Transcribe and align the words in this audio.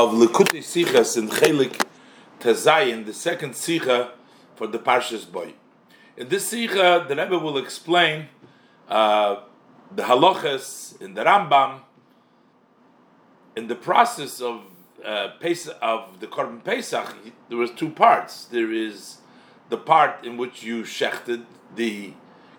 of 0.00 0.12
Likutei 0.12 0.60
Sichas 0.60 1.18
in 1.18 1.28
Chelik 1.28 1.84
Tezayin, 2.38 3.04
the 3.04 3.12
second 3.12 3.52
Sicha 3.52 4.12
for 4.54 4.66
the 4.66 4.78
Parshas 4.78 5.30
Boy. 5.30 5.52
In 6.16 6.30
this 6.30 6.50
Sicha, 6.50 7.06
the 7.06 7.14
Rebbe 7.14 7.38
will 7.38 7.58
explain 7.58 8.28
uh, 8.88 9.42
the 9.94 10.04
halachas 10.04 10.98
in 11.02 11.12
the 11.12 11.22
Rambam 11.22 11.80
in 13.54 13.66
the 13.66 13.74
process 13.74 14.40
of 14.40 14.62
uh, 15.04 15.32
Pesach, 15.38 15.76
of 15.82 16.18
the 16.20 16.26
Korban 16.26 16.64
Pesach. 16.64 17.14
There 17.50 17.58
was 17.58 17.70
two 17.70 17.90
parts. 17.90 18.46
There 18.46 18.72
is 18.72 19.18
the 19.68 19.76
part 19.76 20.24
in 20.24 20.38
which 20.38 20.62
you 20.62 20.82
shechted 20.82 21.44
the 21.76 22.14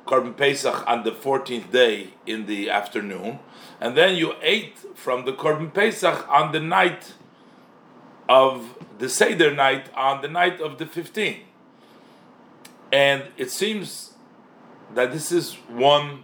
Korban 0.05 0.37
Pesach 0.37 0.87
on 0.87 1.03
the 1.03 1.11
14th 1.11 1.71
day 1.71 2.13
in 2.27 2.45
the 2.45 2.69
afternoon, 2.69 3.39
and 3.79 3.97
then 3.97 4.15
you 4.15 4.35
ate 4.43 4.77
from 4.93 5.25
the 5.25 5.33
Korban 5.33 5.73
Pesach 5.73 6.27
on 6.29 6.51
the 6.51 6.59
night 6.59 7.13
of 8.31 8.75
the 8.97 9.09
Seder 9.09 9.53
night, 9.53 9.89
on 9.93 10.21
the 10.21 10.29
night 10.29 10.61
of 10.61 10.77
the 10.77 10.85
15th. 10.85 11.41
And 12.93 13.23
it 13.35 13.51
seems 13.51 14.13
that 14.95 15.11
this 15.11 15.33
is 15.33 15.55
one 15.67 16.23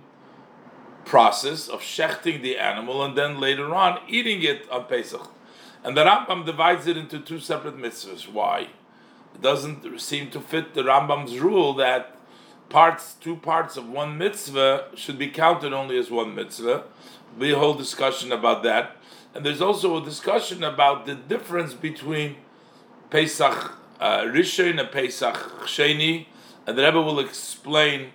process 1.03 1.67
of 1.67 1.81
shechting 1.81 2.41
the 2.41 2.57
animal 2.57 3.03
and 3.03 3.17
then 3.17 3.41
later 3.41 3.75
on 3.75 3.99
eating 4.07 4.41
it 4.41 4.69
on 4.69 4.85
Pesach. 4.85 5.29
And 5.83 5.97
the 5.97 6.05
Rambam 6.05 6.45
divides 6.45 6.87
it 6.87 6.95
into 6.95 7.19
two 7.19 7.39
separate 7.39 7.77
mitzvahs. 7.77 8.31
Why? 8.31 8.69
It 9.35 9.41
doesn't 9.41 9.99
seem 9.99 10.31
to 10.31 10.39
fit 10.39 10.73
the 10.75 10.83
Rambam's 10.83 11.37
rule 11.39 11.73
that 11.73 12.17
parts, 12.69 13.15
two 13.19 13.35
parts 13.35 13.75
of 13.75 13.89
one 13.89 14.17
mitzvah 14.17 14.91
should 14.95 15.17
be 15.17 15.27
counted 15.27 15.73
only 15.73 15.97
as 15.97 16.09
one 16.09 16.33
mitzvah. 16.33 16.85
We 17.37 17.51
a 17.51 17.59
whole 17.59 17.73
discussion 17.73 18.31
about 18.31 18.63
that, 18.63 18.95
and 19.37 19.45
there's 19.45 19.61
also 19.61 20.01
a 20.01 20.03
discussion 20.03 20.63
about 20.63 21.05
the 21.05 21.13
difference 21.13 21.75
between 21.75 22.37
Pesach 23.11 23.71
uh, 23.99 24.21
Rishon 24.21 24.79
and 24.79 24.89
Pesach 24.89 25.35
Sheni, 25.65 26.25
and 26.65 26.75
the 26.75 26.81
Rebbe 26.81 26.99
will 26.99 27.19
explain 27.19 28.13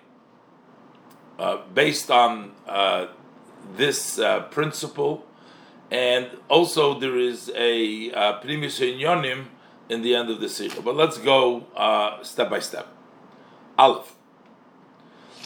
uh, 1.39 1.59
based 1.73 2.11
on 2.11 2.51
uh, 2.67 3.06
this 3.77 4.19
uh, 4.19 4.41
principle, 4.51 5.25
and 5.92 6.29
also 6.48 6.98
there 6.98 7.17
is 7.17 7.53
a 7.55 8.11
uh, 8.11 8.41
Primus 8.41 8.81
Yonim 8.81 9.45
in 9.89 10.03
the 10.03 10.17
end 10.17 10.29
of 10.29 10.41
the 10.41 10.48
Sikha. 10.48 10.83
But 10.83 10.97
let's 10.97 11.19
go 11.19 11.69
uh, 11.77 12.20
step 12.25 12.51
by 12.51 12.59
step. 12.59 12.89
Aleph. 13.79 14.17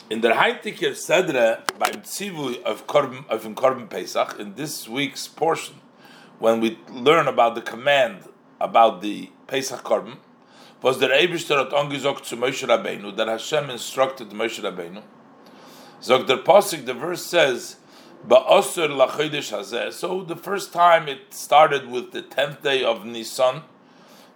In 0.08 0.20
the 0.20 0.28
Heintiker 0.28 0.94
Sedre 0.94 1.64
beim 1.80 2.00
Tzivui 2.02 2.62
of 2.62 2.86
Korban, 2.86 3.28
of 3.28 3.42
Korban 3.42 3.90
Pesach, 3.90 4.38
in 4.38 4.54
this 4.54 4.88
week's 4.88 5.26
portion, 5.26 5.74
when 6.38 6.60
we 6.60 6.78
learn 6.88 7.26
about 7.26 7.56
the 7.56 7.60
command 7.60 8.28
about 8.60 9.02
the 9.02 9.30
Pesach 9.48 9.82
Korban, 9.82 10.18
was 10.80 10.98
der 10.98 11.08
Eibishter 11.08 11.58
hat 11.58 12.24
zu 12.24 12.36
Moshe 12.36 12.64
Rabbeinu, 12.68 13.16
that 13.16 13.27
Hashem 13.27 13.68
instructed 13.68 14.30
Moshe 14.30 14.62
Rabbeinu. 14.62 15.02
Zog 16.00 16.28
der 16.28 16.36
the 16.36 16.94
verse 16.94 17.27
says, 17.27 17.74
Ba'osur 18.24 18.88
lachodesh 18.88 19.52
hazeh. 19.52 19.92
So 19.92 20.22
the 20.22 20.36
first 20.36 20.72
time 20.72 21.08
it 21.08 21.34
started 21.34 21.90
with 21.90 22.12
the 22.12 22.22
tenth 22.22 22.62
day 22.62 22.84
of 22.84 23.04
Nisan. 23.04 23.62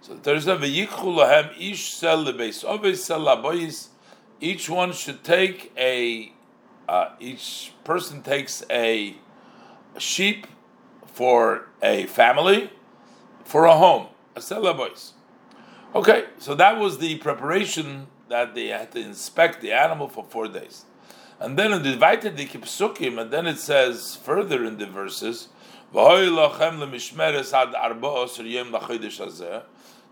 So 0.01 0.15
there's 0.15 0.47
a 0.47 0.57
v'yichu 0.57 0.89
lahem 0.89 1.57
ish 1.57 1.93
sel 1.93 2.25
lebeis 2.25 2.65
oveis 2.65 2.97
sel 2.97 3.21
labois 3.21 3.87
each 4.41 4.69
one 4.69 4.91
should 4.91 5.23
take 5.23 5.71
a 5.77 6.33
uh, 6.89 7.11
each 7.19 7.71
person 7.85 8.21
takes 8.21 8.63
a 8.69 9.15
sheep 9.97 10.47
for 11.05 11.69
a 11.81 12.05
family 12.07 12.69
for 13.45 13.65
a 13.65 13.75
home. 13.75 14.07
A 14.35 14.41
cellar 14.41 14.73
boys 14.73 15.13
okay 15.93 16.25
so 16.39 16.55
that 16.55 16.79
was 16.79 16.97
the 16.99 17.17
preparation 17.17 18.07
that 18.29 18.55
they 18.55 18.67
had 18.67 18.91
to 18.93 18.99
inspect 18.99 19.61
the 19.61 19.73
animal 19.73 20.07
for 20.07 20.23
four 20.23 20.47
days. 20.47 20.85
And 21.39 21.57
then 21.57 21.73
in 21.73 21.83
the 21.83 21.91
divided 21.91 22.37
the 22.37 22.45
kipsukim 22.45 23.19
and 23.21 23.29
then 23.29 23.45
it 23.45 23.57
says 23.57 24.15
further 24.15 24.63
in 24.63 24.77
the 24.77 24.85
verses 24.85 25.49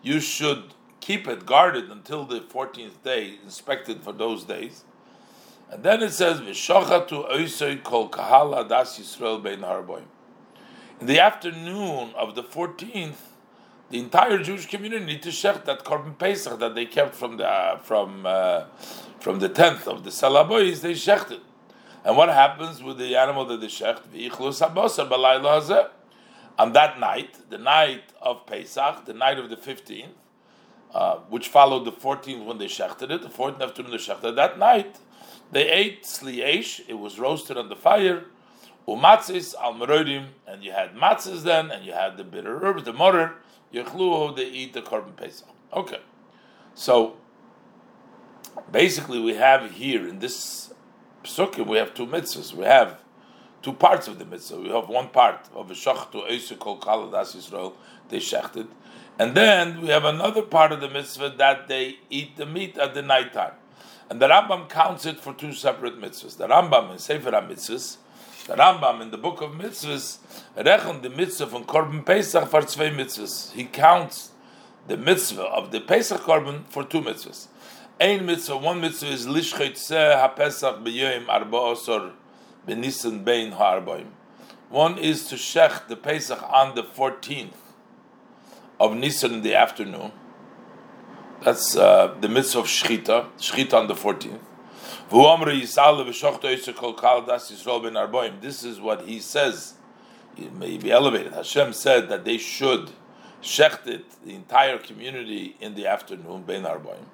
you 0.02 0.20
should 0.20 0.64
keep 1.09 1.28
it 1.28 1.44
guarded 1.44 1.90
until 1.90 2.24
the 2.24 2.40
14th 2.40 3.02
day, 3.03 3.40
inspected 3.44 4.03
for 4.03 4.14
those 4.14 4.44
days. 4.44 4.84
And 5.72 5.81
then 5.81 6.03
it 6.03 6.12
says, 6.12 6.40
V'shachatu 6.40 7.31
oisoi 7.31 7.84
kol 7.84 8.09
kahala 8.09 8.70
das 8.70 9.00
Yisrael 9.00 9.42
bein 9.42 9.62
harboim. 9.62 10.03
In 11.02 11.08
the 11.08 11.19
afternoon 11.19 12.12
of 12.16 12.36
the 12.36 12.44
14th, 12.44 13.16
the 13.90 13.98
entire 13.98 14.38
Jewish 14.44 14.68
community 14.68 15.18
to 15.18 15.30
shech 15.30 15.66
that 15.66 15.84
korban 15.84 16.16
pesach 16.16 16.59
that 16.59 16.75
they 16.75 16.86
kept 16.86 17.16
from 17.16 17.38
the 17.38 17.48
uh, 17.48 17.80
from 17.80 18.28
uh, 18.28 18.66
from 19.19 19.40
the 19.40 19.50
10th 19.50 19.88
of 19.88 20.03
the 20.03 20.12
salabois. 20.12 20.80
They 20.80 20.94
shechted, 20.94 21.40
and 22.06 22.16
what 22.16 22.30
happens 22.30 22.84
with 22.84 23.00
the 23.00 23.16
animal 23.16 23.46
that 23.46 23.62
they 23.62 23.66
shecht? 23.66 24.03
On 26.59 26.74
that 26.74 27.00
night, 27.00 27.50
the 27.50 27.58
night 27.58 28.03
of 28.22 28.46
Pesach, 28.46 29.06
the 29.06 29.14
night 29.14 29.40
of 29.40 29.50
the 29.50 29.56
15th, 29.56 30.09
uh, 30.94 31.18
which 31.30 31.48
followed 31.48 31.86
the 31.86 31.92
14th 31.92 32.46
when 32.46 32.58
they 32.58 32.66
shechted 32.66 33.12
it, 33.12 33.22
the 33.22 33.30
14th 33.30 33.62
afternoon 33.62 33.92
they 33.92 33.98
shechted. 33.98 34.36
That 34.36 34.58
night, 34.58 34.98
they 35.52 35.70
ate 35.70 36.06
sliesh, 36.06 36.82
it 36.88 36.96
was 37.00 37.20
roasted 37.20 37.58
on 37.58 37.70
the 37.70 37.76
fire, 37.76 38.26
umatzis 38.88 39.56
al 39.56 39.74
merodim, 39.74 40.28
and 40.48 40.64
you 40.64 40.72
had 40.72 40.96
matzahs 40.96 41.44
then, 41.44 41.72
and 41.72 41.86
you 41.86 41.94
had 41.94 42.18
the 42.18 42.24
bitter 42.24 42.64
herbs, 42.64 42.84
the 42.84 42.94
morer, 42.94 43.36
yechluo, 43.74 44.36
they 44.36 44.48
eat 44.48 44.74
the 44.74 44.82
korban 44.82 45.16
pesach. 45.16 45.48
Okay, 45.74 46.00
so 46.74 47.18
basically 48.72 49.20
we 49.20 49.36
have 49.36 49.72
here 49.72 50.08
in 50.08 50.20
this 50.20 50.74
psukim, 51.24 51.68
we 51.68 51.78
have 51.78 51.94
two 51.94 52.08
mitzvahs. 52.08 52.54
We 52.54 52.66
have 52.66 53.00
two 53.62 53.74
parts 53.74 54.08
of 54.08 54.20
the 54.20 54.26
mitzvah. 54.26 54.62
We 54.62 54.70
have 54.70 54.90
one 54.90 55.10
part 55.10 55.48
of 55.54 55.70
a 55.70 55.74
shachtu 55.74 56.28
eisu 56.30 56.58
kol 56.58 56.80
kaladas 56.80 57.36
Yisrael, 57.36 57.74
they 58.10 58.18
shechted, 58.18 58.68
and 59.19 59.35
then 59.35 59.81
we 59.81 59.90
have 59.90 60.06
another 60.06 60.41
part 60.41 60.72
of 60.72 60.80
the 60.80 60.90
mitzvah 60.90 61.34
that 61.38 61.68
they 61.68 61.97
eat 62.09 62.38
the 62.38 62.46
meat 62.46 62.78
at 62.78 62.94
the 62.94 63.02
night 63.02 63.34
time. 63.34 63.52
And 64.09 64.22
the 64.22 64.30
Rambam 64.30 64.69
counts 64.69 65.06
it 65.06 65.19
for 65.19 65.34
two 65.34 65.52
separate 65.52 66.00
mitzvahs. 66.00 66.38
The 66.38 66.47
Rambam 66.47 66.94
in 66.94 67.00
Sefer 67.00 67.31
HaMitzvahs, 67.31 67.97
the 68.47 68.53
Rambam 68.56 69.02
in 69.02 69.12
the 69.12 69.18
book 69.18 69.41
of 69.41 69.52
mitzvahs, 69.52 70.19
rechen 70.56 71.02
the 71.02 71.09
mitzvah 71.09 71.47
from 71.47 71.66
Korban 71.66 72.06
Pesach 72.06 72.47
for 72.47 72.62
two 72.62 72.80
mitzvahs. 72.91 73.52
He 73.52 73.66
counts 73.66 74.31
the 74.88 74.96
mitzvah 74.96 75.44
of 75.44 75.74
the 75.74 75.81
Pesach 75.81 76.22
Korban 76.22 76.63
for 76.69 76.86
two 76.86 77.01
mitzvahs. 77.01 77.47
Ein 78.00 78.25
mitzvah, 78.25 78.56
one 78.56 78.80
mitzvah 78.80 79.09
is 79.09 79.28
lishchet 79.28 79.75
seh 79.75 80.18
ha-pesach 80.18 80.78
b'yoyim 80.78 81.28
arba 81.28 81.57
osor 81.57 82.13
bein 82.66 83.51
ha-arbaim. 83.51 84.07
One 84.69 84.97
is 84.97 85.28
to 85.28 85.36
shech 85.36 85.90
the 85.90 85.97
Pesach 85.97 86.41
on 86.41 86.75
the 86.75 86.84
14th 86.84 87.69
of 88.80 88.96
Nisan 88.96 89.34
in 89.36 89.42
the 89.42 89.56
afternoon. 89.56 90.12
That's 91.44 91.76
uh, 91.76 92.16
the 92.20 92.28
mitzvah 92.28 92.60
of 92.60 92.66
Shchita, 92.66 93.28
Shchita 93.38 93.74
on 93.74 93.88
the 93.88 93.96
14th. 93.96 94.40
This 98.42 98.64
is 98.64 98.80
what 98.82 99.02
he 99.02 99.20
says. 99.20 99.74
It 100.38 100.54
may 100.54 100.78
be 100.78 100.92
elevated. 100.92 101.34
Hashem 101.34 101.74
said 101.74 102.10
that 102.10 102.26
they 102.26 102.38
should 102.38 102.92
shecht 103.42 103.88
it, 103.88 104.06
the 104.24 104.36
entire 104.36 104.78
community, 104.78 105.56
in 105.60 105.76
the 105.76 105.88
afternoon, 105.88 106.44
Ben 106.44 106.64
Arboim. 106.64 107.06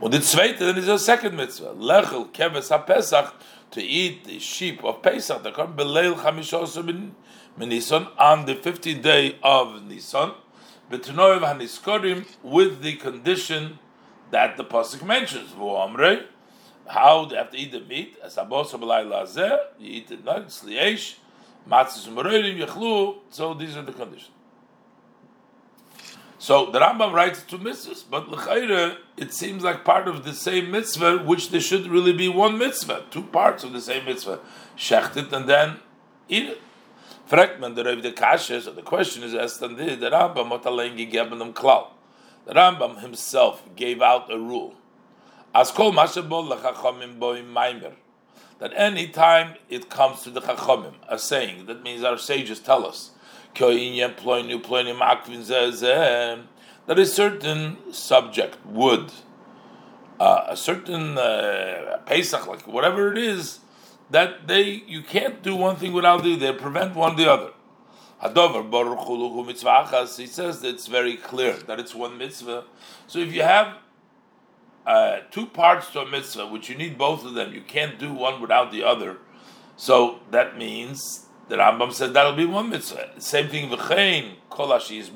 And 0.00 0.12
the 0.12 0.18
zweite, 0.18 0.58
then 0.58 0.76
is 0.78 0.88
a 0.88 0.98
second 0.98 1.36
mitzvah. 1.36 1.74
Lechel 1.74 2.32
keves 2.32 2.70
ha-Pesach, 2.70 3.34
to 3.70 3.82
eat 3.82 4.24
the 4.24 4.38
sheep 4.38 4.82
of 4.84 5.02
Pesach, 5.02 5.42
that 5.42 5.54
come 5.54 5.74
beleil 5.74 6.16
min 7.56 7.68
on 8.18 8.46
the 8.46 8.54
15th 8.54 9.02
day 9.02 9.38
of 9.42 9.84
Nisan 9.84 10.32
with 12.42 12.82
the 12.82 12.96
condition 12.96 13.78
that 14.30 14.56
the 14.56 14.64
pasuk 14.64 15.04
mentions. 15.04 15.52
How 16.88 17.24
they 17.24 17.36
have 17.36 17.50
to 17.50 17.56
eat 17.56 17.72
the 17.72 17.80
meat? 17.80 18.16
As 18.22 18.36
you 18.36 19.88
eat 19.88 20.10
it 20.10 20.24
nuts, 20.24 20.62
liesh, 20.64 21.16
matzis 21.68 22.08
yechlu. 22.08 23.18
So 23.30 23.54
these 23.54 23.76
are 23.76 23.82
the 23.82 23.92
conditions. 23.92 24.30
So 26.38 26.72
the 26.72 26.80
Rambam 26.80 27.12
writes 27.12 27.42
two 27.42 27.58
mitzvahs, 27.58 28.02
but 28.10 28.28
l'chayre 28.28 28.96
it 29.16 29.32
seems 29.32 29.62
like 29.62 29.84
part 29.84 30.08
of 30.08 30.24
the 30.24 30.34
same 30.34 30.72
mitzvah, 30.72 31.18
which 31.18 31.50
there 31.50 31.60
should 31.60 31.86
really 31.86 32.12
be 32.12 32.28
one 32.28 32.58
mitzvah, 32.58 33.04
two 33.12 33.22
parts 33.22 33.62
of 33.62 33.72
the 33.72 33.80
same 33.80 34.04
mitzvah. 34.06 34.40
Shecht 34.76 35.16
it 35.16 35.32
and 35.32 35.48
then 35.48 35.78
eat 36.28 36.48
it. 36.48 36.62
Fragt 37.28 37.58
man 37.60 37.74
der 37.74 37.96
the 37.96 38.12
Kasha, 38.12 38.60
so 38.60 38.72
the 38.72 38.82
question 38.82 39.22
is 39.22 39.34
asked 39.34 39.62
on 39.62 39.76
the 39.76 39.84
Rambam 39.84 40.50
hat 40.50 40.64
allein 40.64 40.96
gegeben 40.96 41.38
dem 41.38 41.52
Klau. 41.52 41.88
The 42.44 42.54
Rambam 42.54 43.00
himself 43.00 43.62
gave 43.76 44.02
out 44.02 44.30
a 44.30 44.38
rule. 44.38 44.74
As 45.54 45.70
kol 45.70 45.92
mashabol 45.92 46.50
lechachomim 46.50 47.18
boim 47.18 47.52
maimer. 47.52 47.94
That 48.58 48.72
any 48.76 49.08
time 49.08 49.54
it 49.68 49.88
comes 49.88 50.22
to 50.22 50.30
the 50.30 50.40
chachomim, 50.40 50.94
a 51.08 51.18
saying, 51.18 51.66
that 51.66 51.82
means 51.82 52.04
our 52.04 52.16
sages 52.18 52.60
tell 52.60 52.86
us, 52.86 53.10
that 56.86 56.98
a 56.98 57.06
certain 57.06 57.92
subject 57.92 58.56
would, 58.66 59.12
uh, 60.20 60.44
a 60.48 60.56
certain 60.56 61.18
uh, 61.18 61.98
Pesach, 62.06 62.46
like 62.46 62.66
whatever 62.66 63.12
it 63.12 63.18
is, 63.18 63.58
that 64.12 64.46
they 64.46 64.84
you 64.86 65.02
can't 65.02 65.42
do 65.42 65.56
one 65.56 65.76
thing 65.76 65.92
without 65.92 66.22
the 66.22 66.34
other. 66.34 66.52
Prevent 66.52 66.94
one 66.94 67.16
the 67.16 67.30
other. 67.30 67.50
He 68.24 68.28
says 70.26 70.60
that 70.60 70.68
it's 70.68 70.86
very 70.86 71.16
clear 71.16 71.54
that 71.54 71.80
it's 71.80 71.94
one 71.94 72.16
mitzvah. 72.16 72.64
So 73.08 73.18
if 73.18 73.34
you 73.34 73.42
have 73.42 73.78
uh, 74.86 75.20
two 75.32 75.46
parts 75.46 75.90
to 75.90 76.00
a 76.02 76.08
mitzvah, 76.08 76.46
which 76.46 76.68
you 76.68 76.76
need 76.76 76.96
both 76.96 77.24
of 77.24 77.34
them, 77.34 77.52
you 77.52 77.62
can't 77.62 77.98
do 77.98 78.12
one 78.12 78.40
without 78.40 78.70
the 78.70 78.84
other. 78.84 79.16
So 79.76 80.20
that 80.30 80.56
means 80.56 81.26
the 81.48 81.56
Rambam 81.56 81.92
said 81.92 82.14
that'll 82.14 82.36
be 82.36 82.44
one 82.44 82.70
mitzvah. 82.70 83.20
Same 83.20 83.48
thing, 83.48 83.70
v'chein 83.70 84.34
kolashi 84.50 85.00
is 85.00 85.10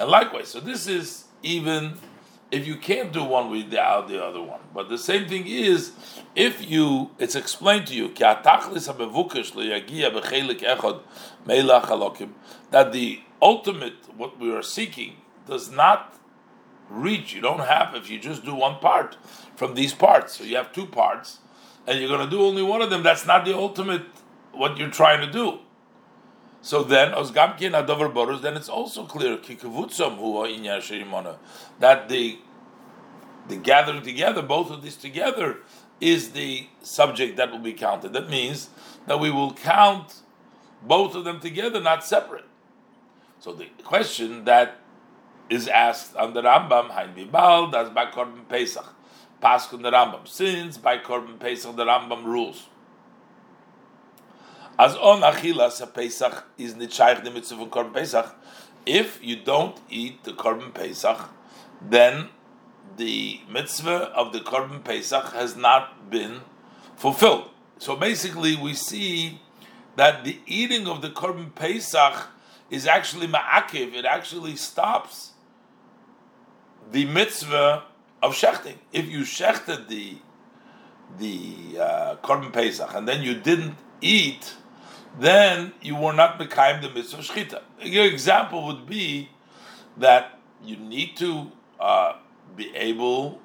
And 0.00 0.10
likewise, 0.10 0.48
so 0.48 0.60
this 0.60 0.86
is 0.86 1.24
even 1.42 1.98
if 2.50 2.66
you 2.66 2.76
can't 2.76 3.12
do 3.12 3.22
one 3.24 3.50
without 3.50 4.08
the 4.08 4.24
other 4.24 4.40
one. 4.40 4.60
But 4.74 4.88
the 4.88 4.98
same 4.98 5.28
thing 5.28 5.46
is, 5.46 5.92
if 6.34 6.68
you, 6.68 7.10
it's 7.18 7.34
explained 7.34 7.86
to 7.88 7.94
you, 7.94 8.08
that 12.70 12.92
the 12.92 13.20
ultimate, 13.40 13.94
what 14.16 14.38
we 14.38 14.54
are 14.54 14.62
seeking, 14.62 15.16
does 15.46 15.70
not 15.70 16.14
reach. 16.88 17.34
You 17.34 17.40
don't 17.40 17.60
have 17.60 17.94
if 17.94 18.08
you 18.10 18.18
just 18.18 18.44
do 18.44 18.54
one 18.54 18.78
part 18.78 19.16
from 19.56 19.74
these 19.74 19.92
parts. 19.92 20.38
So 20.38 20.44
you 20.44 20.56
have 20.56 20.72
two 20.72 20.86
parts, 20.86 21.38
and 21.86 21.98
you're 21.98 22.08
going 22.08 22.28
to 22.28 22.30
do 22.30 22.42
only 22.42 22.62
one 22.62 22.80
of 22.82 22.90
them. 22.90 23.02
That's 23.02 23.26
not 23.26 23.44
the 23.44 23.54
ultimate 23.54 24.06
what 24.52 24.78
you're 24.78 24.90
trying 24.90 25.20
to 25.20 25.30
do. 25.30 25.60
So 26.60 26.82
then, 26.82 27.12
Osgamki 27.12 27.66
and 27.66 27.74
Adavar 27.74 28.12
Borus, 28.12 28.42
then 28.42 28.56
it's 28.56 28.68
also 28.68 29.04
clear 29.04 29.36
that 31.80 32.08
the 32.08 32.38
the 33.48 33.56
gathering 33.56 34.02
together, 34.02 34.42
both 34.42 34.70
of 34.70 34.82
these 34.82 34.96
together, 34.96 35.58
is 36.00 36.32
the 36.32 36.68
subject 36.82 37.36
that 37.36 37.50
will 37.50 37.58
be 37.58 37.72
counted. 37.72 38.12
That 38.12 38.28
means 38.28 38.68
that 39.06 39.18
we 39.18 39.30
will 39.30 39.54
count 39.54 40.20
both 40.82 41.14
of 41.14 41.24
them 41.24 41.40
together, 41.40 41.80
not 41.80 42.04
separate. 42.04 42.44
So 43.40 43.52
the 43.52 43.66
question 43.84 44.44
that 44.44 44.78
is 45.48 45.66
asked 45.68 46.14
on 46.16 46.34
the 46.34 46.42
Rambam, 46.42 46.90
Hain 46.90 47.14
Bibal, 47.14 47.72
that's 47.72 47.90
by 47.90 48.06
Korban 48.06 48.48
Pesach. 48.48 48.94
Paskun 49.42 49.82
the 49.82 49.90
Rambam. 49.90 50.26
Since 50.26 50.78
by 50.78 50.98
Korban 50.98 51.38
Pesach 51.38 51.76
the 51.76 51.84
Rambam 51.84 52.24
rules. 52.24 52.68
As 54.78 54.94
on 54.94 55.22
Achilas, 55.22 55.82
Pesach 55.92 56.44
is 56.56 56.74
nitshayich 56.74 57.24
the 57.24 57.30
mitzvah 57.32 57.62
of 57.62 57.68
Korban 57.70 57.92
Pesach. 57.92 58.34
If 58.86 59.18
you 59.22 59.36
don't 59.36 59.76
eat 59.90 60.22
the 60.22 60.32
Korban 60.32 60.72
Pesach, 60.72 61.30
then 61.82 62.28
the 62.96 63.40
mitzvah 63.50 64.12
of 64.14 64.32
the 64.32 64.38
Korban 64.38 64.84
Pesach 64.84 65.32
has 65.32 65.56
not 65.56 66.10
been 66.10 66.42
fulfilled. 66.96 67.50
So 67.78 67.96
basically, 67.96 68.54
we 68.54 68.74
see 68.74 69.40
that 69.96 70.22
the 70.22 70.38
eating 70.46 70.86
of 70.86 71.02
the 71.02 71.10
Korban 71.10 71.52
Pesach 71.54 72.28
is 72.70 72.86
actually 72.86 73.26
ma'akiv. 73.26 73.94
It 73.94 74.04
actually 74.04 74.54
stops 74.54 75.32
the 76.92 77.04
mitzvah 77.04 77.82
of 78.22 78.34
shechting. 78.34 78.76
If 78.92 79.08
you 79.08 79.20
shechted 79.20 79.88
the 79.88 80.18
the 81.18 81.80
uh, 81.80 82.16
korban 82.22 82.52
pesach 82.52 82.94
and 82.94 83.08
then 83.08 83.22
you 83.22 83.34
didn't 83.34 83.74
eat, 84.02 84.54
then 85.18 85.72
you 85.82 85.96
were 85.96 86.12
not 86.12 86.38
mekayim 86.38 86.80
the 86.82 86.90
mitzvah 86.90 87.22
shchita. 87.22 87.62
Your 87.82 88.06
example 88.06 88.66
would 88.66 88.86
be 88.86 89.30
that 89.96 90.38
you 90.64 90.76
need 90.76 91.16
to 91.16 91.52
uh, 91.80 92.14
be 92.56 92.74
able 92.74 93.40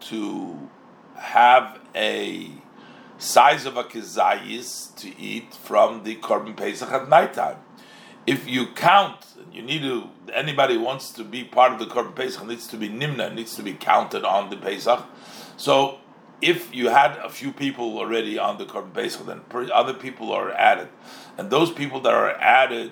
to 0.00 0.68
have 1.16 1.80
a 1.94 2.50
size 3.18 3.66
of 3.66 3.76
a 3.76 3.84
kizayis 3.84 4.94
to 4.96 5.16
eat 5.18 5.54
from 5.54 6.02
the 6.04 6.16
korban 6.16 6.56
pesach 6.56 6.90
at 6.90 7.08
nighttime. 7.08 7.56
If 8.26 8.48
you 8.48 8.66
count 8.66 9.32
you 9.52 9.62
need 9.62 9.82
to 9.82 10.08
anybody 10.32 10.76
wants 10.76 11.12
to 11.12 11.24
be 11.24 11.44
part 11.44 11.72
of 11.72 11.78
the 11.78 11.86
Korban 11.86 12.14
Pesach 12.14 12.46
needs 12.46 12.66
to 12.68 12.76
be 12.76 12.88
nimna, 12.88 13.34
needs 13.34 13.54
to 13.56 13.62
be 13.62 13.74
counted 13.74 14.24
on 14.24 14.50
the 14.50 14.56
Pesach. 14.56 15.04
So 15.56 15.98
if 16.42 16.74
you 16.74 16.90
had 16.90 17.16
a 17.18 17.30
few 17.30 17.52
people 17.52 17.98
already 17.98 18.38
on 18.38 18.58
the 18.58 18.64
Korban 18.64 18.92
Pesach, 18.92 19.24
then 19.24 19.40
other 19.72 19.94
people 19.94 20.32
are 20.32 20.50
added, 20.50 20.88
and 21.38 21.50
those 21.50 21.70
people 21.70 22.00
that 22.00 22.12
are 22.12 22.32
added 22.32 22.90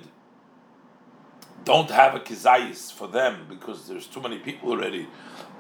don't 1.64 1.90
have 1.90 2.14
a 2.14 2.20
kizayis 2.20 2.90
for 2.90 3.06
them 3.06 3.46
because 3.48 3.86
there's 3.86 4.06
too 4.06 4.20
many 4.20 4.38
people 4.38 4.70
already 4.70 5.06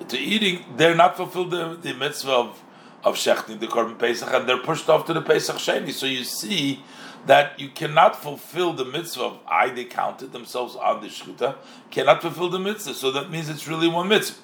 to 0.08 0.16
eating. 0.16 0.64
They're 0.76 0.94
not 0.94 1.16
fulfilled 1.16 1.50
the, 1.50 1.76
the 1.80 1.92
mitzvah 1.92 2.32
of 2.32 2.62
of 3.02 3.16
shechting 3.16 3.60
the 3.60 3.66
Korban 3.66 3.98
Pesach, 3.98 4.32
and 4.32 4.48
they're 4.48 4.62
pushed 4.62 4.88
off 4.88 5.06
to 5.06 5.14
the 5.14 5.22
Pesach 5.22 5.56
Sheni. 5.56 5.90
So 5.92 6.06
you 6.06 6.22
see 6.22 6.84
that 7.26 7.58
you 7.58 7.68
cannot 7.68 8.14
fulfill 8.14 8.72
the 8.72 8.84
mitzvah 8.84 9.24
of 9.24 9.38
I 9.46 9.70
they 9.70 9.84
counted 9.84 10.32
themselves 10.32 10.76
on 10.76 11.00
the 11.00 11.08
shchuta, 11.08 11.56
cannot 11.90 12.22
fulfill 12.22 12.50
the 12.50 12.58
mitzvah. 12.58 12.94
So 12.94 13.10
that 13.12 13.30
means 13.30 13.48
it's 13.48 13.66
really 13.66 13.88
one 13.88 14.08
mitzvah. 14.08 14.38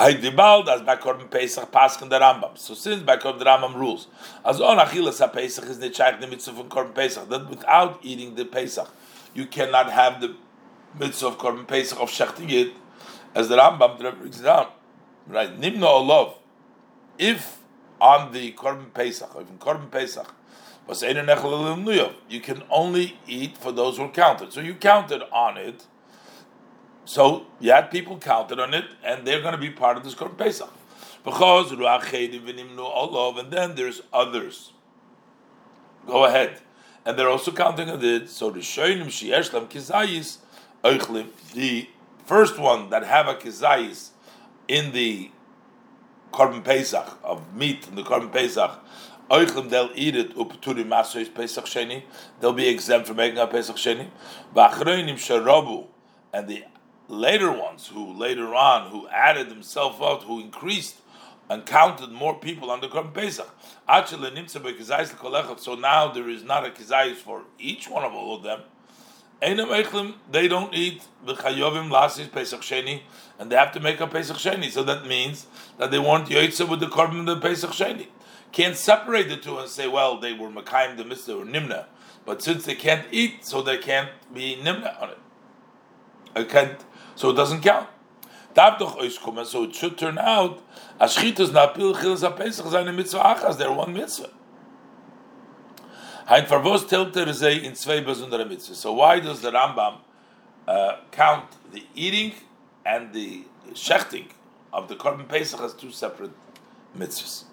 I 0.00 0.12
dibald 0.12 0.68
as 0.68 0.82
by 0.82 0.94
Korban 0.94 1.28
Pesach 1.28 1.72
Paskin 1.72 2.08
the 2.08 2.20
Rambam. 2.20 2.56
So 2.56 2.74
since 2.74 3.02
by 3.02 3.16
Korban 3.16 3.40
the 3.40 3.46
Rambam 3.46 3.74
rules, 3.74 4.06
as 4.44 4.60
on 4.60 4.78
Achilas 4.78 5.32
Pesach 5.32 5.64
is 5.64 5.78
nechayk 5.78 6.20
the 6.20 6.28
mitzvah 6.28 6.52
from 6.52 6.68
Korban 6.68 6.94
Pesach 6.94 7.28
that 7.28 7.50
without 7.50 7.98
eating 8.02 8.36
the 8.36 8.44
Pesach 8.44 8.88
you 9.34 9.46
cannot 9.46 9.90
have 9.90 10.20
the 10.20 10.36
mitzvah 10.96 11.26
of 11.26 11.38
Korban 11.38 11.66
Pesach 11.66 11.98
of 12.00 12.10
shechting 12.10 12.48
it, 12.48 12.74
as 13.34 13.48
the 13.48 13.56
Rambam 13.56 13.98
brings 13.98 14.38
it 14.38 14.44
down. 14.44 14.68
Right, 15.26 15.60
Nimno 15.60 15.80
Olov. 15.80 16.34
If 17.18 17.58
on 18.00 18.30
the 18.30 18.52
Korban 18.52 18.94
Pesach, 18.94 19.34
or 19.34 19.42
even 19.42 19.58
Korban 19.58 19.90
Pesach, 19.90 20.32
you 22.28 22.40
can 22.40 22.62
only 22.70 23.18
eat 23.26 23.58
for 23.58 23.72
those 23.72 23.96
who 23.96 24.04
are 24.04 24.10
counted. 24.10 24.52
So 24.52 24.60
you 24.60 24.74
counted 24.74 25.22
on 25.32 25.56
it. 25.56 25.86
So 27.08 27.46
you 27.58 27.70
had 27.70 27.90
people 27.90 28.18
counted 28.18 28.60
on 28.60 28.74
it, 28.74 28.84
and 29.02 29.26
they're 29.26 29.40
going 29.40 29.54
to 29.54 29.58
be 29.58 29.70
part 29.70 29.96
of 29.96 30.04
this 30.04 30.14
Korban 30.14 30.36
Pesach. 30.36 30.70
Because 31.24 31.72
Allah, 31.72 33.38
and 33.38 33.50
then 33.50 33.74
there's 33.76 34.02
others. 34.12 34.74
Go 36.06 36.26
ahead. 36.26 36.60
And 37.06 37.18
they're 37.18 37.30
also 37.30 37.50
counting 37.50 37.88
on 37.88 38.04
it. 38.04 38.28
So 38.28 38.50
the 38.50 38.58
Shoinim 38.60 39.06
Shieshlam 39.06 39.70
Kizayis 39.70 40.36
the 41.54 41.88
first 42.26 42.58
one 42.58 42.90
that 42.90 43.04
have 43.04 43.26
a 43.26 43.36
Kizayis 43.36 44.10
in 44.68 44.92
the 44.92 45.30
Korban 46.30 46.62
Pesach 46.62 47.18
of 47.24 47.54
meat 47.56 47.88
in 47.88 47.94
the 47.94 48.02
Korban 48.02 48.30
Pesach 48.30 48.70
Oichem 49.30 49.70
they'll 49.70 49.90
eat 49.94 50.14
it 50.14 50.38
up 50.38 50.60
to 50.60 50.74
upturi 50.74 50.86
masois 50.86 51.34
Pesach 51.34 51.64
Sheni. 51.64 52.02
They'll 52.40 52.52
be 52.52 52.68
exempt 52.68 53.06
from 53.06 53.16
making 53.16 53.38
a 53.38 53.46
Pesach 53.46 53.76
Sheni. 53.76 54.08
V'achroinim 54.54 55.14
sharabu 55.14 55.86
and 56.34 56.46
the 56.48 56.64
later 57.08 57.50
ones 57.50 57.88
who 57.88 58.12
later 58.12 58.54
on 58.54 58.90
who 58.90 59.08
added 59.08 59.48
themselves 59.48 60.00
out, 60.00 60.22
who 60.24 60.40
increased 60.40 60.96
and 61.50 61.64
counted 61.64 62.12
more 62.12 62.38
people 62.38 62.70
on 62.70 62.80
the 62.80 62.88
Korban 62.88 63.14
Pesach. 63.14 63.48
So 65.60 65.74
now 65.74 66.12
there 66.12 66.28
is 66.28 66.44
not 66.44 66.66
a 66.66 66.70
kizayis 66.70 67.16
for 67.16 67.44
each 67.58 67.88
one 67.88 68.04
of 68.04 68.12
all 68.12 68.36
of 68.36 68.42
them. 68.42 68.60
They 69.40 70.48
don't 70.48 70.74
eat 70.74 71.02
the 71.24 71.34
chayovim 71.34 71.90
lasis 71.90 72.30
Pesach 72.30 72.60
Sheni, 72.60 73.02
and 73.38 73.50
they 73.50 73.56
have 73.56 73.72
to 73.72 73.80
make 73.80 74.00
a 74.00 74.06
Pesach 74.06 74.36
Sheni. 74.36 74.70
So 74.70 74.82
that 74.82 75.06
means 75.06 75.46
that 75.78 75.90
they 75.90 75.98
want 75.98 76.28
yoytze 76.28 76.68
with 76.68 76.80
the 76.80 76.86
korban 76.86 77.24
the 77.24 77.40
Pesach 77.40 77.70
Sheni 77.70 78.08
can't 78.52 78.76
separate 78.76 79.28
the 79.28 79.36
two 79.36 79.58
and 79.58 79.68
say, 79.68 79.86
well, 79.86 80.18
they 80.18 80.32
were 80.32 80.48
Makayim 80.48 80.96
the 80.96 81.04
Mitzvah 81.04 81.36
or 81.36 81.44
Nimna. 81.44 81.84
But 82.24 82.42
since 82.42 82.64
they 82.64 82.74
can't 82.74 83.06
eat, 83.10 83.44
so 83.44 83.62
they 83.62 83.78
can't 83.78 84.10
be 84.32 84.56
Nimna 84.56 85.00
on 85.02 85.10
it. 85.10 85.18
I 86.34 86.44
can't, 86.44 86.78
so 87.18 87.30
it 87.30 87.34
doesn't 87.34 87.62
count. 87.62 87.88
So 88.54 89.64
it 89.64 89.74
should 89.74 89.98
turn 89.98 90.18
out, 90.18 90.62
Ashchitas 91.00 91.48
Napil 91.48 91.92
Chilas 91.92 92.22
HaPesach 92.22 92.70
seine 92.70 92.92
Mitzvah 92.92 93.18
Achas, 93.18 93.58
they're 93.58 93.72
one 93.72 93.92
Mitzvah. 93.92 94.30
In 96.30 97.74
zwei 97.74 98.00
Mitzvah. 98.00 98.74
So 98.76 98.92
why 98.92 99.18
does 99.18 99.40
the 99.40 99.50
Rambam 99.50 99.96
uh, 100.68 100.98
count 101.10 101.56
the 101.72 101.84
eating 101.96 102.34
and 102.86 103.12
the 103.12 103.46
shechting 103.72 104.28
of 104.72 104.86
the 104.86 104.94
Korban 104.94 105.26
Pesach 105.26 105.60
as 105.60 105.74
two 105.74 105.90
separate 105.90 106.30
mitzvahs? 106.96 107.44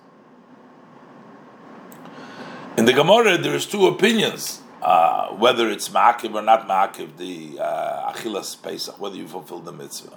In 2.77 2.86
the 2.86 2.93
Gemara, 2.93 3.39
there's 3.39 3.65
two 3.65 3.88
opinions 3.88 4.62
uh, 4.86 5.30
whether 5.30 5.68
it's 5.68 5.89
ma'akiv 5.89 6.36
or 6.36 6.44
not 6.44 6.68
ma'akiv, 6.68 7.18
the 7.18 7.60
uh, 7.60 8.13
achilas 8.13 8.62
pesach, 8.62 9.00
whether 9.00 9.15
you 9.15 9.27
fulfill 9.27 9.60
the 9.60 9.72
mitzvah. 9.72 10.15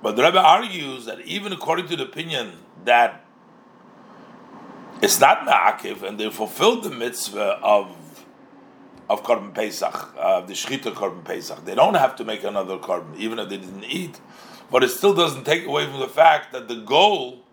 But 0.00 0.14
the 0.14 0.22
Rebbe 0.22 0.38
argues 0.38 1.06
that 1.06 1.20
even 1.22 1.52
according 1.52 1.88
to 1.88 1.96
the 1.96 2.04
opinion 2.04 2.52
that 2.84 3.24
it's 5.02 5.18
not 5.18 5.40
ma'akiv 5.40 6.04
and 6.04 6.20
they 6.20 6.30
fulfilled 6.30 6.84
the 6.84 6.90
mitzvah 6.90 7.58
of 7.62 7.96
of 9.08 9.22
Korban 9.22 9.54
Pesach, 9.54 10.14
uh, 10.18 10.40
the 10.40 10.52
Shechita 10.52 10.92
Korban 10.92 11.24
Pesach. 11.24 11.64
They 11.64 11.76
don't 11.76 11.94
have 11.94 12.16
to 12.16 12.24
make 12.24 12.42
another 12.42 12.76
Korban, 12.78 13.16
even 13.16 13.38
if 13.38 13.48
they 13.48 13.56
didn't 13.56 13.84
eat. 13.84 14.20
But 14.70 14.82
it 14.82 14.88
still 14.88 15.14
doesn't 15.14 15.44
take 15.44 15.64
away 15.64 15.86
from 15.86 16.00
the 16.00 16.08
fact 16.08 16.52
that 16.52 16.66
the 16.66 16.76
goal 16.76 17.45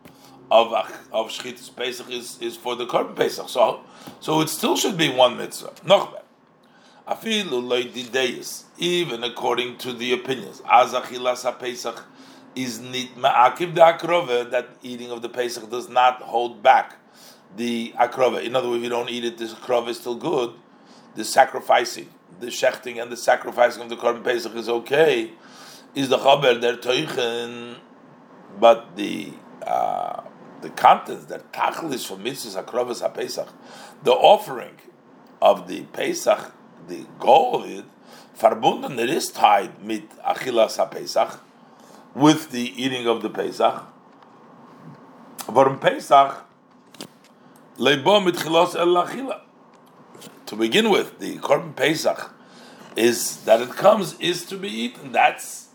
of 0.54 0.72
of 1.12 1.30
Shechita's 1.32 1.70
Pesach 1.70 2.10
is, 2.12 2.38
is 2.40 2.56
for 2.56 2.76
the 2.76 2.86
Korban 2.86 3.16
Pesach. 3.16 3.50
So, 3.50 3.82
so 4.20 4.42
it 4.42 4.50
still 4.50 4.78
should 4.78 4.98
be 4.98 5.10
one 5.10 5.36
mitzvah. 5.36 5.74
Noch 5.84 6.20
even 8.78 9.24
according 9.24 9.78
to 9.78 9.92
the 9.92 10.14
opinions, 10.14 10.62
Azachilas 10.62 11.60
Pesach 11.60 12.06
is 12.56 12.80
nit 12.80 13.18
ma'akiv 13.18 13.74
akrova 13.74 14.50
that 14.52 14.70
eating 14.84 15.12
of 15.12 15.22
the 15.22 15.28
Pesach 15.28 15.70
does 15.70 15.90
not 15.90 16.22
hold 16.22 16.64
back 16.64 16.96
the 17.58 17.94
akrova. 17.98 18.42
In 18.42 18.56
other 18.56 18.70
words, 18.70 18.78
if 18.78 18.84
you 18.84 18.90
don't 18.90 19.10
eat 19.10 19.26
it, 19.26 19.38
the 19.38 19.46
akrova 19.46 19.90
is 19.90 20.00
still 20.00 20.16
good. 20.16 20.54
The 21.16 21.26
sacrificing, 21.26 22.10
the 22.40 22.48
shechting, 22.48 23.02
and 23.02 23.12
the 23.12 23.18
sacrificing 23.18 23.82
of 23.82 23.90
the 23.90 23.98
korban 23.98 24.24
Pesach 24.24 24.56
is 24.56 24.70
okay. 24.70 25.32
Is 25.96 26.10
the 26.10 26.18
chaber 26.18 26.62
der 26.62 26.78
teuchen, 26.78 27.78
but 28.60 28.96
the 28.96 29.34
uh, 29.66 30.22
the 30.64 30.70
contents 30.70 31.26
that 31.26 31.52
tachlis 31.52 32.08
for 32.08 32.18
mitzvahs 32.18 32.64
akrovas 32.64 33.08
haPesach, 33.08 33.50
the 34.04 34.12
offering 34.12 34.76
of 35.42 35.68
the 35.68 35.84
Pesach, 35.84 36.52
the 36.88 37.06
goal 37.20 37.62
of 37.62 37.70
it, 37.70 37.86
verbunden, 38.40 38.98
it 38.98 39.10
is 39.10 39.30
tied 39.30 39.84
mit 39.84 40.10
achilas 40.22 40.78
haPesach, 40.80 41.38
with 42.16 42.52
the 42.52 42.74
eating 42.82 43.06
of 43.08 43.22
the 43.22 43.30
Pesach. 43.30 43.84
But 45.48 45.80
Pesach, 45.82 46.46
leibo 47.78 48.24
mit 48.24 48.36
chilos 48.36 48.76
el 48.76 48.88
achila. 48.88 49.42
To 50.48 50.56
begin 50.56 50.90
with, 50.90 51.20
the 51.20 51.38
korban 51.38 51.76
Pesach 51.76 52.32
is 52.96 53.44
that 53.44 53.62
it 53.62 53.72
comes 53.72 54.18
is 54.20 54.46
to 54.46 54.58
be 54.58 54.70
eaten. 54.70 55.12
That's 55.12 55.70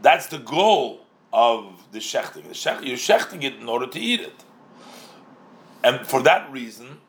that's 0.00 0.26
the 0.26 0.38
goal 0.38 1.06
of 1.32 1.81
the 1.92 1.98
shechting. 2.00 2.48
The 2.48 2.54
shech, 2.54 2.84
you're 2.84 2.96
shechting 2.96 3.44
it 3.44 3.54
in 3.56 3.68
order 3.68 3.86
to 3.86 4.00
eat 4.00 4.20
it, 4.20 4.44
and 5.84 6.06
for 6.06 6.22
that 6.22 6.50
reason, 6.50 7.00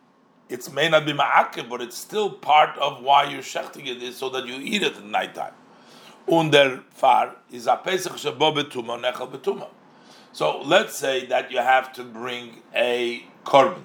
it 0.49 0.71
may 0.71 0.89
not 0.89 1.05
be 1.05 1.13
ma'akev, 1.13 1.69
but 1.69 1.81
it's 1.81 1.97
still 1.97 2.29
part 2.29 2.77
of 2.77 3.01
why 3.01 3.23
you're 3.23 3.41
shechting 3.41 3.87
it 3.87 4.03
is 4.03 4.17
so 4.17 4.29
that 4.29 4.45
you 4.45 4.55
eat 4.55 4.83
it 4.83 4.97
at 4.97 5.05
nighttime. 5.05 5.53
Under 6.31 6.83
far 6.91 7.35
is 7.51 7.67
a 7.67 7.75
pesach 7.75 8.13
shabo 8.13 8.55
betuma 8.55 9.01
nechal 9.01 9.31
betuma. 9.31 9.67
So 10.31 10.61
let's 10.61 10.97
say 10.97 11.25
that 11.27 11.51
you 11.51 11.57
have 11.57 11.93
to 11.93 12.03
bring 12.03 12.61
a 12.75 13.23
korban 13.45 13.83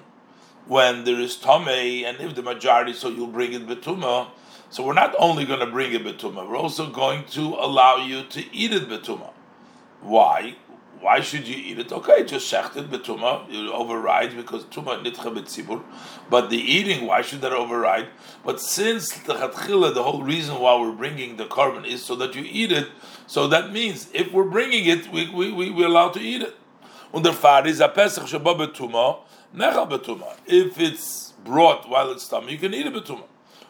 when 0.67 1.03
there 1.03 1.19
is 1.19 1.35
tomei, 1.37 2.03
and 2.03 2.19
if 2.19 2.35
the 2.35 2.43
majority, 2.43 2.93
so 2.93 3.09
you'll 3.09 3.27
bring 3.27 3.53
it 3.53 3.67
betuma. 3.67 4.29
So 4.69 4.83
we're 4.85 4.93
not 4.93 5.15
only 5.17 5.45
going 5.45 5.61
to 5.61 5.65
bring 5.65 5.93
it 5.93 6.03
betuma, 6.03 6.47
we're 6.47 6.57
also 6.57 6.89
going 6.91 7.25
to 7.31 7.41
allow 7.41 7.97
you 7.97 8.23
to 8.23 8.55
eat 8.55 8.71
it 8.71 8.87
betuma. 8.87 9.31
Why? 10.01 10.55
Why 11.01 11.21
should 11.21 11.47
you 11.47 11.55
eat 11.55 11.79
it? 11.79 11.93
Okay, 11.93 12.25
just 12.25 12.51
shecht 12.51 12.75
it 12.75 12.91
betuma. 12.91 13.49
You 13.49 13.71
override 13.71 14.35
because 14.35 14.65
tuma 14.65 15.01
nitcha 15.01 15.33
betzibur. 15.33 15.81
But 16.29 16.49
the 16.49 16.57
eating, 16.57 17.05
why 17.05 17.21
should 17.21 17.39
that 17.41 17.53
override? 17.53 18.07
But 18.43 18.59
since 18.59 19.13
the 19.19 19.35
chatchila, 19.35 19.93
the 19.93 20.03
whole 20.03 20.23
reason 20.23 20.59
why 20.59 20.77
we're 20.77 20.91
bringing 20.91 21.37
the 21.37 21.45
korban 21.45 21.85
is 21.87 22.03
so 22.03 22.15
that 22.17 22.35
you 22.35 22.43
eat 22.45 22.73
it. 22.73 22.89
So 23.27 23.47
that 23.47 23.71
means 23.71 24.09
if 24.13 24.33
we're 24.33 24.49
bringing 24.49 24.85
it, 24.87 25.09
we 25.09 25.29
we 25.29 25.53
we 25.53 25.69
we're 25.69 25.87
allowed 25.87 26.13
to 26.15 26.19
eat 26.19 26.41
it. 26.41 26.55
Under 27.13 27.31
faris 27.31 27.79
a 27.79 27.87
pesach 27.87 28.27
sheba 28.27 28.53
betuma 28.55 29.19
nechal 29.55 29.89
betuma. 29.89 30.35
If 30.45 30.79
it's 30.81 31.31
brought 31.45 31.87
while 31.87 32.11
it's 32.11 32.27
tummy, 32.27 32.53
you 32.53 32.57
can 32.57 32.73
eat 32.73 32.85
it 32.85 32.93
betuma. 32.93 33.23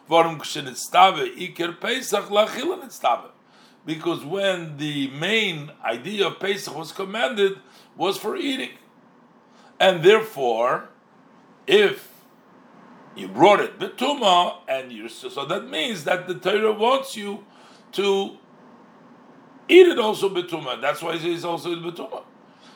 Warum 0.09 0.39
kshenitstave 0.39 1.37
iker 1.37 1.79
pesach 1.79 2.25
lachila 2.25 2.81
nitstave 2.83 3.29
because 3.89 4.23
when 4.23 4.77
the 4.77 5.07
main 5.07 5.71
idea 5.83 6.27
of 6.27 6.39
Pesach 6.39 6.75
was 6.75 6.91
commanded 6.91 7.57
was 7.97 8.17
for 8.17 8.37
eating. 8.37 8.69
And 9.79 10.03
therefore, 10.03 10.89
if 11.65 12.07
you 13.15 13.27
brought 13.27 13.59
it 13.61 13.79
betuma, 13.79 14.57
and 14.67 14.91
you 14.91 15.09
so 15.09 15.43
that 15.43 15.67
means 15.67 16.03
that 16.03 16.27
the 16.27 16.35
Torah 16.35 16.71
wants 16.71 17.17
you 17.17 17.43
to 17.93 18.37
eat 19.67 19.87
it 19.87 19.97
also 19.97 20.29
betuma. 20.29 20.79
That's 20.79 21.01
why 21.01 21.15
it 21.15 21.25
is 21.25 21.43
also 21.43 21.75
betuma. 21.75 22.21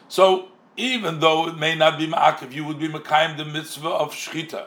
So 0.07 0.47
even 0.77 1.19
though 1.19 1.47
it 1.47 1.59
may 1.59 1.75
not 1.75 1.99
be 1.99 2.07
ma'akiv, 2.07 2.51
you 2.53 2.65
would 2.65 2.79
be 2.79 2.87
mekayim 2.87 3.37
the 3.37 3.45
mitzvah 3.45 3.87
of 3.87 4.13
shchita, 4.13 4.65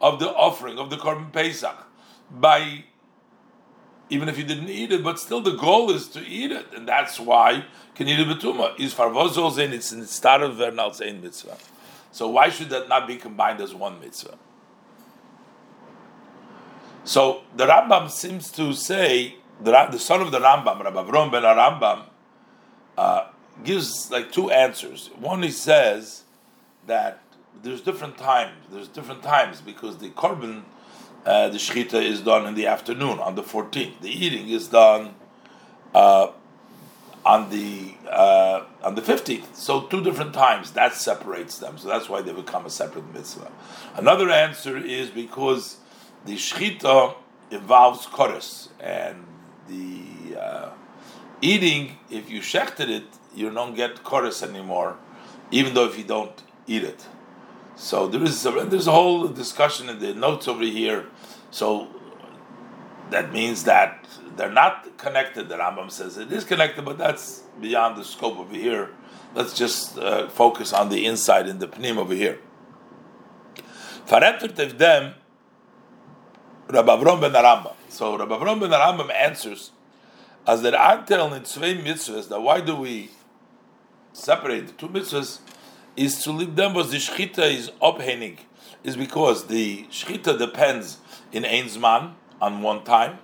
of 0.00 0.18
the 0.18 0.30
offering 0.30 0.80
of 0.80 0.90
the 0.90 0.96
korban 0.96 1.32
Pesach 1.32 1.86
by 2.28 2.86
even 4.08 4.28
if 4.28 4.38
you 4.38 4.44
didn't 4.44 4.68
eat 4.68 4.92
it, 4.92 5.02
but 5.02 5.18
still 5.18 5.40
the 5.40 5.56
goal 5.56 5.90
is 5.90 6.08
to 6.08 6.20
eat 6.20 6.52
it, 6.52 6.66
and 6.74 6.86
that's 6.86 7.18
why 7.18 7.64
can 7.94 8.08
eat 8.08 8.20
it 8.20 8.28
betuma 8.28 8.78
is 8.78 8.94
farvozol 8.94 9.58
in 9.58 9.72
it's 9.72 9.90
in 9.92 10.04
start 10.06 10.42
of 10.42 10.56
vernal 10.56 10.90
zayin 10.90 11.22
mitzvah. 11.22 11.56
So 12.12 12.28
why 12.28 12.50
should 12.50 12.70
that 12.70 12.88
not 12.88 13.06
be 13.06 13.16
combined 13.16 13.60
as 13.60 13.74
one 13.74 14.00
mitzvah? 14.00 14.38
So 17.04 17.42
the 17.56 17.66
Rambam 17.66 18.10
seems 18.10 18.50
to 18.52 18.72
say 18.72 19.36
the, 19.60 19.70
the 19.90 19.98
son 19.98 20.20
of 20.20 20.30
the 20.30 20.40
Rambam, 20.40 20.82
Rabbi 20.82 21.02
Avrom 21.02 21.30
ben 21.30 21.42
Rambam, 21.42 22.04
uh, 22.98 23.28
gives 23.64 24.10
like 24.10 24.32
two 24.32 24.50
answers. 24.50 25.10
One 25.18 25.42
he 25.42 25.50
says 25.50 26.24
that 26.86 27.22
there's 27.62 27.80
different 27.80 28.18
times. 28.18 28.56
There's 28.70 28.88
different 28.88 29.22
times 29.22 29.60
because 29.60 29.98
the 29.98 30.10
korban 30.10 30.62
uh, 31.26 31.48
the 31.48 31.58
shechita 31.58 32.00
is 32.00 32.20
done 32.20 32.46
in 32.46 32.54
the 32.54 32.68
afternoon 32.68 33.18
on 33.18 33.34
the 33.34 33.42
14th. 33.42 34.00
The 34.00 34.08
eating 34.08 34.48
is 34.48 34.68
done 34.68 35.16
uh, 35.92 36.28
on 37.24 37.50
the 37.50 37.94
uh, 38.08 38.64
on 38.84 38.94
the 38.94 39.02
15th. 39.02 39.56
So 39.56 39.82
two 39.82 40.04
different 40.04 40.32
times 40.32 40.70
that 40.72 40.94
separates 40.94 41.58
them. 41.58 41.78
So 41.78 41.88
that's 41.88 42.08
why 42.08 42.22
they 42.22 42.32
become 42.32 42.64
a 42.64 42.70
separate 42.70 43.12
mitzvah. 43.12 43.50
Another 43.96 44.30
answer 44.30 44.76
is 44.76 45.10
because 45.10 45.78
the 46.24 46.36
shechita 46.36 47.16
involves 47.50 48.06
chorus 48.06 48.68
and 48.78 49.24
the 49.66 50.40
uh, 50.40 50.70
eating. 51.42 51.98
If 52.08 52.30
you 52.30 52.40
shechted 52.40 52.88
it, 52.88 53.06
you 53.34 53.50
don't 53.50 53.74
get 53.74 54.04
chorus 54.04 54.44
anymore, 54.44 54.96
even 55.50 55.74
though 55.74 55.86
if 55.86 55.98
you 55.98 56.04
don't 56.04 56.40
eat 56.68 56.84
it. 56.84 57.04
So 57.76 58.08
there 58.08 58.22
is 58.22 58.44
a, 58.46 58.50
there's 58.64 58.86
a 58.86 58.92
whole 58.92 59.28
discussion 59.28 59.90
in 59.90 59.98
the 59.98 60.14
notes 60.14 60.48
over 60.48 60.64
here. 60.64 61.06
So 61.56 61.88
that 63.08 63.32
means 63.32 63.64
that 63.64 64.06
they're 64.36 64.52
not 64.52 64.98
connected. 64.98 65.48
The 65.48 65.56
Rambam 65.56 65.90
says 65.90 66.18
it 66.18 66.30
is 66.30 66.44
connected, 66.44 66.84
but 66.84 66.98
that's 66.98 67.44
beyond 67.58 67.96
the 67.96 68.04
scope 68.04 68.36
over 68.36 68.54
here. 68.54 68.90
Let's 69.34 69.54
just 69.54 69.96
uh, 69.96 70.28
focus 70.28 70.74
on 70.74 70.90
the 70.90 71.06
inside 71.06 71.48
in 71.48 71.58
the 71.58 71.66
pnim 71.66 71.96
over 71.96 72.12
here. 72.12 72.40
Farentert 74.06 74.76
them, 74.76 75.14
Rabbi 76.68 76.94
Avrom 76.94 77.22
ben 77.22 77.32
Rambam. 77.32 77.72
So 77.88 78.18
Rabbi 78.18 78.36
ben 78.36 78.70
Rambam 78.72 79.10
answers 79.14 79.70
as 80.46 80.60
there 80.60 80.78
are 80.78 80.98
in 80.98 81.44
zwei 81.46 81.74
mitzvahs. 81.74 82.28
That 82.28 82.42
why 82.42 82.60
do 82.60 82.76
we 82.76 83.08
separate 84.12 84.66
the 84.66 84.72
two 84.74 84.88
mitzvahs? 84.88 85.40
is 85.96 86.22
to 86.22 86.32
leave 86.32 86.54
them 86.54 86.74
was 86.74 86.90
the 86.90 86.98
shchita 86.98 87.50
is 87.50 87.70
obhenig, 87.80 88.40
is 88.84 88.96
because 88.96 89.46
the 89.46 89.84
shchita 89.84 90.38
depends 90.38 90.98
in 91.32 91.44
ein 91.44 91.64
zman 91.64 92.14
on 92.40 92.62
one 92.62 92.84
time, 92.84 93.18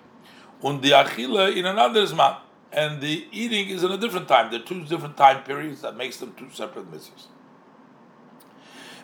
and 0.63 0.83
the 0.83 0.91
achila 0.91 1.57
in 1.57 1.67
another 1.67 2.05
zman, 2.07 2.37
and 2.73 3.01
the 3.01 3.27
eating 3.33 3.69
is 3.69 3.83
in 3.85 3.91
a 3.91 3.99
different 3.99 4.29
time. 4.29 4.51
There 4.51 4.61
are 4.61 4.65
two 4.65 4.85
different 4.85 5.17
time 5.17 5.43
periods 5.45 5.83
that 5.83 5.97
makes 5.97 6.17
them 6.19 6.35
two 6.37 6.49
separate 6.53 6.91
mitzvahs. 6.91 7.27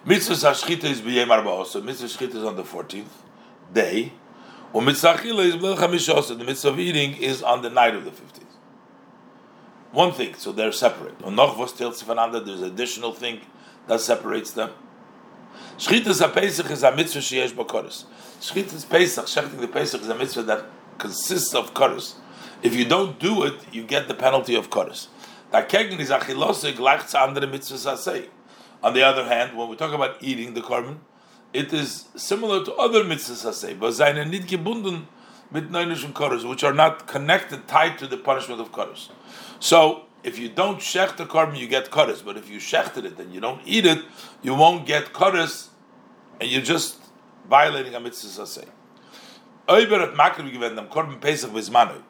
Mitzvah 0.04 0.34
shchita 0.34 0.84
is 0.84 1.00
b'yem 1.00 1.26
arba'os, 1.26 1.66
so 1.66 1.80
mitzvah 1.80 2.06
shchita 2.06 2.36
is 2.36 2.44
on 2.44 2.56
the 2.56 2.64
fourteenth 2.64 3.22
day, 3.72 4.12
and 4.74 4.86
mitzvah 4.86 5.14
achila 5.14 5.44
is 5.44 5.56
b'lel 5.56 5.76
chamishos, 5.76 6.28
the 6.36 6.44
mitzvah 6.44 6.68
of 6.70 6.78
eating 6.78 7.16
is 7.16 7.42
on 7.42 7.62
the 7.62 7.70
night 7.70 7.94
of 7.94 8.04
the 8.04 8.12
fifteenth. 8.12 8.46
One 9.90 10.12
thing, 10.12 10.34
so 10.34 10.52
they're 10.52 10.70
separate. 10.70 11.18
And 11.24 11.36
noch 11.36 11.56
was 11.56 11.72
there's 11.72 12.60
additional 12.60 13.12
thing 13.14 13.40
that 13.86 14.00
separates 14.00 14.50
them. 14.50 14.70
Shchitas 15.78 16.32
Pesach 16.32 16.70
is 16.70 16.82
a 16.82 16.94
mitzvah 16.94 17.20
sheyesh 17.20 17.52
b'koros. 17.52 18.04
Shchitas 18.40 18.88
Pesach, 18.88 19.26
shechting 19.26 19.60
the 19.60 19.68
Pesach 19.68 20.00
is 20.00 20.08
a 20.08 20.14
mitzvah 20.14 20.42
that 20.42 20.64
consists 20.98 21.54
of 21.54 21.72
koros. 21.74 22.14
If 22.62 22.74
you 22.74 22.84
don't 22.84 23.18
do 23.18 23.44
it, 23.44 23.54
you 23.72 23.84
get 23.84 24.08
the 24.08 24.14
penalty 24.14 24.54
of 24.54 24.70
koros. 24.70 25.06
Dakegen 25.52 25.98
is 26.00 26.10
achilosig 26.10 26.78
like 26.78 27.14
andere 27.14 27.46
mitzvahs 27.46 27.86
asay. 27.86 28.26
On 28.82 28.92
the 28.92 29.02
other 29.02 29.24
hand, 29.24 29.56
when 29.56 29.68
we 29.68 29.76
talk 29.76 29.92
about 29.92 30.16
eating 30.20 30.54
the 30.54 30.60
korban, 30.60 30.98
it 31.52 31.72
is 31.72 32.08
similar 32.16 32.64
to 32.64 32.74
other 32.74 33.04
mitzvahs 33.04 33.46
asay, 33.46 33.78
but 33.78 33.92
seine 33.92 34.24
nit 34.28 34.42
gebunden 34.42 35.06
mit 35.50 35.70
neunischen 35.70 36.12
koros, 36.12 36.48
which 36.48 36.64
are 36.64 36.74
not 36.74 37.06
connected, 37.06 37.66
tied 37.68 37.98
to 37.98 38.06
the 38.06 38.16
punishment 38.16 38.60
of 38.60 38.72
koros. 38.72 39.08
So 39.60 40.06
if 40.22 40.38
you 40.38 40.48
don't 40.48 40.78
shech 40.78 41.16
the 41.16 41.26
korban, 41.26 41.58
you 41.58 41.68
get 41.68 41.90
kares. 41.90 42.24
But 42.24 42.36
if 42.36 42.50
you 42.50 42.58
shechted 42.58 43.04
it 43.04 43.18
and 43.18 43.32
you 43.32 43.40
don't 43.40 43.60
eat 43.64 43.86
it, 43.86 44.04
you 44.42 44.54
won't 44.54 44.86
get 44.86 45.12
kares, 45.12 45.68
and 46.40 46.50
you're 46.50 46.62
just 46.62 46.96
violating 47.48 47.94
a 47.94 48.00
mitzvah 48.00 48.46
Manu. 51.70 52.02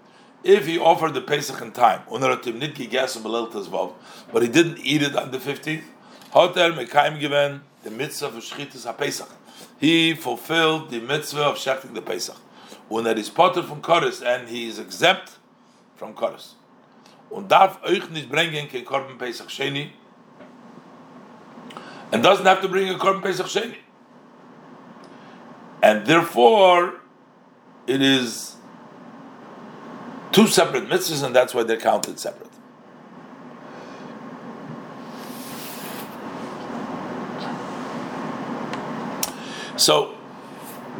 If 0.44 0.66
he 0.66 0.78
offered 0.78 1.14
the 1.14 1.20
Pesach 1.20 1.60
in 1.60 1.72
time, 1.72 2.02
but 2.08 4.42
he 4.42 4.48
didn't 4.48 4.78
eat 4.78 5.02
it 5.02 5.16
on 5.16 5.32
the 5.32 5.38
15th, 5.38 5.82
Hotel 6.30 6.72
Mekaim 6.72 7.18
given 7.18 7.62
the 7.82 7.90
mitzvah 7.90 8.26
of 8.26 8.34
Shchitas 8.34 8.86
HaPesach. 8.86 9.30
He 9.80 10.14
fulfilled 10.14 10.90
the 10.90 11.00
mitzvah 11.00 11.42
of 11.42 11.56
shechting 11.56 11.94
the 11.94 12.02
Pesach. 12.02 12.36
When 12.88 13.04
that 13.04 13.18
is 13.18 13.28
from 13.28 13.82
and 14.24 14.48
he 14.48 14.68
is 14.68 14.78
exempt 14.78 15.32
from 15.96 16.14
Koris. 16.14 16.54
Und 17.30 17.50
darf 17.50 17.82
euch 17.82 18.08
nicht 18.10 18.30
bringen 18.30 18.68
kein 18.68 19.18
Pesach 19.18 19.48
Sheni 19.48 19.90
and 22.12 22.22
doesn't 22.22 22.46
have 22.46 22.60
to 22.62 22.68
bring 22.68 22.88
a 22.88 22.98
Korban 22.98 23.22
Pesach 23.22 23.46
Sheni. 23.46 23.76
And 25.82 26.06
therefore, 26.06 26.94
it 27.86 28.02
is 28.02 28.56
two 30.32 30.46
separate 30.46 30.88
mitzvahs, 30.88 31.22
and 31.22 31.34
that's 31.34 31.54
why 31.54 31.62
they're 31.62 31.76
counted 31.76 32.18
separate. 32.18 32.48
So, 39.76 40.16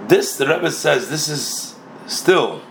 this 0.06 0.36
the 0.36 0.46
Rebbe 0.46 0.70
says 0.70 1.10
this 1.10 1.28
is 1.28 1.74
still, 2.06 2.62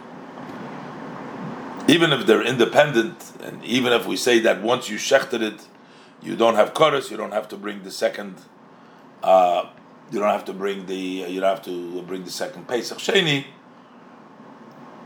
even 1.88 2.14
if 2.14 2.26
they're 2.26 2.44
independent, 2.44 3.20
and 3.48 3.64
even 3.64 3.94
if 3.94 4.06
we 4.06 4.18
say 4.18 4.40
that 4.40 4.62
once 4.62 4.90
you 4.90 4.98
shechted 4.98 5.42
it, 5.42 5.60
you 6.22 6.36
don't 6.36 6.56
have 6.56 6.74
chorus, 6.74 7.10
you 7.12 7.18
don't 7.18 7.34
have 7.34 7.48
to 7.50 7.58
bring 7.58 7.84
the 7.84 7.92
second. 7.92 8.36
Uh, 9.24 9.70
you 10.12 10.20
don't 10.20 10.30
have 10.32 10.46
to 10.46 10.54
bring 10.54 10.86
the. 10.86 10.96
You 10.96 11.40
don't 11.42 11.56
have 11.56 11.66
to 11.66 12.02
bring 12.04 12.24
the 12.24 12.32
second 12.32 12.68
Pesach 12.68 12.98
Sheni 12.98 13.46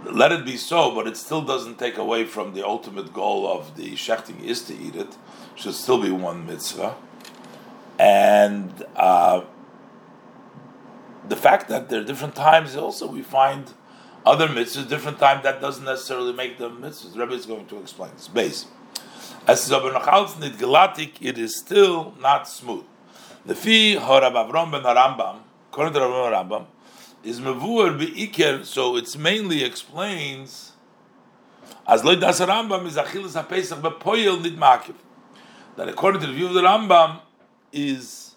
let 0.03 0.31
it 0.31 0.45
be 0.45 0.57
so, 0.57 0.93
but 0.93 1.07
it 1.07 1.17
still 1.17 1.41
doesn't 1.41 1.77
take 1.77 1.97
away 1.97 2.25
from 2.25 2.53
the 2.53 2.65
ultimate 2.65 3.13
goal 3.13 3.47
of 3.47 3.75
the 3.75 3.93
shechting 3.93 4.43
is 4.43 4.61
to 4.63 4.75
eat 4.75 4.95
it. 4.95 5.15
Should 5.55 5.75
still 5.75 6.01
be 6.01 6.11
one 6.11 6.45
mitzvah, 6.47 6.95
and 7.99 8.85
uh, 8.95 9.41
the 11.27 11.35
fact 11.35 11.67
that 11.69 11.89
there 11.89 12.01
are 12.01 12.03
different 12.03 12.35
times 12.35 12.75
also 12.75 13.07
we 13.07 13.21
find 13.21 13.73
other 14.25 14.47
mitzvahs 14.47 14.87
different 14.87 15.19
time 15.19 15.41
that 15.43 15.61
doesn't 15.61 15.85
necessarily 15.85 16.33
make 16.33 16.57
them 16.57 16.81
mitzvahs. 16.81 17.13
The 17.13 17.19
Rebbe 17.19 17.33
is 17.33 17.45
going 17.45 17.65
to 17.67 17.79
explain 17.79 18.11
this 18.15 18.27
base. 18.27 18.65
As 19.47 19.67
Galatic, 19.69 21.13
it 21.21 21.37
is 21.37 21.57
still 21.57 22.13
not 22.19 22.47
smooth. 22.47 22.85
The 23.45 23.55
fi 23.55 23.95
Horab 23.95 24.33
Avram 24.33 24.71
ben 24.71 24.83
Rambam, 24.83 25.39
according 25.71 25.93
to 25.95 25.99
Rabbi 25.99 26.31
Rambam, 26.35 26.65
is 27.23 27.39
mevur 27.39 27.97
be'iker, 27.97 28.63
so 28.63 28.95
it's 28.95 29.17
mainly 29.17 29.63
explains 29.63 30.73
as 31.87 32.03
loy 32.03 32.15
das 32.15 32.39
Rambam 32.39 32.85
is 32.85 32.95
achilas 32.95 33.33
ha-pesach 33.33 33.79
bepoyel 33.79 34.41
nid 34.41 34.57
makiv. 34.57 34.95
That 35.75 35.89
according 35.89 36.21
to 36.21 36.27
the 36.27 36.33
view 36.33 36.47
of 36.47 36.53
the 36.53 36.61
Rambam 36.61 37.21
is 37.71 38.35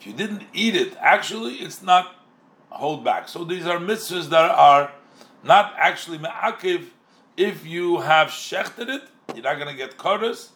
if 0.00 0.06
you 0.06 0.12
didn't 0.12 0.44
eat 0.54 0.74
it, 0.74 0.96
actually 1.00 1.56
it's 1.56 1.82
not 1.82 2.17
hold 2.78 3.04
back. 3.04 3.28
So 3.28 3.44
these 3.44 3.66
are 3.66 3.78
mitzvahs 3.78 4.28
that 4.30 4.50
are 4.50 4.92
not 5.42 5.74
actually 5.76 6.18
ma'akiv. 6.18 6.86
If 7.36 7.66
you 7.66 8.00
have 8.00 8.28
shechted 8.28 8.88
it, 8.88 9.02
you're 9.34 9.44
not 9.44 9.56
going 9.56 9.68
to 9.68 9.74
get 9.74 9.96
chorus, 9.96 10.50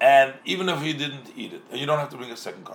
and 0.00 0.34
even 0.44 0.68
if 0.68 0.82
you 0.82 0.94
didn't 0.94 1.30
eat 1.36 1.52
it, 1.52 1.62
and 1.70 1.78
you 1.78 1.86
don't 1.86 1.98
have 1.98 2.10
to 2.10 2.16
bring 2.16 2.30
a 2.30 2.36
second 2.36 2.66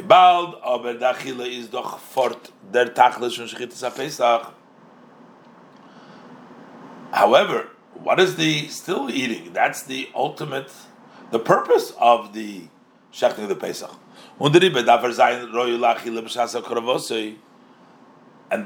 bald 0.00 0.56
aber 0.64 0.94
da 0.94 1.12
chile 1.12 1.58
is 1.58 1.68
doch 1.68 1.98
fort 1.98 2.50
der 2.72 2.86
tachlis 2.86 3.36
HaPesach. 3.38 4.52
However, 7.12 7.68
what 8.02 8.18
is 8.18 8.36
the 8.36 8.68
still 8.68 9.10
eating? 9.10 9.52
That's 9.52 9.82
the 9.82 10.08
ultimate, 10.14 10.72
the 11.30 11.38
purpose 11.38 11.92
of 12.00 12.32
the 12.32 12.62
shechting 13.12 13.42
of 13.42 13.48
the 13.50 13.54
Pesach. 13.54 13.94
And 14.44 14.54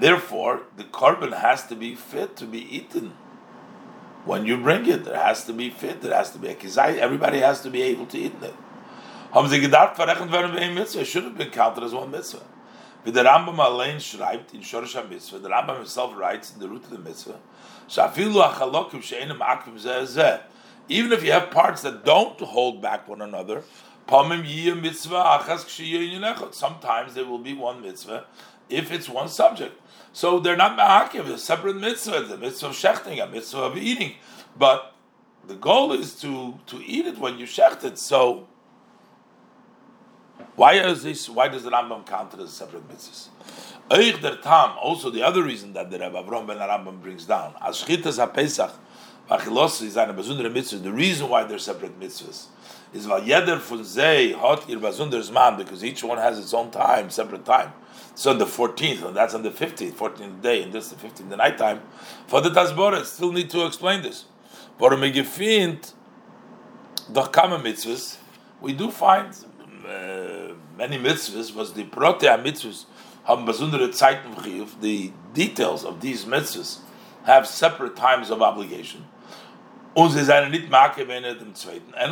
therefore, 0.00 0.62
the 0.76 0.84
korban 0.84 1.38
has 1.38 1.66
to 1.66 1.76
be 1.76 1.94
fit 1.94 2.34
to 2.36 2.46
be 2.46 2.60
eaten. 2.74 3.12
When 4.24 4.46
you 4.46 4.56
bring 4.56 4.86
it, 4.86 5.06
it 5.06 5.14
has 5.14 5.44
to 5.44 5.52
be 5.52 5.68
fit, 5.68 6.02
it 6.02 6.12
has 6.12 6.30
to 6.30 6.38
be 6.38 6.48
a 6.48 6.54
ekizai, 6.54 6.96
everybody 6.96 7.40
has 7.40 7.60
to 7.60 7.68
be 7.68 7.82
able 7.82 8.06
to 8.06 8.18
eat 8.18 8.32
it. 8.40 8.54
It 10.98 11.06
should 11.06 11.24
have 11.24 11.36
been 11.36 11.50
counted 11.50 11.84
as 11.84 11.92
one 11.92 12.10
mitzvah. 12.10 12.42
But 13.04 13.12
the 13.12 13.22
Rambam 13.22 13.58
alone 13.58 14.00
writes 14.18 14.54
in 14.54 14.60
Shorsh 14.62 15.10
mitzvah, 15.10 15.40
the 15.40 15.50
Rambam 15.50 15.76
himself 15.76 16.16
writes 16.16 16.54
in 16.54 16.58
the 16.58 16.70
root 16.70 16.84
of 16.84 16.90
the 16.90 16.98
mitzvah, 16.98 17.38
Even 20.88 21.12
if 21.12 21.22
you 21.22 21.32
have 21.32 21.50
parts 21.50 21.82
that 21.82 22.04
don't 22.04 22.40
hold 22.40 22.80
back 22.80 23.06
one 23.06 23.20
another, 23.20 23.62
Sometimes 26.52 27.14
there 27.14 27.24
will 27.24 27.38
be 27.38 27.54
one 27.54 27.82
mitzvah 27.82 28.24
if 28.68 28.92
it's 28.92 29.08
one 29.08 29.28
subject. 29.28 29.80
So 30.12 30.40
they're 30.40 30.56
not 30.56 30.78
ma'akiv, 30.78 31.26
they're 31.26 31.38
separate 31.38 31.76
mitzvahs, 31.76 32.28
the 32.28 32.36
mitzvah 32.36 32.68
of 32.68 32.72
shechting, 32.72 33.22
a 33.22 33.26
mitzvah 33.26 33.62
of 33.62 33.76
eating. 33.76 34.14
But 34.56 34.94
the 35.46 35.54
goal 35.54 35.92
is 35.92 36.14
to, 36.20 36.58
to 36.66 36.82
eat 36.84 37.06
it 37.06 37.18
when 37.18 37.38
you 37.38 37.46
shecht 37.46 37.84
it. 37.84 37.98
So 37.98 38.48
why 40.54 40.74
is 40.74 41.02
this? 41.02 41.28
Why 41.28 41.48
does 41.48 41.64
the 41.64 41.70
Rambam 41.70 42.06
count 42.06 42.32
it 42.34 42.40
as 42.40 42.52
separate 42.52 42.88
mitzvahs? 42.88 43.28
Also, 43.88 45.10
the 45.10 45.22
other 45.22 45.42
reason 45.42 45.72
that 45.74 45.90
the 45.90 45.98
Rebbe 45.98 46.22
Avram 46.22 46.46
ben 46.46 46.56
Rambam 46.58 47.00
brings 47.00 47.26
down 47.26 47.54
haPesach, 47.60 48.72
is 49.82 49.96
mitzvah. 50.54 50.78
The 50.78 50.92
reason 50.92 51.28
why 51.28 51.44
they're 51.44 51.58
separate 51.58 52.00
mitzvahs 52.00 52.46
is 52.92 53.06
jeder 53.06 53.58
von 53.58 53.78
ihr 54.68 54.78
besonderes 54.78 55.30
man, 55.32 55.56
because 55.56 55.84
each 55.84 56.02
one 56.02 56.18
has 56.18 56.38
its 56.38 56.54
own 56.54 56.70
time, 56.70 57.10
separate 57.10 57.44
time. 57.44 57.72
So 58.14 58.30
on 58.30 58.38
the 58.38 58.46
14th, 58.46 59.04
and 59.04 59.16
that's 59.16 59.34
on 59.34 59.42
the 59.42 59.50
15th, 59.50 59.92
14th 59.92 60.40
day, 60.40 60.62
and 60.62 60.72
this 60.72 60.86
is 60.86 60.92
the 60.92 61.06
15th, 61.06 61.28
the 61.28 61.36
night 61.36 61.58
time. 61.58 61.82
For 62.26 62.40
the 62.40 62.50
Tasbora, 62.50 63.04
still 63.04 63.32
need 63.32 63.50
to 63.50 63.66
explain 63.66 64.02
this. 64.02 64.24
Find 64.78 65.92
doch 67.12 67.32
kama 67.32 67.58
mitzvahs, 67.58 68.16
we 68.60 68.72
do 68.72 68.90
find 68.90 69.28
uh, 69.86 70.54
many 70.76 70.98
mitzvahs 70.98 71.54
was 71.54 71.72
the 71.72 71.84
protea 71.84 72.36
mitzvahs 72.38 72.86
haben 73.24 73.44
besondere 73.44 73.92
Zeiten 73.92 74.34
The 74.80 75.12
details 75.32 75.84
of 75.84 76.00
these 76.00 76.24
mitzvahs 76.24 76.78
have 77.24 77.46
separate 77.46 77.96
times 77.96 78.30
of 78.30 78.40
obligation. 78.42 79.04
And 79.96 80.12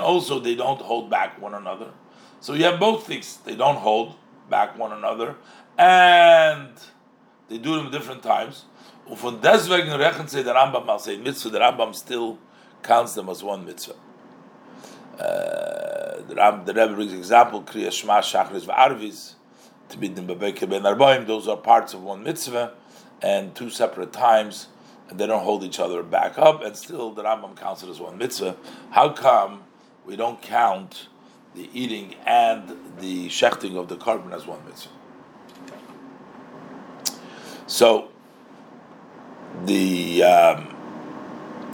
also 0.00 0.40
they 0.40 0.54
don't 0.54 0.80
hold 0.80 1.10
back 1.10 1.40
one 1.40 1.54
another. 1.54 1.90
So 2.40 2.54
you 2.54 2.64
have 2.64 2.80
both 2.80 3.06
things. 3.06 3.38
They 3.44 3.56
don't 3.56 3.76
hold 3.76 4.14
back 4.48 4.78
one 4.78 4.92
another 4.92 5.36
and 5.78 6.70
they 7.48 7.58
do 7.58 7.76
them 7.76 7.90
different 7.90 8.22
times. 8.22 8.64
Und 9.06 9.18
von 9.18 9.40
deswegen 9.40 9.92
rechnen 9.92 10.28
sie 10.28 10.42
der 10.42 10.54
Rambam 10.54 10.88
als 10.88 11.08
ein 11.08 11.22
Mitzvah. 11.22 11.50
Der 11.50 11.60
Rambam 11.60 11.92
still 11.92 12.38
counts 12.82 13.14
them 13.14 13.28
as 13.28 13.42
one 13.42 13.66
Mitzvah. 13.66 13.94
Uh, 15.18 16.22
the, 16.26 16.34
Ram, 16.34 16.64
the 16.64 16.72
Rebbe 16.72 16.94
brings 16.94 17.12
example 17.12 17.62
Kriya 17.62 17.92
Shema 17.92 18.20
Shachris 18.20 18.64
VaArvis 18.64 19.34
to 19.88 19.98
be 19.98 20.08
them 20.08 20.26
Bebeke 20.26 20.68
Ben 20.68 20.82
Arboim. 20.82 21.26
Those 21.26 21.48
are 21.48 21.56
parts 21.56 21.94
of 21.94 22.02
one 22.02 22.22
mitzvah 22.22 22.72
and 23.22 23.54
two 23.54 23.70
separate 23.70 24.12
times, 24.12 24.68
and 25.08 25.18
they 25.18 25.26
don't 25.26 25.44
hold 25.44 25.64
each 25.64 25.78
other 25.78 26.02
back 26.02 26.38
up. 26.38 26.62
And 26.62 26.76
still, 26.76 27.12
the 27.12 27.22
Rambam 27.22 27.56
counts 27.56 27.82
it 27.82 27.88
as 27.88 28.00
one 28.00 28.18
mitzvah. 28.18 28.56
How 28.90 29.10
come 29.10 29.62
we 30.06 30.16
don't 30.16 30.40
count 30.40 31.08
the 31.54 31.68
eating 31.72 32.16
and 32.26 32.76
the 32.98 33.28
shechting 33.28 33.76
of 33.76 33.88
the 33.88 33.96
korban 33.96 34.32
as 34.32 34.46
one 34.46 34.64
mitzvah? 34.64 34.90
So 37.66 38.08
the 39.64 40.22
um, 40.22 40.74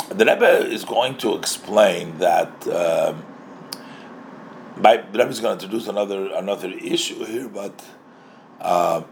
the 0.08 0.24
Rebbe 0.24 0.66
is 0.66 0.84
going 0.84 1.16
to 1.18 1.36
explain 1.36 2.18
that. 2.18 2.66
Um, 2.68 3.24
by, 4.76 4.96
the 4.98 5.18
Rebbe 5.18 5.30
is 5.30 5.40
going 5.40 5.58
to 5.58 5.64
introduce 5.64 5.88
another 5.88 6.32
another 6.34 6.70
issue 6.70 7.24
here, 7.24 7.48
but 7.48 7.84
uh, 8.60 9.02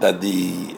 that 0.00 0.20
the 0.20 0.76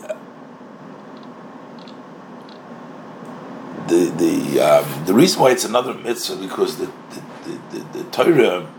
the 3.89 4.13
the 4.17 4.61
um, 4.61 5.05
the 5.07 5.15
reason 5.15 5.41
why 5.41 5.51
it's 5.51 5.65
another 5.65 5.95
mitzvah 5.95 6.37
because 6.37 6.79
the 6.79 6.87
the, 6.87 7.23
the, 7.45 7.79
the, 7.79 7.99
the 7.99 8.11
Torah 8.11 8.73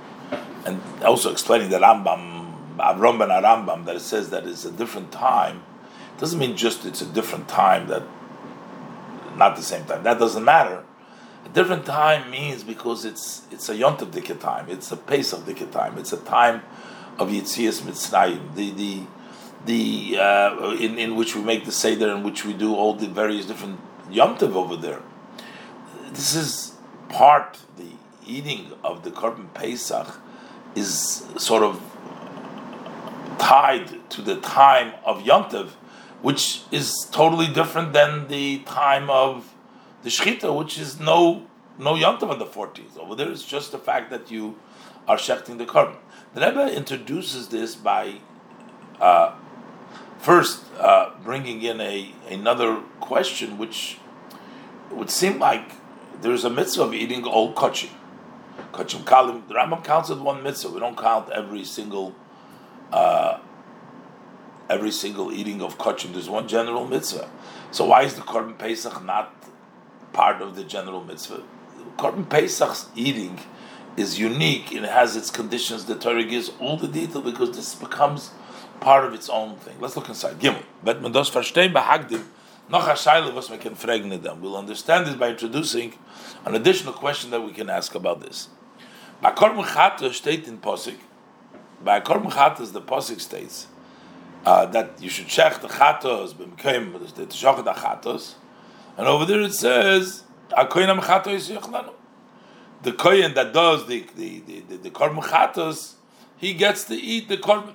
and 0.66 0.82
also 1.04 1.32
explaining 1.32 1.70
the 1.70 1.78
Rambam 1.78 2.78
Avram 2.78 3.20
ben 3.20 3.30
Rambam 3.30 3.86
that 3.86 3.96
it 3.96 4.02
says 4.02 4.30
that 4.30 4.46
it's 4.46 4.66
a 4.66 4.72
different 4.72 5.12
time 5.12 5.64
doesn't 6.18 6.40
mean 6.40 6.56
just 6.56 6.86
it's 6.86 7.02
a 7.02 7.06
different 7.06 7.48
time 7.48 7.88
that 7.88 8.04
not 9.36 9.56
the 9.56 9.64
same 9.64 9.86
time. 9.86 10.04
That 10.04 10.20
doesn't 10.20 10.44
matter. 10.44 10.84
A 11.46 11.50
different 11.50 11.86
time 11.86 12.30
means 12.30 12.64
because 12.64 13.06
it's 13.06 13.44
it's 13.52 13.70
a 13.70 13.76
yontav 13.76 14.12
dikka 14.12 14.40
time, 14.40 14.70
it's 14.70 14.92
a 14.92 14.98
pace 14.98 15.34
of 15.34 15.42
dikka 15.42 15.72
time, 15.72 15.98
it's 15.98 16.14
a 16.14 16.18
time 16.18 16.62
of 17.18 17.30
Yitzias 17.30 17.82
Mitzrayim. 17.82 18.56
The 18.56 18.72
the 18.72 19.04
the 19.66 20.20
uh, 20.20 20.76
in 20.80 21.00
in 21.00 21.16
which 21.16 21.36
we 21.36 21.42
make 21.42 21.66
the 21.66 21.72
seder, 21.72 22.12
in 22.16 22.24
which 22.24 22.46
we 22.46 22.54
do 22.54 22.76
all 22.76 22.94
the 22.94 23.08
various 23.08 23.46
different 23.48 23.80
yom 24.12 24.38
over 24.41 24.76
there. 24.76 25.02
This 26.12 26.36
is 26.36 26.74
part 27.10 27.60
the 27.78 27.91
eating 28.26 28.71
of 28.84 29.04
the 29.04 29.12
korban 29.12 29.54
pesach 29.54 30.19
is 30.76 31.26
sort 31.38 31.63
of 31.63 31.82
tied 33.38 34.10
to 34.10 34.21
the 34.21 34.36
time 34.38 34.93
of 35.06 35.26
yom 35.26 35.69
which 36.21 36.62
is 36.71 37.08
totally 37.12 37.47
different 37.47 37.93
than 37.93 38.28
the 38.28 38.60
time 38.60 39.10
of 39.10 39.54
the 40.04 40.10
shechita, 40.10 40.56
which 40.56 40.78
is 40.78 41.00
no 41.00 41.47
no 41.80 41.95
yom 41.95 42.17
on 42.24 42.38
the 42.38 42.45
14th. 42.45 42.97
Over 42.97 43.15
there, 43.15 43.32
it's 43.32 43.45
just 43.45 43.71
the 43.71 43.80
fact 43.80 44.12
that 44.12 44.30
you 44.30 44.58
are 45.08 45.17
shechting 45.17 45.58
the 45.58 45.65
korban. 45.65 45.97
The 46.36 46.41
Rebbe 46.41 46.76
introduces 46.76 47.47
this 47.50 47.76
by 47.76 48.19
uh, 49.00 49.34
first 50.19 50.63
uh, 50.80 51.12
bringing 51.24 51.62
in 51.63 51.82
a 51.82 52.13
another 52.30 52.82
question, 53.00 53.58
which 53.58 53.97
would 54.93 55.10
seem 55.10 55.39
like 55.39 55.71
there's 56.21 56.43
a 56.43 56.49
mitzvah 56.49 56.84
of 56.84 56.93
eating 56.93 57.23
all 57.25 57.54
kachim. 57.54 57.89
Kachim 58.73 59.04
kalim. 59.04 59.47
The 59.47 59.56
Rambam 59.56 59.84
counts 59.84 60.10
as 60.10 60.17
one 60.17 60.43
mitzvah. 60.43 60.69
We 60.69 60.80
don't 60.80 60.97
count 60.97 61.30
every 61.32 61.63
single 61.63 62.15
uh, 62.91 63.39
every 64.69 64.91
single 64.91 65.32
eating 65.32 65.62
of 65.62 65.77
kachim. 65.77 66.13
There's 66.13 66.30
one 66.30 66.47
general 66.47 66.88
mitzvah. 66.88 67.30
So 67.71 67.86
why 67.86 68.04
is 68.04 68.15
the 68.15 68.21
korban 68.21 68.58
pesach 68.58 69.04
not 69.04 69.34
part 70.13 70.41
of 70.41 70.56
the 70.56 70.63
general 70.63 71.04
mitzvah? 71.04 71.43
Korban 71.97 72.30
pesach's 72.30 72.89
eating 72.95 73.39
is 73.97 74.19
unique 74.19 74.71
it 74.71 74.84
has 74.84 75.15
its 75.15 75.30
conditions. 75.30 75.86
The 75.86 75.95
Torah 75.95 76.23
gives 76.23 76.51
all 76.60 76.77
the 76.77 76.88
detail 76.88 77.21
because 77.21 77.56
this 77.56 77.75
becomes 77.75 78.32
part 78.80 79.06
of 79.06 79.13
its 79.13 79.30
own 79.30 79.58
thing. 79.58 79.75
Let's 79.80 79.95
look 79.95 80.10
inside. 80.10 80.39
Gimel. 80.39 80.63
Noch 82.71 82.88
a 82.88 82.93
shaila 82.93 83.34
was 83.34 83.49
man 83.49 83.60
can 83.60 83.75
fragen 83.75 84.21
them. 84.21 84.41
We'll 84.41 84.57
understand 84.57 85.07
this 85.07 85.15
by 85.15 85.29
introducing 85.29 85.93
an 86.45 86.55
additional 86.55 86.93
question 86.93 87.29
that 87.31 87.41
we 87.41 87.51
can 87.51 87.69
ask 87.69 87.93
about 87.95 88.21
this. 88.21 88.49
By 89.21 89.31
Korban 89.31 89.65
Chata 89.65 90.12
state 90.13 90.47
in 90.47 90.57
Posik. 90.57 90.97
By 91.84 91.99
Korban 91.99 92.31
Chata 92.31 92.71
the 92.71 92.81
Posik 92.81 93.19
states 93.19 93.67
uh, 94.45 94.65
that 94.67 95.01
you 95.01 95.10
should 95.10 95.27
check 95.27 95.62
the 95.62 95.67
Chatos 95.67 96.34
b'mkeim 96.34 96.93
the 97.15 97.25
Teshochet 97.25 97.75
Chatos, 97.75 98.36
and 98.97 99.07
over 99.07 99.25
there 99.25 99.41
it 99.41 99.53
says 99.53 100.23
Akoinam 100.49 100.99
Chatos 100.99 101.55
Yochlanu 101.55 101.93
the 102.84 102.93
kohen 102.93 103.34
that 103.34 103.53
does 103.53 103.88
the 103.88 104.05
the 104.15 104.39
the, 104.41 104.60
the, 104.62 104.77
the 104.77 104.89
korban 104.91 105.21
chatos, 105.23 105.95
he 106.38 106.53
gets 106.53 106.84
to 106.86 106.95
eat 106.95 107.27
the 107.27 107.38
korban. 107.38 107.73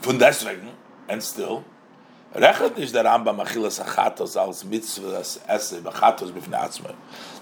Von 0.00 0.18
deswegen, 0.18 0.70
and 1.08 1.22
still, 1.22 1.64
rechet 2.34 2.78
is 2.78 2.92
der 2.92 3.04
Rambam 3.04 3.40
achilas 3.40 3.80
achatos 3.80 4.36
als 4.36 4.64
mitzvahs 4.64 5.40
esse 5.48 5.80
bechatos 5.80 6.30
b'fnei 6.30 6.60
atzmei. 6.60 6.94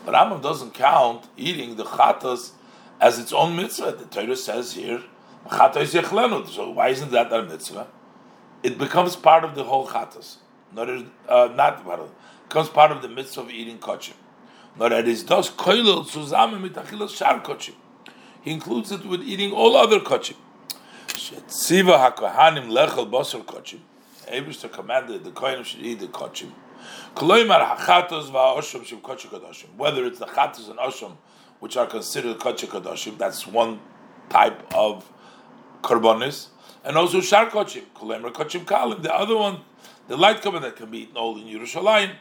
The 0.04 0.12
Rambam 0.12 0.40
doesn't 0.40 0.74
count 0.74 1.24
eating 1.36 1.76
the 1.76 1.84
chatos 1.84 2.52
as 3.00 3.18
its 3.18 3.32
own 3.32 3.56
mitzvah. 3.56 3.92
The 3.92 4.04
Torah 4.06 4.36
says 4.36 4.72
here, 4.72 5.02
chatos 5.48 6.00
yechlenu. 6.00 6.48
So 6.48 6.70
why 6.70 6.88
isn't 6.90 7.10
that 7.10 7.32
a 7.32 7.42
mitzvah? 7.42 7.88
It 8.62 8.78
becomes 8.78 9.16
part 9.16 9.44
of 9.44 9.54
the 9.54 9.64
whole 9.64 9.86
chatos. 9.86 10.36
Not, 10.72 10.88
uh, 10.88 11.48
not 11.54 11.84
part 11.84 12.00
of, 12.00 12.10
becomes 12.48 12.68
part 12.68 12.92
of 12.92 13.02
the 13.02 13.08
mitzvah 13.08 13.42
of 13.42 13.50
eating 13.50 13.78
kachim. 13.78 14.14
Nor 14.78 14.92
er 14.92 15.04
is 15.04 15.24
das 15.24 15.50
koilel 15.50 16.04
zusammen 16.04 16.60
mit 16.60 16.74
achilas 16.74 17.16
shar 17.16 17.40
kochim. 17.40 17.74
He 18.42 18.52
includes 18.52 18.92
it 18.92 19.04
with 19.04 19.22
eating 19.22 19.52
all 19.52 19.76
other 19.76 20.00
kochim. 20.00 20.36
Siva 21.48 21.92
hakohanim 21.92 22.68
lechel 22.70 23.10
basar 23.10 23.44
kochim. 23.44 23.80
Eibishter 24.30 24.70
commanded 24.70 25.24
the 25.24 25.30
kohen 25.30 25.62
should 25.64 25.80
eat 25.80 26.00
the 26.00 26.08
kochim. 26.08 26.50
Koloimar 27.14 27.76
hachatos 27.76 28.30
kochim 28.30 29.30
kadoshim. 29.30 29.74
Whether 29.76 30.04
it's 30.06 30.18
the 30.18 30.26
chatos 30.26 30.68
and 30.68 30.78
osham, 30.78 31.16
which 31.60 31.76
are 31.76 31.86
considered 31.86 32.38
kochim 32.38 32.68
kadoshim, 32.68 33.18
that's 33.18 33.46
one 33.46 33.80
type 34.28 34.62
of 34.74 35.10
korbanis, 35.82 36.48
and 36.84 36.96
also 36.96 37.20
shar 37.20 37.50
kochim. 37.50 37.84
Koloimar 37.94 38.32
kochim 38.32 38.64
kalim. 38.64 39.02
The 39.02 39.14
other 39.14 39.36
one, 39.36 39.60
the 40.08 40.16
light 40.16 40.42
korban 40.42 40.62
that 40.62 40.76
can 40.76 40.90
be 40.90 41.02
eaten 41.02 41.16
all 41.16 41.36
in 41.36 41.44
Yerushalayim. 41.44 42.12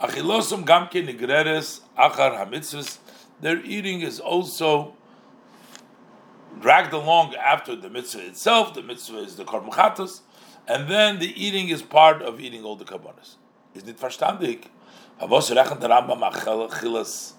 Achilosum 0.00 0.64
gamke 0.64 1.06
nigreres 1.06 1.80
achar 1.96 2.36
hamitzvus. 2.38 2.98
Their 3.40 3.64
eating 3.64 4.00
is 4.00 4.20
also 4.20 4.94
dragged 6.60 6.92
along 6.92 7.34
after 7.34 7.74
the 7.76 7.90
mitzvah 7.90 8.26
itself. 8.26 8.74
The 8.74 8.82
mitzvah 8.82 9.18
is 9.18 9.36
the 9.36 9.44
korban 9.44 9.72
and 10.66 10.88
then 10.88 11.18
the 11.18 11.32
eating 11.42 11.68
is 11.68 11.82
part 11.82 12.22
of 12.22 12.40
eating 12.40 12.64
all 12.64 12.76
the 12.76 12.84
kabbanas. 12.84 13.36
isn't 13.74 13.88
it 13.88 13.98
verstandig? 13.98 14.64
Havos 15.20 15.50
rechnet 15.50 15.80
der 15.80 15.88
Rambam 15.88 16.20
achilas 16.30 17.32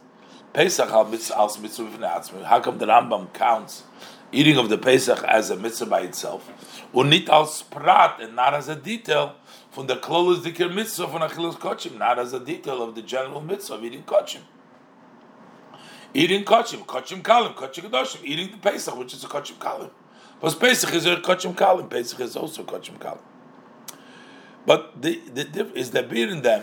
Pesach 0.53 0.89
als 0.89 1.59
mitzvah 1.59 2.45
How 2.45 2.61
come 2.61 2.77
the 2.77 2.85
Rambam 2.85 3.33
counts 3.33 3.83
eating 4.31 4.57
of 4.57 4.69
the 4.69 4.77
Pesach 4.77 5.23
as 5.23 5.49
a 5.49 5.55
mitzvah 5.55 5.85
by 5.85 6.01
itself, 6.01 6.49
und 6.93 7.09
nicht 7.09 7.29
als 7.29 7.63
and 8.19 8.35
not 8.35 8.53
as 8.53 8.67
a 8.67 8.75
detail 8.75 9.35
from 9.71 9.88
the 9.88 9.95
klolos 9.95 10.43
dikir 10.43 10.73
mitzvah 10.73 11.07
von 11.07 11.21
achilas 11.21 11.55
kochim, 11.55 11.97
not 11.97 12.19
as 12.19 12.33
a 12.33 12.39
detail 12.39 12.81
of 12.81 12.95
the 12.95 13.01
general 13.01 13.41
mitzvah 13.41 13.75
of 13.75 13.83
eating 13.83 14.03
kochim. 14.03 14.41
Eating 16.13 16.43
kochim, 16.43 16.85
kochim 16.85 17.21
kalim, 17.21 17.53
kochim 17.55 17.89
kadoshim, 17.89 18.23
eating 18.23 18.51
the 18.51 18.57
Pesach, 18.57 18.95
which 18.97 19.13
is 19.13 19.23
a 19.23 19.27
kochim 19.27 19.55
kalim. 19.55 19.89
Because 20.45 20.60
Pesach 20.60 20.93
is 20.93 21.08
a 21.08 21.15
kochim 21.15 21.55
kalim, 21.55 21.89
Pesach 21.89 22.19
is 22.19 22.36
also 22.36 22.62
kochim 22.62 22.99
kalim. 22.99 23.17
But 24.63 25.01
the, 25.01 25.15
the 25.34 25.71
is 25.73 25.89
the 25.89 26.03
beer 26.03 26.29
in 26.29 26.43
them 26.43 26.62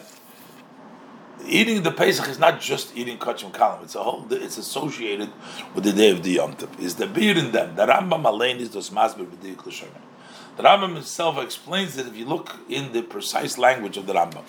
eating 1.49 1.83
the 1.83 1.91
Pesach 1.91 2.29
is 2.29 2.39
not 2.39 2.61
just 2.61 2.97
eating 2.97 3.19
kachim 3.19 3.51
Kalim. 3.51 3.83
It's 3.83 3.97
a 3.97 4.03
whole. 4.05 4.25
It's 4.31 4.57
associated 4.57 5.31
with 5.75 5.83
the 5.83 5.93
day 5.93 6.11
of 6.11 6.23
the 6.23 6.31
Yom 6.31 6.55
Tov. 6.55 6.79
Is 6.79 6.95
the 6.95 7.09
beer 7.09 7.37
in 7.37 7.51
them? 7.51 7.75
The 7.75 7.85
Rambam 7.87 8.23
Alein 8.23 8.61
is 8.61 8.71
dos 8.71 8.91
masber 8.91 9.27
l'shomer. 9.27 9.89
The 10.57 10.63
Rambam 10.63 10.95
himself 10.95 11.39
explains 11.39 11.97
that 11.97 12.07
if 12.07 12.17
you 12.17 12.25
look 12.25 12.55
in 12.69 12.93
the 12.93 13.03
precise 13.03 13.59
language 13.59 13.97
of 13.97 14.07
the 14.07 14.13
Rambam, 14.13 14.45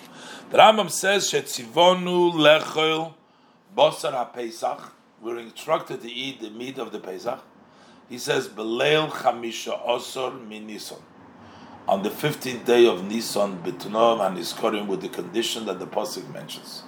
the 0.50 0.58
Rambam 0.58 0.88
says 0.88 1.28
shetzivonu 1.28 2.34
lechol 2.34 3.14
basar 3.76 4.12
haPesach. 4.12 4.90
We're 5.20 5.40
instructed 5.40 6.02
to 6.02 6.08
eat 6.08 6.40
the 6.40 6.50
meat 6.50 6.78
of 6.78 6.92
the 6.92 7.00
Pesach. 7.00 7.42
He 8.14 8.18
says 8.18 8.46
beleil 8.46 9.10
chamisha 9.10 9.84
osor 9.84 10.46
min 10.46 10.68
Nisan. 10.68 10.98
On 11.88 12.04
the 12.04 12.10
15th 12.10 12.64
day 12.64 12.86
of 12.86 13.02
Nisan, 13.02 13.58
Betunov 13.60 14.24
and 14.24 14.38
Iskorim 14.38 14.86
with 14.86 15.00
the 15.00 15.08
condition 15.08 15.66
that 15.66 15.80
the 15.80 15.86
Pasuk 15.88 16.32
mentions 16.32 16.84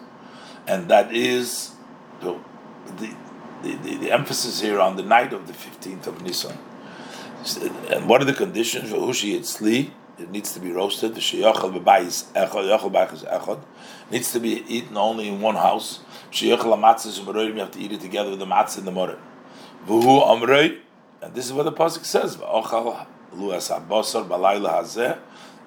and 0.69 0.89
that 0.89 1.13
is 1.13 1.73
the, 2.21 2.39
the, 2.99 3.13
the, 3.65 3.97
the, 3.97 4.13
emphasis 4.13 4.61
here 4.61 4.79
on 4.79 4.95
the 4.95 5.03
night 5.03 5.33
of 5.33 5.49
the 5.49 5.53
15th 5.53 6.07
of 6.07 6.23
Nisan. 6.23 6.57
And 7.91 8.09
what 8.09 8.23
are 8.23 8.25
the 8.25 8.33
conditions? 8.33 8.93
It 8.93 10.31
needs 10.31 10.53
to 10.53 10.61
be 10.61 10.71
roasted. 10.71 11.19
It 11.19 11.33
needs 14.13 14.33
to 14.33 14.41
be 14.41 14.65
eaten 14.69 14.97
only 14.97 15.27
in 15.27 15.41
one 15.41 15.57
house. 15.57 15.99
You 16.41 16.53
have 16.53 16.63
to 16.63 17.81
eat 17.81 17.91
it 17.91 18.01
together 18.01 18.31
with 18.31 18.39
the 18.39 18.47
matzah 18.47 18.79
and 18.79 18.87
the 18.87 18.93
moreh. 18.93 19.19
And 21.27 21.35
this 21.35 21.47
is 21.47 21.53
what 21.53 21.65
the 21.65 21.73
pasuk 21.73 22.05
says 22.05 22.39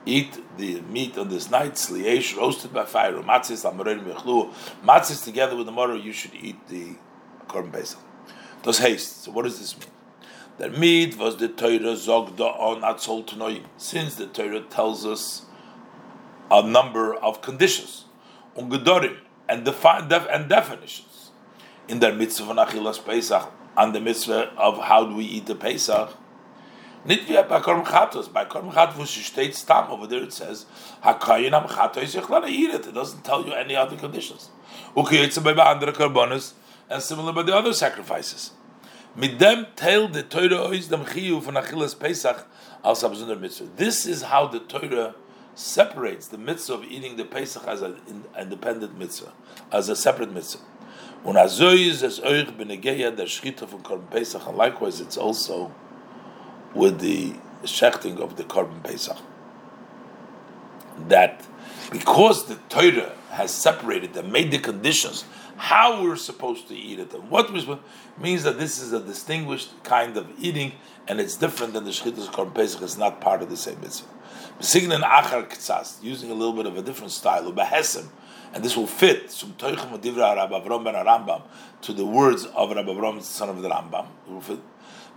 eat 0.06 0.58
the 0.58 0.80
meat 0.82 1.18
on 1.18 1.28
this 1.28 1.52
night, 1.52 1.78
sliesh, 1.78 2.34
roasted 2.34 2.74
by 2.74 2.86
fire, 2.86 3.12
matzis, 3.16 3.70
yechlu, 3.70 4.54
matzis 4.86 5.26
together 5.26 5.58
with 5.58 5.66
the 5.66 5.72
mother, 5.74 5.98
you 5.98 6.14
should 6.14 6.34
eat 6.34 6.66
the 6.70 6.96
korban 7.50 7.74
pesach. 7.74 8.00
Does 8.64 8.80
haste. 8.80 9.24
So 9.24 9.32
what 9.32 9.44
does 9.44 9.60
this 9.60 9.78
mean? 9.78 9.90
That 10.60 10.78
meat 10.78 11.18
was 11.18 11.36
the 11.36 11.50
Torah 11.50 11.96
zogda 11.96 12.58
on 12.58 12.80
atzol 12.82 13.26
tnoim. 13.26 13.66
Since 13.76 14.16
the 14.16 14.28
Torah 14.28 14.62
tells 14.62 15.06
us 15.06 15.46
a 16.50 16.66
number 16.66 17.14
of 17.16 17.42
conditions, 17.42 18.06
ungedorim, 18.56 19.18
and 19.50 19.66
define 19.66 20.08
def, 20.08 20.26
and 20.32 20.48
definitions 20.48 21.32
in 21.90 22.00
their 22.00 22.14
mitzvah 22.14 22.50
of 22.50 22.70
achilas 22.70 23.04
pesach, 23.06 23.52
and 23.80 23.96
the 23.96 24.00
mitzvah 24.02 24.52
of 24.58 24.78
how 24.78 25.06
do 25.06 25.16
we 25.16 25.24
eat 25.24 25.46
the 25.46 25.56
pesach, 25.56 26.14
Nicht 27.06 27.30
wie 27.30 27.42
bei 27.42 27.62
Korm 27.62 27.86
Chatos. 27.86 28.28
Bei 28.28 28.44
Korm 28.44 28.72
Chatos, 28.72 29.08
she 29.08 29.22
steht 29.22 29.56
Stam, 29.56 29.90
over 29.90 30.06
there 30.06 30.22
it 30.22 30.34
says, 30.34 30.66
HaKayin 31.02 31.54
Am 31.54 31.64
Chatos, 31.64 32.22
can 32.22 32.50
eat 32.50 32.70
it. 32.72 32.88
It 32.88 32.94
doesn't 32.94 33.24
tell 33.24 33.46
you 33.46 33.54
any 33.54 33.76
other 33.76 33.96
conditions. 33.96 34.50
It's 34.98 35.40
by 35.40 35.52
andere 35.52 35.94
Korbanos, 35.94 36.54
and 36.90 37.02
similar 37.02 37.32
by 37.32 37.44
the 37.44 37.56
other 37.56 37.72
sacrifices. 37.72 38.52
Mit 39.16 39.40
dem 39.40 39.68
teil 39.78 40.12
the 40.12 40.24
Torah 40.24 40.68
ois 40.68 40.90
dem 40.90 41.06
Chiyu 41.06 41.42
von 41.42 41.56
Achilas 41.56 41.98
Pesach 41.98 42.46
als 42.84 43.02
abzunder 43.02 43.40
mitzvah. 43.40 43.68
This 43.78 44.06
is 44.06 44.24
how 44.24 44.48
the 44.48 44.60
Torah 44.60 45.16
separates 45.56 46.28
the 46.28 46.38
mitzvah 46.38 46.74
of 46.74 46.84
eating 46.84 47.16
the 47.16 47.26
Pesach 47.26 47.66
as 47.66 47.82
an 47.82 47.96
independent 48.38 49.00
mitzvah, 49.00 49.32
as 49.72 49.88
a 49.88 49.96
separate 49.96 50.34
mitzvah. 50.34 50.64
Und 51.24 51.36
azoi 51.38 51.90
is 51.90 52.02
es 52.02 52.22
euch 52.22 52.48
benegeya 52.58 53.12
der 53.12 53.28
Schritte 53.28 53.68
Pesach, 54.10 54.48
and 54.48 54.58
likewise 54.58 55.02
it's 55.02 55.18
also 55.18 55.72
with 56.74 57.00
the 57.00 57.34
shechting 57.64 58.20
of 58.20 58.38
the 58.38 58.44
Korban 58.44 58.82
Pesach. 58.84 59.18
That 61.10 61.46
because 61.92 62.46
the 62.46 62.56
Torah 62.70 63.14
has 63.32 63.52
separated 63.52 64.16
and 64.16 64.32
made 64.32 64.52
the 64.52 64.60
conditions 64.60 65.26
how 65.58 66.02
we're 66.02 66.16
supposed 66.16 66.70
to 66.70 66.76
eat 66.76 67.00
it 67.00 67.14
and 67.14 67.30
what 67.30 67.52
we 67.52 67.78
means 68.18 68.44
that 68.44 68.58
this 68.58 68.80
is 68.80 68.94
a 68.94 69.00
distinguished 69.00 69.72
kind 69.84 70.16
of 70.16 70.28
eating 70.40 70.72
and 71.08 71.20
it's 71.20 71.36
different 71.36 71.74
than 71.74 71.84
the 71.84 71.92
Shechitah 71.92 72.32
Korban 72.32 72.54
Pesach. 72.54 72.82
It's 72.82 72.98
not 72.98 73.20
part 73.20 73.42
of 73.42 73.50
the 73.50 73.58
same 73.58 73.80
mitzvah. 73.82 74.08
Signin 74.60 75.02
achar 75.02 75.50
ktsas, 75.50 76.02
using 76.02 76.32
a 76.32 76.34
little 76.34 76.54
bit 76.54 76.66
of 76.66 76.78
a 76.78 76.82
different 76.82 77.12
style, 77.12 77.52
ubahesem, 77.52 78.08
and 78.54 78.64
this 78.64 78.76
will 78.76 78.88
fit 78.88 79.30
to 79.30 79.46
the 81.94 82.06
words 82.06 82.46
of 82.46 82.72
Rabbi 82.72 82.90
Avram, 82.90 83.22
son 83.22 83.50
of 83.50 83.62
the 83.62 83.70
Rambam. 83.70 84.08
It 84.28 84.32
will 84.32 84.42
fit. 84.42 84.60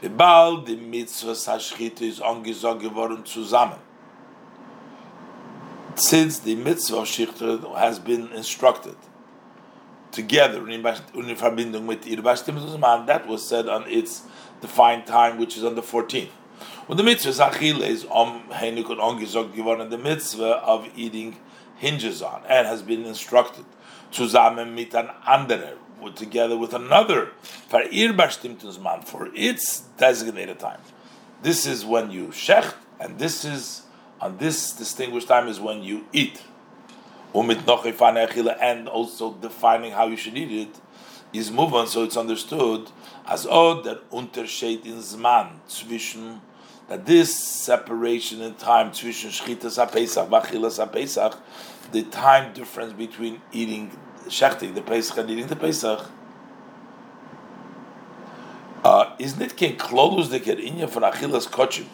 Bebal 0.02 0.66
the 0.66 0.76
mitzvah 0.76 1.32
sashchita 1.32 2.02
is 2.02 2.20
ongesog 2.20 2.80
geworden 2.80 3.24
zusammen. 3.24 3.78
Since 5.94 6.40
the 6.40 6.56
mitzvah 6.56 6.98
of 6.98 7.06
Shichter 7.06 7.76
has 7.78 7.98
been 7.98 8.32
instructed 8.32 8.96
together 10.10 10.68
in 10.68 10.82
Verbindung 10.82 11.84
mit 11.84 12.06
ihr 12.06 12.20
that 13.06 13.26
was 13.26 13.46
said 13.46 13.68
on 13.68 13.88
its 13.88 14.22
defined 14.60 15.06
time, 15.06 15.38
which 15.38 15.56
is 15.56 15.64
on 15.64 15.74
the 15.74 15.82
14th. 15.82 16.28
When 16.86 16.96
the 16.96 17.04
mitzvah 17.04 17.50
achile 17.50 17.82
is 17.82 18.04
om 18.10 18.42
heinikot 18.50 18.98
ongesog 18.98 19.54
geworden, 19.54 19.88
the 19.90 19.98
mitzvah 19.98 20.62
of 20.64 20.88
eating 20.96 21.36
hinges 21.82 22.22
on 22.22 22.42
and 22.48 22.66
has 22.68 22.80
been 22.80 23.04
instructed 23.04 23.64
zusammen 24.12 24.72
mit 24.72 24.94
an 24.94 25.10
anderer 25.26 25.76
together 26.14 26.56
with 26.56 26.72
another 26.74 27.30
for 27.68 27.82
man 28.80 29.02
for 29.02 29.28
its 29.34 29.80
designated 29.98 30.58
time. 30.58 30.80
This 31.42 31.66
is 31.66 31.84
when 31.84 32.10
you 32.10 32.28
shecht, 32.28 32.74
and 33.00 33.18
this 33.18 33.44
is 33.44 33.82
on 34.20 34.38
this 34.38 34.72
distinguished 34.72 35.28
time 35.28 35.48
is 35.48 35.58
when 35.60 35.82
you 35.82 36.06
eat. 36.12 36.40
And 37.34 38.88
also 38.88 39.32
defining 39.34 39.92
how 39.92 40.06
you 40.06 40.16
should 40.16 40.36
eat 40.36 40.68
it 40.68 40.80
is 41.32 41.50
movement, 41.50 41.88
so 41.88 42.04
it's 42.04 42.16
understood 42.16 42.90
as 43.26 43.46
od 43.46 43.84
der 43.84 44.00
Unterschied 44.12 44.84
in 44.84 44.98
Zman 44.98 45.60
zwischen 45.68 46.40
that 46.88 47.06
this 47.06 47.32
separation 47.34 48.42
in 48.42 48.54
time 48.54 48.92
zwischen 48.92 49.30
Shchitas 49.30 49.78
HaPesach 49.78 50.28
Vachilas 50.28 50.78
HaPesach, 50.78 51.36
the 51.92 52.02
time 52.04 52.52
difference 52.52 52.92
between 52.92 53.40
eating 53.52 53.96
shechting 54.26 54.74
the 54.74 54.82
Pesach 54.82 55.18
and 55.18 55.30
eating 55.30 55.46
the 55.46 55.56
Pesach, 55.56 56.10
uh, 58.84 59.14
isn't 59.18 59.56
klolus 59.78 60.30
de 60.30 60.40
kerinya 60.40 60.88
for 60.88 61.00
achilas 61.00 61.48
kochim? 61.48 61.86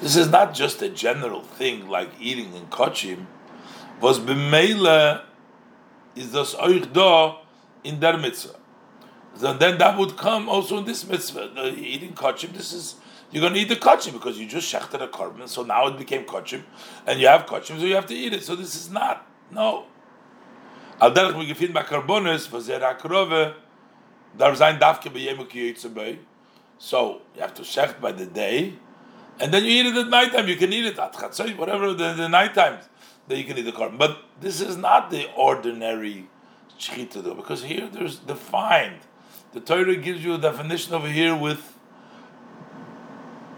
This 0.00 0.14
is 0.16 0.28
not 0.30 0.54
just 0.54 0.80
a 0.82 0.88
general 0.88 1.42
thing 1.42 1.88
like 1.88 2.10
eating 2.20 2.54
in 2.54 2.66
kochim. 2.66 3.26
Was 4.00 4.20
b'meile 4.20 5.22
is 6.14 6.32
das 6.32 6.54
euch 6.54 6.92
da 6.92 7.38
in 7.82 7.98
der 7.98 8.16
mitzvah. 8.16 8.54
So 9.36 9.52
then 9.54 9.78
that 9.78 9.98
would 9.98 10.16
come 10.16 10.48
also 10.48 10.78
in 10.78 10.84
this 10.84 11.06
mitzvah, 11.06 11.50
the 11.54 11.74
eating 11.74 12.12
kochim. 12.12 12.52
This 12.52 12.72
is 12.72 12.96
you're 13.30 13.42
going 13.42 13.54
to 13.54 13.60
eat 13.60 13.68
the 13.68 13.76
kochim 13.76 14.12
because 14.12 14.38
you 14.38 14.46
just 14.46 14.72
shechted 14.72 15.02
a 15.02 15.08
korban, 15.08 15.48
so 15.48 15.62
now 15.62 15.86
it 15.88 15.98
became 15.98 16.24
kochim, 16.24 16.62
and 17.06 17.20
you 17.20 17.26
have 17.26 17.44
kochim, 17.46 17.78
so 17.78 17.84
you 17.84 17.94
have 17.94 18.06
to 18.06 18.14
eat 18.14 18.32
it. 18.32 18.42
So 18.42 18.56
this 18.56 18.74
is 18.74 18.90
not 18.90 19.26
no. 19.50 19.86
Al 21.00 21.12
derech 21.12 21.36
mi 21.36 21.46
gefind 21.46 21.72
ba 21.72 21.82
karbonis, 21.82 22.50
was 22.50 22.68
er 22.68 22.80
akrove, 22.80 23.54
dar 24.36 24.54
sein 24.54 24.78
dafke 24.78 25.12
be 25.12 25.26
yemu 25.26 25.48
ki 25.48 25.74
so 26.78 27.22
you 27.34 27.40
have 27.40 27.54
to 27.54 27.62
shecht 27.62 28.00
by 28.00 28.12
the 28.12 28.26
day, 28.26 28.74
and 29.40 29.52
then 29.52 29.64
you 29.64 29.70
eat 29.70 29.86
it 29.86 29.96
at 29.96 30.08
night 30.08 30.32
time. 30.32 30.48
You 30.48 30.56
can 30.56 30.72
eat 30.72 30.86
it 30.86 30.98
at 30.98 31.12
chatzoi, 31.12 31.56
whatever 31.56 31.92
the, 31.92 32.14
the 32.14 32.28
night 32.28 32.54
times 32.54 32.88
that 33.26 33.36
you 33.36 33.44
can 33.44 33.58
eat 33.58 33.62
the 33.62 33.72
korban. 33.72 33.98
But 33.98 34.18
this 34.40 34.60
is 34.60 34.76
not 34.76 35.10
the 35.10 35.28
ordinary 35.34 36.28
shechita 36.78 37.36
because 37.36 37.64
here 37.64 37.88
there's 37.90 38.18
defined. 38.18 39.00
The 39.52 39.60
Torah 39.60 39.96
gives 39.96 40.24
you 40.24 40.34
a 40.34 40.38
definition 40.38 40.94
over 40.94 41.08
here 41.08 41.34
with 41.34 41.76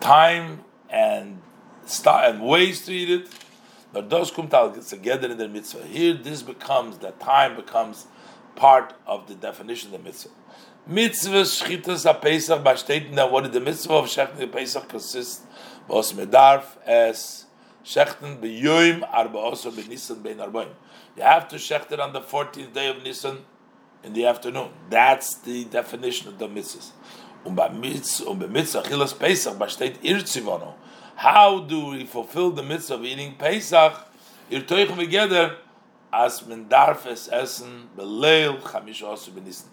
time 0.00 0.64
and 0.88 1.42
style 1.84 2.32
and 2.32 2.42
ways 2.42 2.86
to 2.86 2.92
eat 2.92 3.10
it. 3.10 3.28
But 3.92 4.08
those 4.08 4.30
kumtal 4.30 4.88
together 4.88 5.30
in 5.30 5.38
the 5.38 5.48
mitzvah. 5.48 5.84
Here, 5.86 6.14
this 6.14 6.42
becomes 6.42 6.98
that 6.98 7.18
time 7.20 7.56
becomes 7.56 8.06
part 8.54 8.94
of 9.06 9.26
the 9.26 9.34
definition 9.34 9.92
of 9.92 10.00
the 10.00 10.08
mitzvah. 10.08 10.30
Mitzvah 10.86 11.42
shchitas 11.42 12.04
ha-pesach 12.04 12.62
b'ashtetin 12.62 13.14
that 13.16 13.30
what 13.30 13.52
the 13.52 13.60
mitzvah 13.60 13.94
of 13.94 14.06
shechten 14.06 14.50
pesach 14.50 14.88
consists 14.88 15.42
was 15.88 16.12
medarf 16.12 16.64
as 16.86 17.46
shechten 17.84 18.40
b'yoyim 18.40 19.06
arba 19.12 19.38
also 19.38 19.70
b'nisan 19.70 20.22
bein 20.22 20.36
arbaim. 20.36 20.68
You 21.16 21.22
have 21.22 21.48
to 21.48 21.56
shecht 21.56 21.92
it 21.92 22.00
on 22.00 22.12
the 22.12 22.20
14th 22.20 22.72
day 22.72 22.88
of 22.88 23.02
Nisan 23.02 23.38
in 24.02 24.12
the 24.12 24.26
afternoon. 24.26 24.70
That's 24.88 25.34
the 25.34 25.64
definition 25.64 26.28
of 26.28 26.38
the 26.38 26.48
mitzvahs. 26.48 26.90
Um 27.44 27.54
bei 27.54 27.68
mitzvah, 27.68 28.30
um 28.30 28.38
bei 28.38 28.46
mitzvah 28.46 28.82
chilas 28.82 29.18
pesach 29.18 29.54
b'ashteit 29.54 29.96
ir 30.02 30.24
How 31.20 31.58
do 31.58 31.88
we 31.88 32.06
fulfill 32.06 32.50
the 32.50 32.62
mitzvah 32.62 32.94
of 32.94 33.04
eating 33.04 33.34
pesach? 33.34 33.92
Ir 34.50 34.62
toichen 34.62 34.96
together 34.96 35.58
as 36.10 36.46
men 36.46 36.66
darf 36.66 37.04
es 37.04 37.28
essen 37.28 37.88
beleil 37.94 38.58
chamish 38.62 39.02
also 39.02 39.30
b'nisan 39.30 39.66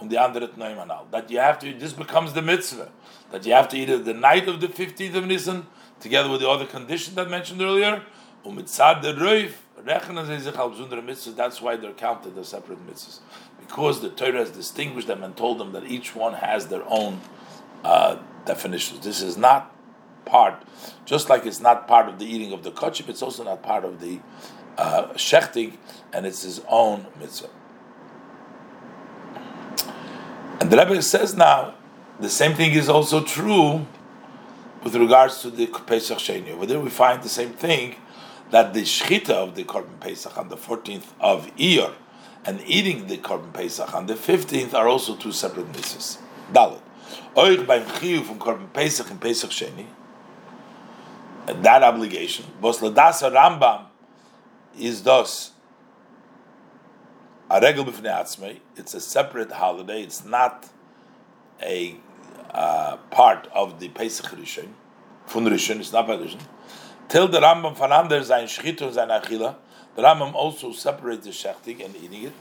on 0.00 0.08
the 0.08 0.16
andere 0.16 0.48
Neumanal. 0.48 1.10
That 1.10 1.30
you 1.30 1.40
have 1.40 1.58
to, 1.58 1.74
this 1.74 1.92
becomes 1.92 2.32
the 2.32 2.40
mitzvah. 2.40 2.90
That 3.32 3.44
you 3.44 3.52
have 3.52 3.68
to 3.68 3.76
eat 3.76 3.90
it 3.90 4.06
the 4.06 4.14
night 4.14 4.48
of 4.48 4.62
the 4.62 4.68
15th 4.68 5.14
of 5.14 5.26
Nisan, 5.26 5.66
together 6.00 6.30
with 6.30 6.40
the 6.40 6.48
other 6.48 6.64
condition 6.64 7.16
that 7.16 7.26
I 7.26 7.30
mentioned 7.30 7.60
earlier. 7.60 8.02
Umitzad 8.46 9.02
the 9.02 9.14
Reif, 9.14 9.66
that's 11.36 11.60
why 11.60 11.76
they're 11.76 11.92
counted 11.92 12.38
as 12.38 12.48
separate 12.48 12.86
mitzvahs. 12.86 13.18
Because 13.60 14.00
the 14.00 14.08
Torah 14.08 14.38
has 14.38 14.50
distinguished 14.52 15.06
them 15.06 15.22
and 15.22 15.36
told 15.36 15.58
them 15.58 15.72
that 15.72 15.84
each 15.84 16.16
one 16.16 16.32
has 16.32 16.68
their 16.68 16.84
own 16.86 17.20
uh, 17.84 18.16
definitions. 18.46 19.00
This 19.04 19.20
is 19.20 19.36
not 19.36 19.74
part, 20.28 20.62
just 21.04 21.28
like 21.28 21.46
it's 21.46 21.60
not 21.60 21.88
part 21.88 22.08
of 22.08 22.18
the 22.18 22.26
eating 22.26 22.52
of 22.52 22.62
the 22.62 22.70
kachip, 22.70 23.08
it's 23.08 23.22
also 23.22 23.42
not 23.44 23.62
part 23.62 23.84
of 23.84 24.00
the 24.00 24.20
uh, 24.76 25.08
shechting, 25.14 25.76
and 26.12 26.26
it's 26.26 26.42
his 26.42 26.60
own 26.68 27.06
mitzvah. 27.18 27.50
And 30.60 30.70
the 30.70 30.76
Rebbe 30.76 31.02
says 31.02 31.34
now, 31.34 31.74
the 32.20 32.28
same 32.28 32.54
thing 32.54 32.72
is 32.72 32.88
also 32.88 33.22
true 33.22 33.86
with 34.82 34.94
regards 34.94 35.42
to 35.42 35.50
the 35.50 35.66
Pesach 35.66 36.18
Sheni. 36.18 36.50
Over 36.50 36.66
there 36.66 36.80
we 36.80 36.90
find 36.90 37.22
the 37.22 37.28
same 37.28 37.52
thing, 37.52 37.96
that 38.50 38.72
the 38.74 38.82
Shechita 38.82 39.30
of 39.30 39.54
the 39.54 39.64
Korban 39.64 40.00
Pesach 40.00 40.36
on 40.36 40.48
the 40.48 40.56
14th 40.56 41.12
of 41.20 41.54
Iyar 41.56 41.94
and 42.44 42.60
eating 42.66 43.06
the 43.06 43.18
Korban 43.18 43.52
Pesach 43.52 43.94
on 43.94 44.06
the 44.06 44.14
15th 44.14 44.74
are 44.74 44.88
also 44.88 45.16
two 45.16 45.32
separate 45.32 45.70
mitzvahs. 45.72 46.18
Dalit. 46.52 46.80
Oich 47.36 47.66
beim 47.66 47.84
from 48.22 48.38
Korban 48.38 48.72
Pesach 48.72 49.10
and 49.10 49.20
Pesach 49.20 49.50
Sheni, 49.50 49.86
that 51.52 51.82
obligation, 51.82 52.44
Bos 52.60 52.80
Ladasa 52.80 53.32
Rambam 53.32 53.86
is 54.78 55.02
thus 55.02 55.52
a 57.50 57.60
regel 57.60 57.86
It's 58.76 58.94
a 58.94 59.00
separate 59.00 59.52
holiday. 59.52 60.02
It's 60.02 60.24
not 60.24 60.68
a 61.62 61.96
uh, 62.50 62.96
part 63.10 63.48
of 63.52 63.80
the 63.80 63.88
Pesach 63.88 64.26
Rishon. 64.26 64.68
Fun 65.26 65.46
Rishon, 65.46 65.80
it's 65.80 65.92
not 65.92 66.06
by 66.06 66.16
Rishon. 66.16 66.40
Till 67.08 67.28
the 67.28 67.40
Rambam 67.40 67.74
von 67.74 67.92
Ander 67.92 68.22
sein 68.22 68.46
Schchit 68.46 68.82
und 68.82 68.92
sein 68.92 69.08
Achila, 69.08 69.56
the 69.96 70.02
Rambam 70.02 70.34
also 70.34 70.72
separates 70.72 71.24
the 71.24 71.30
shechting 71.30 71.84
and 71.84 71.96
eating 71.96 72.24
it 72.24 72.32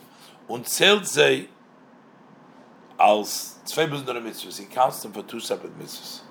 und 0.47 0.67
zählt 0.67 1.07
sie 1.07 1.49
als 2.97 3.59
zwei 3.65 3.87
besondere 3.87 4.21
mitzvahs. 4.21 4.57
He 4.57 4.65
counts 4.65 5.01
them 5.01 5.13
for 5.13 5.23
two 5.23 5.39
separate 5.39 5.77
mitzvahs. 5.77 6.21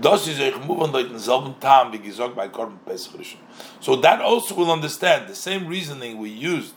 Das 0.00 0.26
euch 0.26 0.66
move 0.66 0.82
on 0.82 1.18
selben 1.18 1.54
wie 1.92 1.98
gesagt 1.98 2.34
bei 2.34 2.48
Korban 2.48 2.78
Pesach 2.84 3.14
Rishon. 3.16 3.38
So 3.80 3.96
that 3.96 4.20
also 4.20 4.56
will 4.56 4.70
understand 4.70 5.28
the 5.28 5.34
same 5.34 5.68
reasoning 5.68 6.18
we 6.18 6.28
used 6.28 6.74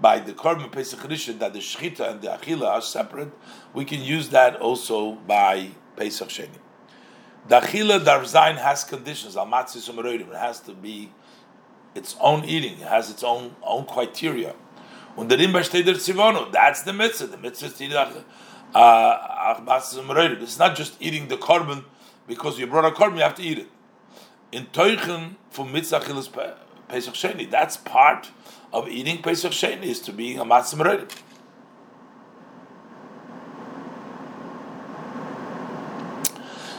by 0.00 0.20
the 0.20 0.32
Korban 0.32 0.70
Pesach 0.70 1.00
Rishon 1.00 1.38
that 1.38 1.54
the 1.54 1.60
Shechita 1.60 2.10
and 2.10 2.20
the 2.20 2.28
Achila 2.28 2.68
are 2.68 2.82
separate, 2.82 3.32
we 3.72 3.86
can 3.86 4.02
use 4.02 4.28
that 4.28 4.56
also 4.60 5.12
by 5.26 5.70
Pesach 5.96 6.28
Sheni. 6.28 6.58
The 7.48 7.60
Achila 7.60 8.04
Darzain 8.04 8.56
has 8.56 8.84
conditions, 8.84 9.36
Al 9.38 9.46
Matzis 9.46 9.88
It 9.88 10.36
has 10.36 10.60
to 10.60 10.74
be 10.74 11.10
its 11.94 12.14
own 12.20 12.44
eating, 12.44 12.74
it 12.74 12.86
has 12.86 13.10
its 13.10 13.24
own 13.24 13.56
own 13.62 13.86
criteria. 13.86 14.54
Und 15.16 15.28
der 15.28 15.38
Rimba 15.38 15.64
steht 15.64 15.86
der 15.86 15.94
Tzivono, 15.94 16.52
that's 16.52 16.82
the 16.82 16.92
mitzvah. 16.92 17.26
The 17.26 17.38
mitzvah 17.38 17.66
is 17.66 17.72
to 17.74 17.84
eat 17.84 17.94
uh, 18.74 19.56
It's 20.42 20.58
not 20.58 20.76
just 20.76 20.96
eating 21.00 21.28
the 21.28 21.36
korban 21.36 21.84
because 22.30 22.58
you 22.60 22.66
brought 22.66 22.84
a 22.84 22.94
korban, 22.94 23.16
you 23.16 23.22
have 23.22 23.34
to 23.34 23.42
eat 23.42 23.58
it. 23.58 23.68
In 24.52 24.66
Teuchen 24.66 25.34
for 25.50 25.66
mitzvah 25.66 26.00
chilas 26.00 26.32
Pesach 26.88 27.14
Sheni, 27.14 27.50
that's 27.50 27.76
part 27.76 28.30
of 28.72 28.88
eating 28.88 29.20
Pesach 29.20 29.52
Sheni 29.52 29.82
is 29.82 30.00
to 30.00 30.12
being 30.12 30.38
a 30.38 30.44
matzah 30.44 31.10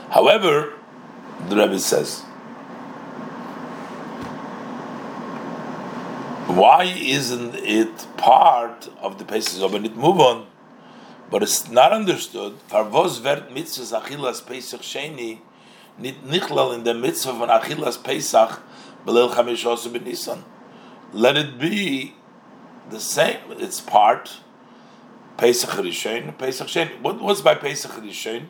However, 0.10 0.74
the 1.50 1.56
Rebbe 1.56 1.80
says. 1.80 2.22
Why 6.48 6.84
isn't 6.84 7.56
it 7.56 8.08
part 8.18 8.90
of 9.02 9.18
the 9.18 9.26
Pesach 9.26 9.72
when 9.72 9.86
it 9.86 9.96
move 9.96 10.20
on? 10.20 10.48
But 11.32 11.44
it's 11.44 11.70
not 11.70 11.94
understood. 11.94 12.60
Farvos 12.70 13.22
vert 13.22 13.50
mitzvahs 13.50 14.00
achilas 14.00 14.46
Pesach 14.46 14.82
sheni 14.82 15.40
nichlal 16.00 16.76
in 16.76 16.84
the 16.84 16.94
mitzvah 16.94 17.32
von 17.32 17.48
achilas 17.48 18.04
Pesach 18.04 18.62
belil 19.06 19.34
chamish 19.34 19.66
osu 19.66 19.90
b'nisan. 19.98 20.44
Let 21.14 21.38
it 21.38 21.58
be 21.58 22.16
the 22.90 23.00
same. 23.00 23.40
It's 23.52 23.80
part 23.80 24.40
Pesach 25.38 25.70
Rishon, 25.72 26.38
Pesach 26.38 26.68
Sheni. 26.68 27.02
What 27.02 27.20
was 27.20 27.42
by 27.42 27.56
Pesach 27.56 27.92
Rishon? 27.92 28.48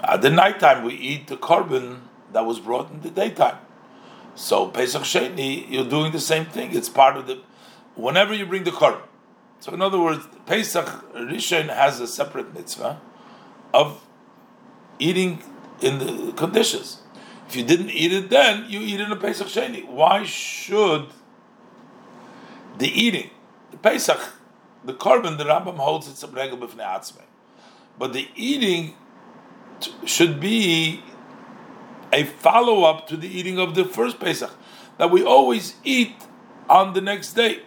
At 0.00 0.22
the 0.22 0.30
nighttime, 0.30 0.82
we 0.82 0.94
eat 0.94 1.28
the 1.28 1.36
korban 1.36 2.00
that 2.32 2.46
was 2.46 2.58
brought 2.58 2.90
in 2.90 3.02
the 3.02 3.10
daytime. 3.10 3.58
So 4.34 4.68
Pesach 4.68 5.02
Sheni, 5.02 5.70
you're 5.70 5.88
doing 5.88 6.12
the 6.12 6.20
same 6.20 6.46
thing. 6.46 6.74
It's 6.74 6.88
part 6.88 7.16
of 7.16 7.26
the. 7.26 7.42
Whenever 7.94 8.34
you 8.34 8.46
bring 8.46 8.64
the 8.64 8.70
korban. 8.70 9.02
So 9.60 9.72
in 9.74 9.82
other 9.82 10.00
words, 10.00 10.26
Pesach 10.46 10.86
Rishon 11.14 11.74
has 11.74 12.00
a 12.00 12.06
separate 12.06 12.54
mitzvah 12.54 13.00
of 13.72 14.04
eating 14.98 15.42
in 15.80 15.98
the 15.98 16.32
conditions. 16.32 17.02
If 17.48 17.56
you 17.56 17.64
didn't 17.64 17.90
eat 17.90 18.12
it 18.12 18.30
then, 18.30 18.66
you 18.68 18.80
eat 18.80 19.00
in 19.00 19.12
a 19.12 19.16
Pesach 19.16 19.48
Sheni. 19.48 19.86
Why 19.86 20.24
should 20.24 21.08
the 22.78 22.88
eating, 22.88 23.30
the 23.70 23.76
Pesach, 23.76 24.20
the 24.84 24.94
korban, 24.94 25.36
the 25.36 25.44
Rambam 25.44 25.76
holds 25.76 26.08
it's 26.08 26.22
a 26.22 26.28
regel 26.28 26.56
b'fnei 26.56 27.12
but 27.98 28.14
the 28.14 28.28
eating 28.34 28.94
t- 29.80 29.92
should 30.06 30.40
be 30.40 31.02
a 32.12 32.24
follow 32.24 32.84
up 32.84 33.06
to 33.08 33.16
the 33.16 33.28
eating 33.28 33.58
of 33.58 33.74
the 33.74 33.84
first 33.84 34.18
Pesach 34.18 34.50
that 34.96 35.10
we 35.10 35.22
always 35.22 35.74
eat 35.84 36.14
on 36.70 36.92
the 36.92 37.00
next 37.00 37.32
day. 37.32 37.58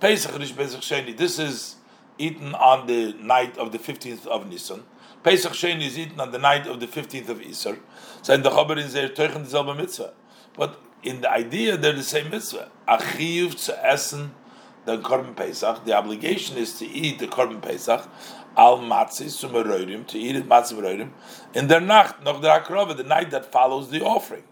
This 0.00 1.38
is 1.38 1.76
eaten 2.18 2.54
on 2.56 2.86
the 2.88 3.12
night 3.20 3.56
of 3.56 3.70
the 3.70 3.78
15th 3.78 4.26
of 4.26 4.48
Nisan. 4.48 4.82
Pesach 5.22 5.52
Sheni 5.52 5.86
is 5.86 5.96
eaten 5.96 6.18
on 6.18 6.32
the 6.32 6.38
night 6.38 6.66
of 6.66 6.80
the 6.80 6.88
15th 6.88 7.28
of 7.28 7.38
Iyar. 7.38 7.78
So 8.22 8.34
in 8.34 8.42
the 8.42 8.50
Chaber 8.50 8.78
is 8.78 8.94
there 8.94 9.08
teuchen 9.08 9.46
dieselbe 9.46 9.76
mitzvah. 9.76 10.12
But 10.56 10.80
in 11.04 11.20
the 11.20 11.30
idea, 11.30 11.76
they're 11.76 11.92
the 11.92 12.02
same 12.02 12.30
mitzvah. 12.30 12.68
Achiyuv 12.88 13.64
to 13.66 13.86
essen 13.86 14.34
the 14.86 14.98
Korban 14.98 15.36
Pesach. 15.36 15.84
The 15.84 15.92
obligation 15.92 16.56
is 16.56 16.76
to 16.80 16.86
eat 16.86 17.20
the 17.20 17.28
Korban 17.28 17.62
Pesach 17.62 18.08
al 18.56 18.78
matzis 18.78 19.36
sumeroidim, 19.40 20.04
to 20.08 20.18
eat 20.18 20.34
it 20.34 20.48
matzis 20.48 21.10
in 21.54 21.68
der 21.68 21.80
Nacht, 21.80 22.24
noch 22.24 22.40
der 22.40 22.60
Akrova, 22.60 22.96
the 22.96 23.04
night 23.04 23.30
that 23.30 23.52
follows 23.52 23.90
the 23.90 24.02
offering. 24.02 24.42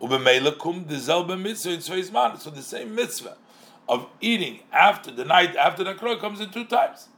Dieselbe 0.00 1.40
mitzvah. 1.40 2.38
So 2.38 2.50
the 2.50 2.62
same 2.62 2.94
mitzvah 2.94 3.36
of 3.88 4.06
eating 4.20 4.60
after 4.72 5.10
the 5.10 5.24
night 5.24 5.56
after 5.56 5.82
the 5.82 5.94
Akrova 5.94 6.20
comes 6.20 6.40
in 6.40 6.50
two 6.50 6.64
times. 6.66 7.08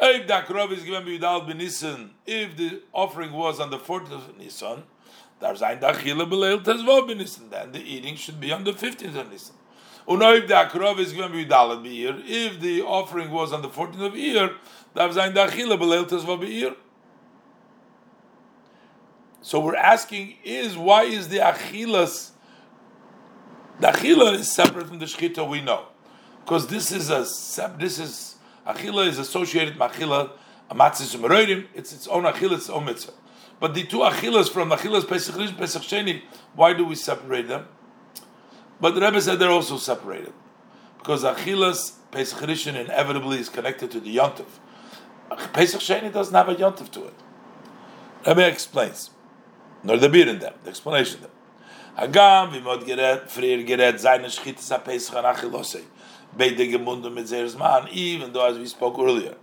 If 0.00 0.26
the 0.26 0.32
Akrova 0.34 0.72
is 0.72 0.84
given 0.84 1.04
by 1.04 1.10
Yudal 1.10 2.10
if 2.26 2.56
the 2.56 2.82
offering 2.92 3.32
was 3.32 3.60
on 3.60 3.70
the 3.70 3.78
14th 3.78 4.28
of 4.28 4.38
Nisan, 4.38 4.84
then 5.40 5.54
the 7.72 7.80
eating 7.80 8.16
should 8.16 8.40
be 8.40 8.52
on 8.52 8.64
the 8.64 8.72
15th 8.72 9.16
of 9.16 9.30
Nisan. 9.30 9.54
if 10.08 10.48
the 10.48 10.54
Akrov 10.54 10.98
is 10.98 11.12
given 11.12 11.32
if 11.34 12.60
the 12.60 12.82
offering 12.82 13.30
was 13.30 13.52
on 13.52 13.62
the 13.62 13.68
14th 13.68 14.06
of 14.06 14.12
Iyar, 14.14 14.54
there's 14.94 15.16
ein 15.16 15.32
Dachile 15.34 15.78
Beleil 15.78 16.06
Tezvov 16.06 16.40
Be'ir. 16.40 16.74
So 19.40 19.60
we're 19.60 19.76
asking 19.76 20.36
is 20.44 20.76
why 20.76 21.04
is 21.04 21.28
the 21.28 21.38
achilas 21.38 22.30
the 23.80 23.86
achila 23.86 24.34
is 24.34 24.50
separate 24.50 24.88
from 24.88 24.98
the 24.98 25.04
shchita 25.04 25.48
we 25.48 25.60
know? 25.60 25.86
Because 26.44 26.66
this 26.66 26.90
is 26.90 27.10
a 27.10 27.20
this 27.78 27.98
is 27.98 28.36
achila 28.66 29.06
is 29.06 29.18
associated 29.18 29.78
with 29.78 29.92
achila 29.92 30.30
amatzis 30.70 31.66
it's 31.74 31.92
its 31.92 32.08
own 32.08 32.24
achila 32.24 32.54
its 32.54 32.68
own 32.68 32.86
mitzvah. 32.86 33.12
But 33.60 33.74
the 33.74 33.84
two 33.84 33.98
achilas 33.98 34.50
from 34.50 34.70
achilas 34.70 35.08
pesach 35.08 35.36
rish 35.36 35.56
pesach 35.56 35.82
sheni 35.82 36.22
why 36.54 36.72
do 36.72 36.84
we 36.84 36.96
separate 36.96 37.46
them? 37.46 37.68
But 38.80 38.94
the 38.94 39.00
Rebbe 39.00 39.20
said 39.20 39.38
they're 39.38 39.50
also 39.50 39.76
separated. 39.76 40.32
Because 40.98 41.22
achilas 41.22 41.92
pesach 42.10 42.40
rishon 42.40 42.74
inevitably 42.74 43.38
is 43.38 43.48
connected 43.48 43.92
to 43.92 44.00
the 44.00 44.16
yontif. 44.16 44.46
Pesach 45.52 45.80
sheni 45.80 46.12
doesn't 46.12 46.34
have 46.34 46.48
a 46.48 46.56
yontif 46.56 46.90
to 46.90 47.04
it. 47.04 47.14
Rebbe 48.26 48.44
explains 48.44 49.10
nor 49.82 49.96
the 49.96 50.08
beer 50.08 50.28
in 50.28 50.38
them, 50.38 50.54
the 50.64 50.70
explanation 50.70 51.20
them. 51.20 51.30
Hagam, 51.98 52.52
gebunden 56.70 57.12
mit 57.12 57.26
Zerzman, 57.26 57.88
even 57.90 58.32
though, 58.32 58.46
as 58.46 58.58
we 58.58 58.66
spoke 58.66 58.98
earlier, 58.98 59.34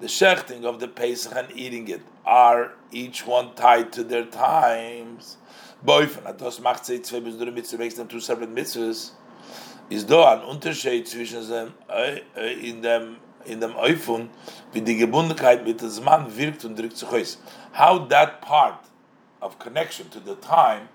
the 0.00 0.06
shechting 0.06 0.64
of 0.64 0.78
the 0.78 0.88
Pesach 0.88 1.34
and 1.34 1.48
eating 1.54 1.88
it 1.88 2.02
are 2.24 2.72
each 2.92 3.26
one 3.26 3.54
tied 3.54 3.92
to 3.92 4.04
their 4.04 4.24
times. 4.24 5.38
Atos 5.84 6.60
Mitzvah, 7.54 7.78
makes 7.78 7.94
them 7.94 8.08
two 8.08 8.20
separate 8.20 8.54
mitzvahs, 8.54 9.12
is 9.88 10.04
do 10.04 10.22
an 10.22 10.40
Unterschied 10.40 11.06
zwischen 11.06 11.70
äh, 11.88 12.20
äh, 12.36 12.70
in 12.70 12.84
in 13.44 13.60
wie 14.72 14.80
die 14.80 14.96
Gebundenkeit 14.96 15.64
mit 15.64 15.80
dem 15.80 16.04
Mann 16.04 16.36
wirkt 16.36 16.64
und 16.64 16.76
drückt 16.76 16.96
sich 16.96 17.08
aus. 17.08 17.38
How 17.72 18.08
that 18.08 18.40
part 18.40 18.80
of 19.42 19.58
connection 19.58 20.08
to 20.10 20.20
the 20.20 20.34
time 20.36 20.88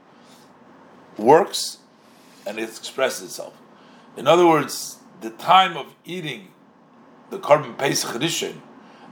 works 1.18 1.78
and 2.46 2.58
it 2.58 2.70
expresses 2.70 3.24
itself. 3.24 3.54
In 4.18 4.28
other 4.28 4.48
words, 4.48 4.98
the 5.22 5.30
time 5.30 5.78
of 5.78 5.96
eating 6.06 6.50
the 7.30 7.40
korban 7.40 7.78
Pesach 7.78 8.20
Rishon, 8.20 8.62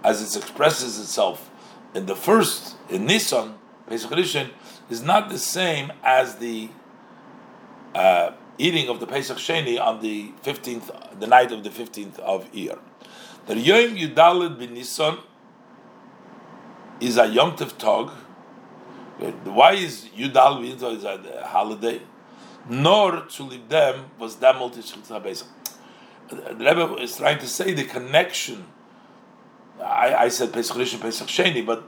as 0.04 0.22
it 0.22 0.40
expresses 0.42 1.00
itself 1.00 1.50
in 1.94 2.06
the 2.06 2.16
first, 2.16 2.76
in 2.90 3.06
Nisan, 3.06 3.56
Pesach 3.88 4.12
Rishon, 4.12 4.50
is 4.90 5.02
not 5.02 5.30
the 5.30 5.38
same 5.38 5.92
as 6.04 6.36
the 6.36 6.70
uh, 7.96 8.32
eating 8.58 8.90
of 8.90 9.00
the 9.00 9.08
Pesach 9.08 9.38
Sheni 9.38 9.80
on 9.80 10.02
the 10.02 10.32
15th, 10.44 11.20
the 11.20 11.28
night 11.28 11.52
of 11.52 11.64
the 11.64 11.70
15th 11.70 12.20
of 12.20 12.52
Iyar. 12.52 12.80
The 13.48 13.58
Yom 13.58 13.96
Yudalid 13.96 14.60
bin 14.60 14.74
Nisan 14.74 15.18
is 17.00 17.18
a 17.18 17.28
Yom 17.28 17.56
Tov 17.56 17.78
Tog, 17.78 18.12
why 19.20 19.74
is 19.74 20.06
Yudal 20.16 20.64
is 20.66 21.04
a 21.04 21.46
holiday? 21.46 22.02
Nor 22.70 23.22
to 23.22 23.44
leave 23.44 23.68
them 23.70 24.06
was 24.18 24.38
that 24.38 24.56
multi 24.56 24.82
The 24.82 26.56
Rebbe 26.56 26.96
is 27.02 27.18
trying 27.18 27.40
to 27.40 27.48
say 27.48 27.74
the 27.74 27.84
connection. 27.84 28.66
I, 29.82 30.16
I 30.16 30.28
said 30.30 30.54
Pesach 30.54 30.76
Rishon, 30.78 31.02
Pesach 31.02 31.28
Sheni, 31.28 31.66
but 31.66 31.84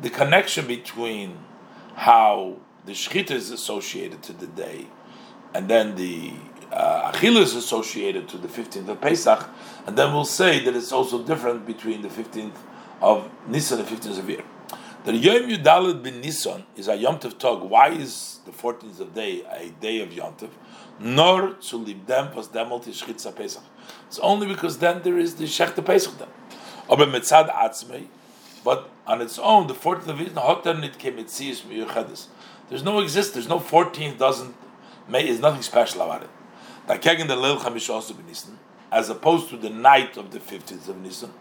the 0.00 0.10
connection 0.10 0.66
between 0.66 1.38
how 1.94 2.56
the 2.84 2.92
Shechita 2.92 3.30
is 3.30 3.50
associated 3.50 4.22
to 4.24 4.32
the 4.32 4.46
day, 4.46 4.86
and 5.54 5.68
then 5.68 5.94
the 5.96 6.32
uh, 6.72 7.12
is 7.22 7.54
associated 7.54 8.28
to 8.28 8.36
the 8.38 8.48
15th 8.48 8.88
of 8.88 9.00
Pesach, 9.00 9.48
and 9.86 9.96
then 9.96 10.12
we'll 10.12 10.24
say 10.24 10.62
that 10.64 10.74
it's 10.74 10.92
also 10.92 11.22
different 11.22 11.66
between 11.66 12.02
the 12.02 12.08
15th 12.08 12.56
of 13.00 13.30
Nisan 13.46 13.78
and 13.78 13.88
the 13.88 13.94
15th 13.94 14.18
of 14.18 14.24
Iyar. 14.24 14.44
The 15.04 15.14
Yom 15.14 15.50
Yudalid 15.50 16.02
bin 16.02 16.22
Nisan 16.22 16.64
is 16.78 16.88
a 16.88 16.96
Yom 16.96 17.18
Tov 17.18 17.38
Tog. 17.38 17.68
Why 17.68 17.90
is 17.90 18.40
the 18.46 18.52
14th 18.52 19.00
of 19.00 19.12
day 19.12 19.42
a 19.42 19.68
day 19.68 20.00
of 20.00 20.14
Yom 20.14 20.32
Tov? 20.32 20.48
Nor 20.98 21.52
to 21.52 21.84
them 22.06 22.34
was 22.34 22.48
demol 22.48 22.82
tishchitza 22.82 23.36
Pesach. 23.36 23.62
It's 24.06 24.18
only 24.20 24.46
because 24.46 24.78
then 24.78 25.02
there 25.02 25.18
is 25.18 25.34
the 25.34 25.44
Shech 25.44 25.84
Pesach 25.84 26.16
then. 26.16 26.28
Mitzad 26.88 27.50
atzmei, 27.52 28.06
but 28.64 28.88
on 29.06 29.20
its 29.20 29.38
own, 29.38 29.66
the 29.66 29.74
14th 29.74 30.06
of 30.06 30.18
Nisan, 30.20 30.36
hotan 30.36 30.82
it 30.82 30.98
came 30.98 31.18
it 31.18 31.28
sees 31.28 31.60
miyuchadis. 31.60 32.28
There's 32.70 32.82
no 32.82 33.00
exist. 33.00 33.34
There's 33.34 33.46
no 33.46 33.60
14th. 33.60 34.16
Doesn't 34.16 34.54
may 35.06 35.28
is 35.28 35.38
nothing 35.38 35.60
special 35.60 36.00
about 36.00 36.22
it. 36.22 36.30
That 36.86 37.02
kegen 37.02 37.28
the 37.28 37.36
Leil 37.36 37.58
Chamish 37.58 37.92
also 37.92 38.14
bin 38.14 38.26
Nisan, 38.26 38.58
as 38.90 39.10
opposed 39.10 39.50
to 39.50 39.58
the 39.58 39.68
night 39.68 40.16
of 40.16 40.30
the 40.30 40.38
15th 40.38 40.88
of 40.88 40.96
Nisan 40.96 41.34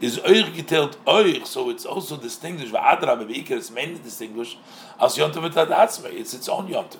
is 0.00 0.18
euch 0.20 0.54
geteilt 0.54 0.96
euch, 1.06 1.46
so 1.46 1.70
it's 1.70 1.84
also 1.84 2.16
distinguished, 2.16 2.72
v'adra 2.72 3.16
be'ikir, 3.26 3.56
it's 3.56 3.70
mainly 3.70 4.00
distinguished, 4.00 4.58
as 5.00 5.16
yontav 5.16 5.44
et 5.44 6.16
it's 6.16 6.34
its 6.34 6.48
own 6.48 6.68
yontav. 6.68 6.98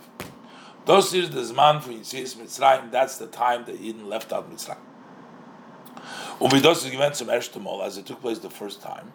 Das 0.85 1.15
is 1.15 1.31
the 1.31 1.41
Zman 1.41 1.81
for 1.81 1.91
Yitzis 1.91 2.35
Mitzrayim, 2.37 2.91
that's 2.91 3.17
the 3.19 3.27
time 3.29 3.65
that 3.67 3.81
Eden 3.81 4.09
left 4.09 4.33
out 4.33 4.51
Mitzrayim. 4.53 4.77
Und 6.41 6.53
wie 6.53 6.61
das 6.61 6.85
ist 6.85 6.91
gewinnt 6.91 7.15
zum 7.15 7.29
ersten 7.29 7.63
Mal, 7.63 7.83
as 7.83 7.97
it 7.97 8.07
took 8.07 8.21
place 8.21 8.41
the 8.41 8.51
first 8.51 8.83
time, 8.83 9.13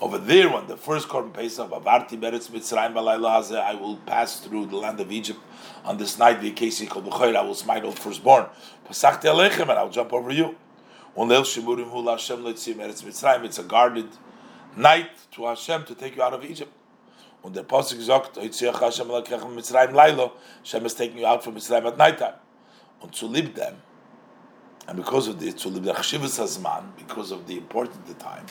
over 0.00 0.18
there 0.18 0.50
when 0.50 0.66
the 0.66 0.76
first 0.76 1.08
Korban 1.08 1.32
Pesach, 1.32 1.70
of 1.70 1.82
Avarti 1.82 2.20
Beretz 2.20 2.50
Mitzrayim 2.50 2.92
Balayla 2.92 3.58
I 3.58 3.74
will 3.74 3.96
pass 3.96 4.40
through 4.40 4.66
the 4.66 4.76
land 4.76 5.00
of 5.00 5.10
Egypt 5.10 5.40
on 5.84 5.96
this 5.96 6.18
night, 6.18 6.40
V'kesi 6.40 6.86
Kol 6.88 7.02
B'choyer, 7.02 7.36
I 7.36 7.42
will 7.42 7.54
smite 7.54 7.84
all 7.84 7.92
firstborn. 7.92 8.46
Pasachti 8.86 9.24
Alechem, 9.24 9.62
and 9.62 9.72
I'll 9.72 9.88
jump 9.88 10.12
over 10.12 10.30
you. 10.30 10.54
It's 11.18 11.56
a 13.58 13.62
guarded 13.62 14.08
night 14.76 15.10
to 15.32 15.46
Hashem 15.46 15.84
to 15.84 15.94
take 15.94 16.14
you 16.16 16.22
out 16.22 16.34
of 16.34 16.44
Egypt. 16.44 16.72
Und 17.42 17.54
der 17.54 17.62
Pasuk 17.62 18.00
sagt, 18.00 18.36
Oitziach 18.36 18.80
Hashem 18.80 19.06
Mitzrayim 19.06 19.92
Lailo, 19.92 20.32
Hashem 20.58 20.84
is 20.84 20.94
taking 20.94 21.18
you 21.18 21.26
out 21.26 21.42
from 21.44 21.54
Mitzrayim 21.54 21.86
at 21.86 21.96
night 21.96 22.18
time. 22.18 22.34
Und 23.00 23.14
zu 23.14 23.28
lieb 23.28 23.54
them, 23.54 23.76
and 24.88 24.96
because 24.96 25.28
of 25.28 25.38
the 25.38 25.52
zu 25.52 25.70
lieb 25.70 25.84
the 25.84 25.92
Chashivas 25.92 26.38
Hazman, 26.38 26.94
because 26.96 27.30
of 27.30 27.46
the 27.46 27.56
importance 27.56 27.96
of 27.96 28.06
the 28.08 28.14
time, 28.14 28.44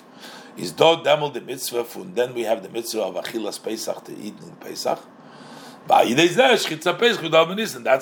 is 0.56 0.72
do 0.72 0.84
demel 1.04 1.34
the 1.34 1.42
mitzvah, 1.42 1.86
and 1.96 2.16
then 2.16 2.34
we 2.34 2.44
have 2.44 2.64
the 2.64 2.70
mitzvah 2.70 3.02
of 3.02 3.16
Achilas 3.16 3.60
Pesach 3.62 4.04
to 4.06 4.14
eat 4.18 4.34
in 4.42 4.56
Pesach. 4.62 5.00
That's 5.88 6.08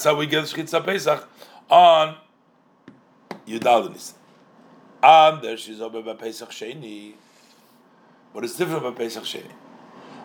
how 0.05 0.15
we 0.15 0.27
get 0.27 0.43
Shchitza 0.45 0.85
Pesach 0.85 1.27
on 1.69 2.15
Yudal 3.47 3.91
Nisan. 3.91 4.15
And 5.03 5.41
there 5.41 5.57
she's 5.57 5.81
over 5.81 6.01
by 6.01 6.13
Pesach 6.13 6.49
Sheni. 6.49 7.15
But 8.33 8.45
it's 8.45 8.55
different 8.55 8.83
by 8.83 8.91
Pesach 8.91 9.23
Sheni. 9.23 9.51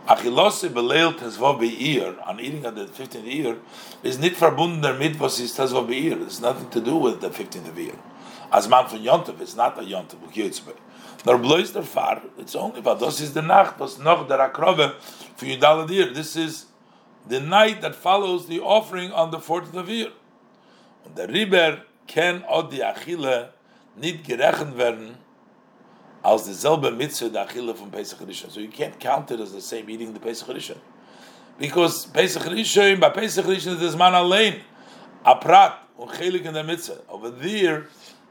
Achilose 0.06 0.70
beleil 0.70 1.14
tezvov 1.18 1.58
be'ir, 1.58 2.16
on 2.24 2.38
eating 2.38 2.64
on 2.64 2.76
the 2.76 2.86
15th 2.86 3.28
Iyar, 3.28 3.58
is 4.04 4.20
not 4.20 4.30
verbunden 4.30 4.80
damit, 4.80 5.18
was 5.18 5.38
be'ir. 5.86 6.22
It's 6.22 6.40
nothing 6.40 6.70
to 6.70 6.80
do 6.80 6.96
with 6.96 7.20
the 7.20 7.28
15th 7.28 7.72
Iyar. 7.72 7.98
As 8.52 8.68
man 8.68 8.86
von 8.86 9.00
Yontov, 9.00 9.40
it's 9.40 9.56
not 9.56 9.76
a 9.78 9.82
Yontov, 9.82 10.32
Kiyitzbei. 10.32 10.76
Nor 11.26 11.38
blois 11.38 11.72
der 11.72 11.82
Far, 11.82 12.22
it's 12.38 12.54
only, 12.54 12.80
but 12.80 13.00
this 13.00 13.20
is 13.20 13.34
the 13.34 13.42
Nacht, 13.42 13.80
was 13.80 13.98
noch 13.98 14.28
der 14.28 14.38
Akrove 14.38 14.94
for 15.36 15.44
Yudal. 15.44 15.88
This 16.14 16.36
is 16.36 16.66
the 17.26 17.40
night 17.40 17.82
that 17.82 17.96
follows 17.96 18.46
the 18.46 18.60
offering 18.60 19.10
on 19.10 19.32
the 19.32 19.38
14th 19.38 19.74
of 19.74 19.88
Iyar. 19.88 20.12
Und 21.04 21.16
the 21.16 21.26
Riber 21.26 21.82
kann 22.06 22.44
od 22.48 22.70
die 22.70 22.78
Achille 22.78 23.50
nicht 24.00 24.24
gerechnet 24.24 24.76
werden 24.76 25.16
als 26.22 26.44
dieselbe 26.44 26.90
Mitzvah 26.90 27.28
der 27.28 27.42
Achille 27.42 27.74
von 27.74 27.90
Pesach 27.90 28.20
Rishon. 28.20 28.50
So 28.50 28.60
you 28.60 28.68
can't 28.68 28.98
count 28.98 29.30
it 29.30 29.40
as 29.40 29.52
the 29.52 29.60
same 29.60 29.88
eating 29.88 30.12
the 30.12 30.20
Pesach 30.20 30.48
Rishon. 30.48 30.78
Because 31.58 32.06
Pesach 32.06 32.42
Rishon, 32.42 33.00
by 33.00 33.10
Pesach 33.10 33.44
Rishon, 33.44 33.78
there's 33.78 33.96
man 33.96 34.14
allein, 34.14 34.60
a 35.24 35.34
prat, 35.36 35.78
und 35.98 36.10
chelik 36.12 36.44
in 36.44 36.54
the 36.54 36.62
Mitzvah. 36.62 36.98
Over 37.08 37.30
there, 37.30 37.86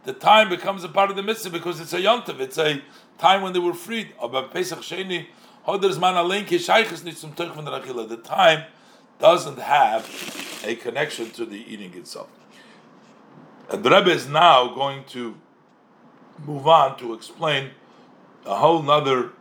the 0.06 0.14
time 0.14 0.50
becomes 0.50 0.84
a 0.84 0.90
part 0.90 1.10
of 1.10 1.16
the 1.16 1.24
Mitzvah 1.24 1.50
because 1.50 1.80
it's 1.80 1.94
a 1.94 2.00
yontav, 2.00 2.40
it's 2.40 2.58
a 2.58 2.82
time 3.18 3.42
when 3.42 3.54
they 3.54 3.60
were 3.60 3.74
freed. 3.74 4.14
But 4.20 4.52
Pesach 4.52 4.80
Sheni, 4.80 5.28
there's 5.82 6.00
man 6.00 6.16
allein, 6.16 6.46
kishaychis 6.46 7.04
nicht 7.04 7.18
zum 7.18 7.34
Teuch 7.34 7.54
von 7.54 7.66
der 7.66 7.74
Achille. 7.74 8.08
The 8.08 8.18
time 8.18 8.64
doesn't 9.20 9.60
have 9.60 10.08
a 10.66 10.76
connection 10.76 11.30
to 11.32 11.46
the 11.46 11.58
eating 11.72 11.94
itself. 11.96 12.30
And 13.70 13.84
the 13.84 13.90
Rebbe 13.90 14.12
is 14.12 14.28
now 14.28 14.74
going 14.74 15.04
to 15.10 15.36
move 16.46 16.68
on 16.68 16.98
to 17.00 17.14
explain 17.14 17.72
a 18.46 18.56
whole 18.56 18.82
nother 18.82 19.32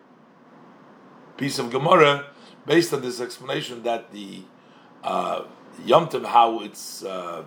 piece 1.37 1.59
of 1.59 1.71
Gemara 1.71 2.27
based 2.67 2.93
on 2.93 3.03
this 3.03 3.21
explanation 3.21 3.83
that 3.83 4.13
the 4.13 4.43
uh, 5.05 5.45
Yom 5.85 6.09
Tov, 6.09 6.25
how 6.25 6.61
it's 6.61 7.05
uh, 7.05 7.45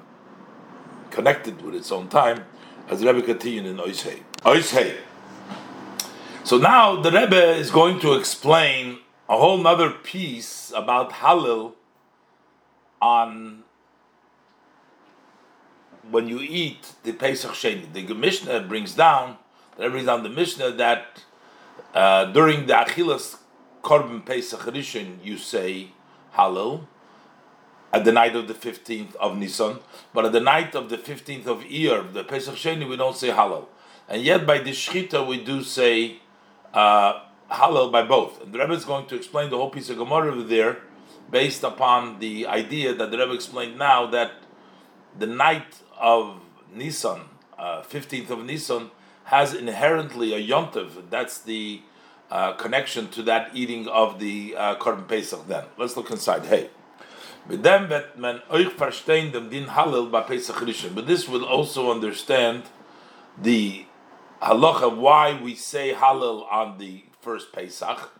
connected 1.10 1.62
with 1.62 1.76
its 1.76 1.92
own 1.92 2.08
time, 2.08 2.46
as 2.88 3.04
Rebbe 3.04 3.22
continued 3.22 3.66
in 3.66 3.78
Oishei. 3.78 4.22
Oishei. 4.40 4.98
So 6.44 6.58
now 6.58 7.02
the 7.02 7.12
Rebbe 7.12 7.56
is 7.56 7.70
going 7.70 8.00
to 8.00 8.14
explain 8.14 9.00
a 9.28 9.38
whole 9.38 9.58
nother 9.58 9.92
piece 9.92 10.72
about 10.76 11.12
Halil 11.14 11.74
on 13.02 13.59
when 16.12 16.28
you 16.28 16.40
eat 16.40 16.94
the 17.04 17.12
Pesach 17.12 17.52
Sheni. 17.52 17.92
The 17.92 18.14
Mishnah 18.14 18.62
brings 18.62 18.94
down, 18.94 19.38
that 19.78 19.90
brings 19.92 20.06
down 20.06 20.24
the 20.24 20.30
Mishnah 20.30 20.72
that 20.72 21.24
uh, 21.94 22.26
during 22.26 22.68
the 22.68 22.74
Achilas 22.74 23.38
Korban 23.84 24.26
Pesach 24.26 24.60
Rishon 24.62 25.24
you 25.24 25.38
say 25.38 25.90
Halal 26.36 26.86
at 27.92 28.06
the 28.06 28.12
night 28.12 28.36
of 28.36 28.48
the 28.48 28.54
15th 28.54 29.16
of 29.16 29.38
Nisan, 29.38 29.80
but 30.14 30.26
at 30.26 30.32
the 30.32 30.40
night 30.40 30.76
of 30.76 30.90
the 30.90 30.98
15th 30.98 31.48
of 31.48 31.60
Iyar, 31.62 32.14
the 32.14 32.24
Pesach 32.24 32.56
Sheni, 32.56 32.88
we 32.88 32.98
don't 32.98 33.16
say 33.16 33.30
Halal. 33.30 33.66
And 34.08 34.22
yet 34.22 34.46
by 34.46 34.60
the 34.60 34.72
Shechita 34.72 35.26
we 35.26 35.44
do 35.44 35.64
say 35.64 36.18
uh, 36.74 37.22
Halal 37.52 37.92
by 37.92 38.04
both. 38.04 38.44
And 38.44 38.54
the 38.54 38.60
Rebbe 38.60 38.74
is 38.74 38.86
going 38.86 39.08
to 39.08 39.16
explain 39.16 39.50
the 39.50 39.58
whole 39.58 39.70
piece 39.70 39.90
of 39.90 39.98
Gemara 39.98 40.32
over 40.32 40.44
there 40.44 40.80
based 41.32 41.64
upon 41.64 42.20
the 42.20 42.48
idea 42.48 42.94
that 42.94 43.12
the 43.12 43.18
Rebbe 43.18 43.34
explained 43.34 43.78
now 43.78 44.06
that 44.08 44.34
the 45.20 45.28
night 45.28 45.82
of 46.00 46.40
Nisan, 46.74 47.22
uh, 47.58 47.82
15th 47.82 48.30
of 48.30 48.46
Nisan, 48.46 48.92
has 49.26 49.54
inherently 49.54 50.34
a 50.34 50.42
yontiv. 50.42 51.10
That's 51.10 51.40
the 51.40 51.82
uh, 52.32 52.54
connection 52.54 53.10
to 53.10 53.22
that 53.24 53.52
eating 53.54 53.88
of 53.88 54.20
the 54.20 54.56
uh, 54.58 54.76
Korban 54.76 55.08
Pesach 55.08 55.48
then. 55.48 55.66
Let's 55.78 55.98
look 55.98 56.10
inside. 56.12 56.46
Hey. 56.46 56.70
But 57.48 57.64
this 61.08 61.28
will 61.28 61.46
also 61.46 61.92
understand 61.92 62.64
the 63.42 63.86
halacha 64.42 64.96
why 64.96 65.40
we 65.42 65.56
say 65.56 65.94
halal 65.94 66.52
on 66.52 66.78
the 66.78 67.04
first 67.22 67.52
Pesach 67.52 68.12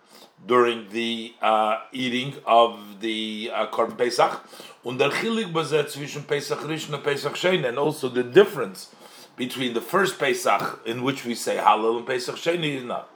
during 0.46 0.90
the 0.90 1.34
uh, 1.42 1.82
eating 1.92 2.36
of 2.46 3.02
the 3.02 3.52
uh, 3.54 3.68
Korban 3.68 3.98
Pesach, 3.98 4.44
und 4.84 5.00
der 5.00 5.12
Chilik 5.12 5.54
zwischen 5.90 6.24
Pesach 6.24 6.64
Rishon 6.68 7.02
Pesach 7.04 7.36
Sheni, 7.36 7.68
and 7.68 7.78
also 7.78 8.10
the 8.10 8.24
difference 8.24 8.94
between 9.36 9.74
the 9.74 9.82
first 9.82 10.20
Pesach, 10.20 10.80
in 10.86 11.04
which 11.04 11.26
we 11.26 11.36
say 11.36 11.58
Halal, 11.58 11.98
and 11.98 12.08
Pesach 12.08 12.36
Sheni 12.36 12.78
is 12.78 12.84
not. 12.84 13.10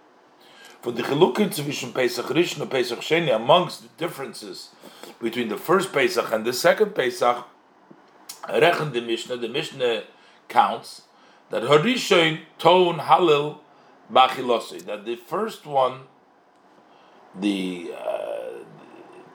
For 0.82 0.92
the 0.92 1.04
Chilukim 1.04 1.54
zwischen 1.54 1.94
Pesach 1.94 2.26
Rishon 2.28 2.62
and 2.62 2.72
Pesach 2.72 3.00
Sheni, 3.00 3.34
amongst 3.34 3.84
the 3.84 3.90
differences 3.98 4.70
between 5.22 5.48
the 5.48 5.58
first 5.58 5.94
Pesach 5.94 6.32
and 6.32 6.46
the 6.46 6.54
second 6.54 6.96
Pesach, 6.96 7.46
Rechen 8.50 8.92
the 8.92 9.02
Mishnah, 9.02 9.38
the 9.38 9.48
Mishnah 9.48 10.04
counts 10.50 11.04
that 11.50 11.64
Harishon 11.64 12.42
tone 12.58 13.00
Halal 13.00 13.60
Bachilosi, 14.12 14.84
that 14.86 15.06
the 15.06 15.16
first 15.16 15.66
one 15.66 16.02
the 17.36 17.92
uh, 17.98 18.33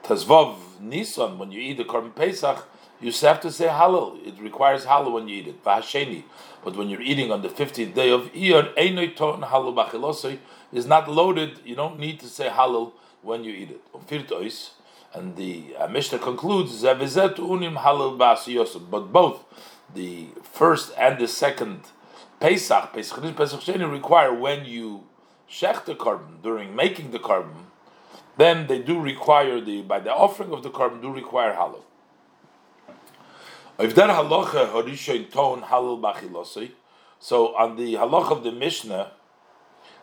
Tazvav 0.09 0.55
Nisan, 0.81 1.37
when 1.37 1.51
you 1.51 1.61
eat 1.61 1.77
the 1.77 1.83
Korban 1.83 2.15
Pesach, 2.15 2.67
you 2.99 3.11
have 3.11 3.39
to 3.41 3.51
say 3.51 3.67
halal. 3.67 4.25
It 4.25 4.41
requires 4.41 4.85
halal 4.85 5.13
when 5.13 5.27
you 5.27 5.35
eat 5.35 5.47
it. 5.47 5.63
Vahasheni. 5.63 6.23
But 6.65 6.75
when 6.75 6.89
you're 6.89 7.03
eating 7.03 7.31
on 7.31 7.43
the 7.43 7.47
15th 7.47 7.93
day 7.93 8.09
of 8.09 8.33
Iyar, 8.33 8.73
Einoi 8.73 9.15
Ton 9.15 9.41
halal 9.41 9.75
bachilosoi 9.75 10.39
is 10.73 10.87
not 10.87 11.07
loaded. 11.07 11.59
You 11.63 11.75
don't 11.75 11.99
need 11.99 12.19
to 12.21 12.27
say 12.27 12.49
halal 12.49 12.93
when 13.21 13.43
you 13.43 13.53
eat 13.53 13.69
it. 13.69 14.71
And 15.13 15.35
the 15.35 15.75
uh, 15.77 15.87
Mishnah 15.87 16.17
concludes, 16.17 16.81
unim 16.81 17.77
halal 17.77 18.89
But 18.89 19.13
both 19.13 19.43
the 19.93 20.29
first 20.41 20.91
and 20.97 21.19
the 21.19 21.27
second 21.27 21.81
Pesach, 22.39 22.93
Pesach 22.93 23.35
Pesach 23.35 23.59
Sheni 23.59 23.91
require 23.91 24.33
when 24.33 24.65
you 24.65 25.03
shech 25.47 25.85
the 25.85 25.93
korban, 25.93 26.41
during 26.41 26.75
making 26.75 27.11
the 27.11 27.19
korban 27.19 27.68
then 28.39 28.67
they 28.67 28.79
do 28.79 28.99
require 28.99 29.59
the 29.59 29.81
by 29.81 29.99
the 29.99 30.13
offering 30.13 30.51
of 30.51 30.63
the 30.63 30.69
korban 30.69 31.01
do 31.01 31.11
require 31.11 31.53
halal. 31.53 31.83
If 33.77 33.95
that 33.95 34.09
halacha 34.09 34.71
horishain 34.71 35.29
ton 35.31 35.61
halal 35.61 36.71
so 37.19 37.55
on 37.55 37.75
the 37.75 37.95
halacha 37.95 38.31
of 38.31 38.43
the 38.43 38.51
Mishnah, 38.51 39.11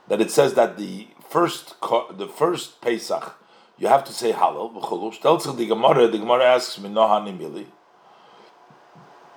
that 0.08 0.20
it 0.20 0.30
says 0.30 0.54
that 0.54 0.76
the 0.76 1.08
first 1.28 1.74
the 1.80 2.28
first 2.28 2.80
Pesach 2.80 3.36
you 3.78 3.88
have 3.88 4.04
to 4.04 4.12
say 4.12 4.32
halal. 4.32 5.20
Tells 5.20 5.56
the 5.56 5.66
Gemara. 5.66 6.08
The 6.08 6.18
Gemara 6.18 6.44
asks 6.44 6.78
me 6.78 6.88
mili. 6.88 7.66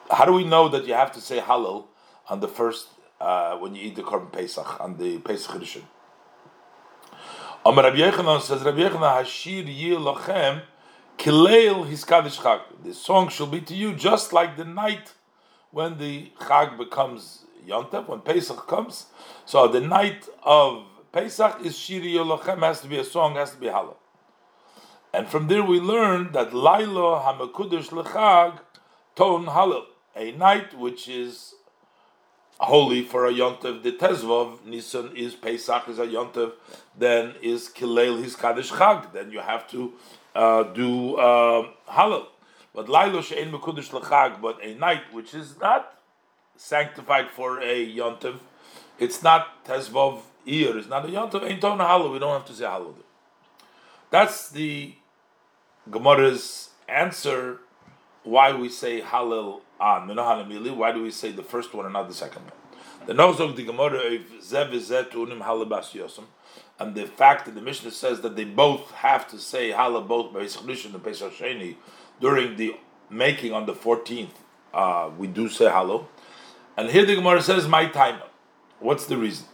How 0.09 0.25
do 0.25 0.33
we 0.33 0.43
know 0.43 0.69
that 0.69 0.87
you 0.87 0.93
have 0.93 1.11
to 1.13 1.21
say 1.21 1.39
halal 1.39 1.85
on 2.29 2.39
the 2.39 2.47
first 2.47 2.87
uh, 3.19 3.57
when 3.57 3.75
you 3.75 3.87
eat 3.87 3.95
the 3.95 4.03
korban 4.03 4.31
Pesach 4.31 4.79
on 4.79 4.97
the 4.97 5.19
Pesach 5.19 5.55
edition? 5.55 5.83
Amar 7.65 7.83
Rabbi 7.83 7.97
Yechanan 7.97 8.39
says, 8.39 8.61
Rabbi 8.63 8.79
Yechanan, 8.79 9.21
Hashir 9.21 9.67
Yilachem, 9.67 10.61
Kileil 11.17 11.85
Hiskadish 11.85 12.39
Chag. 12.39 12.61
The 12.85 12.93
song 12.93 13.27
shall 13.27 13.47
be 13.47 13.59
to 13.59 13.75
you 13.75 13.93
just 13.93 14.31
like 14.31 14.55
the 14.55 14.63
night 14.63 15.13
when 15.71 15.97
the 15.97 16.31
Chag 16.39 16.77
becomes 16.77 17.43
Yontav, 17.67 18.07
when 18.07 18.21
Pesach 18.21 18.65
comes. 18.65 19.07
So 19.45 19.67
the 19.67 19.81
night 19.81 20.29
of 20.41 20.85
Pesach 21.11 21.59
is 21.65 21.77
Shir 21.77 21.99
Yilachem, 21.99 22.59
has 22.59 22.79
to 22.79 22.87
be 22.87 22.97
a 22.97 23.03
song, 23.03 23.35
has 23.35 23.51
to 23.51 23.57
be 23.57 23.67
Halal. 23.67 23.97
And 25.13 25.27
from 25.27 25.49
there 25.49 25.61
we 25.61 25.81
learn 25.81 26.31
that 26.31 26.51
Lailo 26.51 27.21
Hamakudish 27.21 27.89
Lechag 27.89 28.59
Ton 29.17 29.47
Halal, 29.47 29.83
a 30.15 30.31
night 30.31 30.79
which 30.79 31.09
is 31.09 31.55
holy 32.59 33.03
for 33.03 33.25
a 33.25 33.31
yontav. 33.31 33.83
The 33.83 33.93
tezvav 33.93 34.65
Nisan 34.65 35.15
is 35.15 35.35
Pesach 35.35 35.87
is 35.87 35.99
a 35.99 36.07
yontav. 36.07 36.53
Then 36.97 37.35
is 37.41 37.69
Kilel 37.69 38.21
his 38.23 38.35
Kaddish 38.35 38.71
Chag. 38.71 39.13
Then 39.13 39.31
you 39.31 39.39
have 39.39 39.69
to 39.71 39.93
uh, 40.35 40.63
do 40.63 41.15
uh, 41.15 41.67
halal. 41.89 42.27
But 42.73 42.87
Lailo 42.87 43.23
she'en 43.23 43.51
mekudish 43.51 43.89
lechag, 43.89 44.41
but 44.41 44.63
a 44.63 44.75
night 44.75 45.11
which 45.11 45.33
is 45.33 45.59
not 45.59 45.99
sanctified 46.55 47.29
for 47.29 47.59
a 47.61 47.95
yontav, 47.95 48.39
it's 48.99 49.23
not 49.23 49.65
Tezvov 49.65 50.21
ear, 50.45 50.77
it's 50.77 50.87
not 50.87 51.05
a 51.05 51.07
Yontav, 51.07 51.49
ain't 51.49 51.61
Tona 51.61 51.87
Halal, 51.87 52.11
we 52.11 52.19
don't 52.19 52.33
have 52.33 52.45
to 52.45 52.53
say 52.53 52.65
Halal. 52.65 52.95
That's 54.09 54.49
the 54.49 54.95
Gemara's 55.91 56.69
answer 56.87 57.59
why 58.23 58.53
we 58.53 58.69
say 58.69 59.01
Halal 59.01 59.61
on 59.79 60.07
Minohanamili, 60.07 60.75
why 60.75 60.91
do 60.91 61.03
we 61.03 61.11
say 61.11 61.31
the 61.31 61.43
first 61.43 61.73
one 61.73 61.85
and 61.85 61.93
not 61.93 62.07
the 62.07 62.13
second 62.13 62.43
one? 62.43 62.53
The 63.07 63.13
Nozog 63.13 63.55
the 63.55 63.63
Gemara 63.63 63.99
Unim 63.99 65.41
Halabas 65.41 65.91
Yosem, 65.93 66.25
and 66.79 66.95
the 66.95 67.05
fact 67.05 67.45
that 67.45 67.55
the 67.55 67.61
Mishnah 67.61 67.91
says 67.91 68.21
that 68.21 68.35
they 68.35 68.45
both 68.45 68.91
have 68.91 69.27
to 69.29 69.37
say 69.39 69.71
Halal 69.71 70.07
both 70.07 70.33
by 70.33 70.41
Rishon 70.41 70.93
and 70.93 71.03
Pesach 71.03 71.33
Sheni 71.33 71.75
during 72.19 72.55
the 72.55 72.75
making 73.09 73.53
on 73.53 73.65
the 73.65 73.73
14th, 73.73 74.29
uh, 74.73 75.09
we 75.17 75.27
do 75.27 75.49
say 75.49 75.65
Halal. 75.65 76.05
And 76.77 76.89
here 76.89 77.05
the 77.05 77.15
Gemara 77.15 77.41
says, 77.41 77.67
My 77.67 77.87
time. 77.87 78.21
What's 78.79 79.05
the 79.05 79.17
reason? 79.17 79.45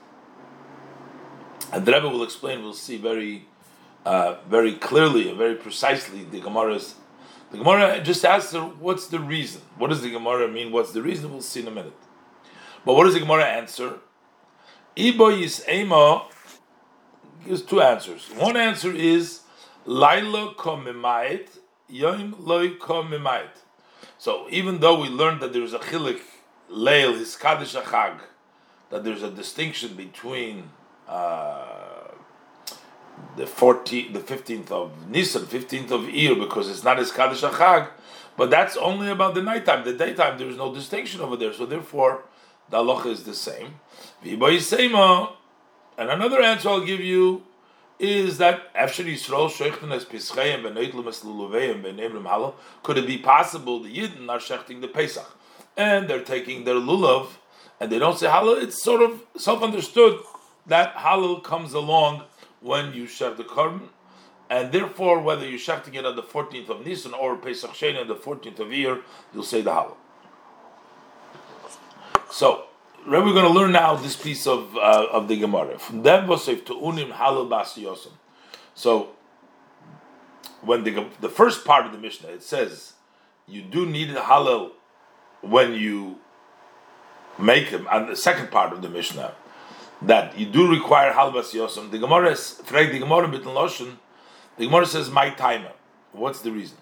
And 1.71 1.85
the 1.85 1.93
Rebbe 1.93 2.09
will 2.09 2.23
explain, 2.23 2.61
we'll 2.61 2.73
see 2.73 2.97
very 2.97 3.47
uh, 4.05 4.35
very 4.47 4.73
clearly 4.73 5.29
and 5.29 5.37
very 5.37 5.55
precisely 5.55 6.23
the 6.23 6.39
Gemara's. 6.39 6.95
The 7.51 7.57
Gemara 7.57 8.01
just 8.01 8.25
asks 8.25 8.53
her, 8.53 8.61
"What's 8.61 9.07
the 9.07 9.19
reason? 9.19 9.61
What 9.77 9.89
does 9.89 10.01
the 10.01 10.09
Gemara 10.09 10.47
mean? 10.47 10.71
What's 10.71 10.91
the 10.91 11.01
reason?" 11.01 11.31
We'll 11.31 11.41
see 11.41 11.61
in 11.61 11.67
a 11.67 11.71
minute. 11.71 11.97
But 12.85 12.95
what 12.95 13.05
does 13.05 13.13
the 13.13 13.19
Gemara 13.19 13.45
answer? 13.45 13.99
Ibo 14.97 15.31
ema 15.69 16.25
gives 17.45 17.61
two 17.61 17.81
answers. 17.81 18.27
One 18.35 18.57
answer 18.57 18.91
is 18.91 19.41
Laila 19.85 20.53
komimait, 20.55 21.49
yom 21.87 22.35
loy 22.39 22.69
komimait. 22.75 23.49
So 24.17 24.47
even 24.49 24.79
though 24.79 24.99
we 24.99 25.09
learned 25.09 25.41
that 25.41 25.53
there 25.53 25.63
is 25.63 25.73
a 25.73 25.79
chilik 25.79 26.21
leil 26.71 27.17
his 27.17 27.35
kaddish 27.35 27.75
achag, 27.75 28.19
that 28.89 29.03
there's 29.03 29.23
a 29.23 29.29
distinction 29.31 29.95
between. 29.95 30.69
Uh, 31.07 31.74
the 33.35 33.43
14th, 33.43 34.13
the 34.13 34.19
15th 34.19 34.71
of 34.71 35.09
Nisan, 35.09 35.43
15th 35.43 35.91
of 35.91 36.01
Iyar, 36.01 36.39
because 36.39 36.69
it's 36.69 36.83
not 36.83 36.99
as 36.99 37.11
Kaddish 37.11 37.41
Achag, 37.41 37.89
but 38.37 38.49
that's 38.49 38.77
only 38.77 39.09
about 39.09 39.33
the 39.35 39.41
nighttime. 39.41 39.83
The 39.83 39.93
daytime, 39.93 40.37
there 40.37 40.47
is 40.47 40.57
no 40.57 40.73
distinction 40.73 41.21
over 41.21 41.35
there, 41.35 41.53
so 41.53 41.65
therefore, 41.65 42.23
the 42.69 42.77
halacha 42.77 43.07
is 43.07 43.23
the 43.23 43.33
same. 43.33 43.75
And 45.97 46.09
another 46.09 46.41
answer 46.41 46.69
I'll 46.69 46.85
give 46.85 46.99
you 46.99 47.43
is 47.97 48.37
that 48.39 48.63
actually 48.75 49.15
slow 49.15 49.47
shekhtenes 49.47 50.09
pesach 50.09 50.35
benet 50.35 50.91
lulav 50.91 51.71
and 51.71 51.81
benim 51.81 52.21
mal 52.21 52.55
could 52.83 52.97
it 52.97 53.07
be 53.07 53.17
possible 53.17 53.81
the 53.81 53.97
Yidden 53.97 54.29
are 54.29 54.39
shechting 54.39 54.81
the 54.81 54.89
Pesach 54.89 55.37
and 55.77 56.09
they're 56.09 56.19
taking 56.23 56.65
their 56.65 56.75
lulav 56.75 57.29
and 57.79 57.89
they 57.89 57.99
don't 57.99 58.19
say 58.19 58.27
halal? 58.27 58.61
It's 58.61 58.83
sort 58.83 59.01
of 59.01 59.21
self-understood 59.37 60.19
that 60.67 60.95
halal 60.95 61.41
comes 61.41 61.73
along 61.73 62.23
when 62.65 62.93
you 62.95 63.05
shech 63.05 63.37
the 63.37 63.43
korban, 63.43 63.89
and 64.49 64.71
therefore 64.71 65.19
whether 65.21 65.47
you're 65.47 65.59
shechting 65.59 65.93
it 65.93 66.03
on 66.03 66.15
the 66.15 66.23
14th 66.23 66.69
of 66.69 66.83
Nisan 66.83 67.13
or 67.13 67.37
Pesach 67.37 67.69
Sheni 67.71 68.01
on 68.01 68.07
the 68.07 68.15
14th 68.15 68.59
of 68.59 68.69
Iyar, 68.69 69.03
you'll 69.33 69.43
say 69.43 69.61
the 69.61 69.69
halal. 69.69 69.95
So, 72.31 72.65
we're 73.05 73.21
going 73.21 73.45
to 73.45 73.49
learn 73.49 73.71
now 73.71 73.95
this 73.95 74.15
piece 74.15 74.47
of 74.47 74.75
uh, 74.75 75.05
of 75.11 75.27
the 75.27 75.37
Gemara. 75.39 75.77
From 75.77 76.01
them 76.01 76.27
to 76.27 76.33
unim 76.33 77.11
halal 77.11 77.47
bas 77.47 77.77
So, 78.73 79.09
when 80.61 80.83
the 80.83 81.05
the 81.21 81.29
first 81.29 81.65
part 81.65 81.85
of 81.85 81.91
the 81.91 81.99
Mishnah 81.99 82.29
it 82.29 82.41
says 82.41 82.93
you 83.47 83.61
do 83.61 83.85
need 83.85 84.09
a 84.09 84.21
halal 84.21 84.71
when 85.41 85.73
you 85.73 86.17
make 87.37 87.69
them, 87.69 87.87
and 87.91 88.09
the 88.09 88.15
second 88.15 88.49
part 88.49 88.73
of 88.73 88.81
the 88.81 88.89
Mishnah 88.89 89.35
that 90.01 90.37
you 90.37 90.45
do 90.45 90.69
require 90.69 91.11
halbas 91.13 91.53
yosem. 91.53 91.89
The 91.91 91.99
Gemara 91.99 92.31
is 92.31 92.61
frag 92.63 92.91
the 92.91 92.99
Gemara 92.99 93.27
bit 93.27 93.43
loshen. 93.43 93.97
The 94.57 94.65
Gemara 94.65 94.85
says 94.85 95.09
my 95.09 95.29
timer. 95.31 95.71
What's 96.11 96.41
the 96.41 96.51
reason? 96.51 96.77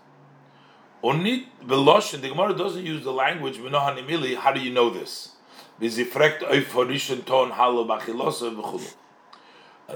Only 1.02 1.50
the 1.62 1.76
beloshen. 1.76 2.22
The 2.22 2.30
Gemara 2.30 2.54
doesn't 2.54 2.86
use 2.86 3.04
the 3.04 3.12
language 3.12 3.58
minohanimili. 3.58 4.38
How 4.38 4.52
do 4.52 4.62
you 4.62 4.72
know 4.72 4.90
this? 4.90 5.34
And 5.80 5.92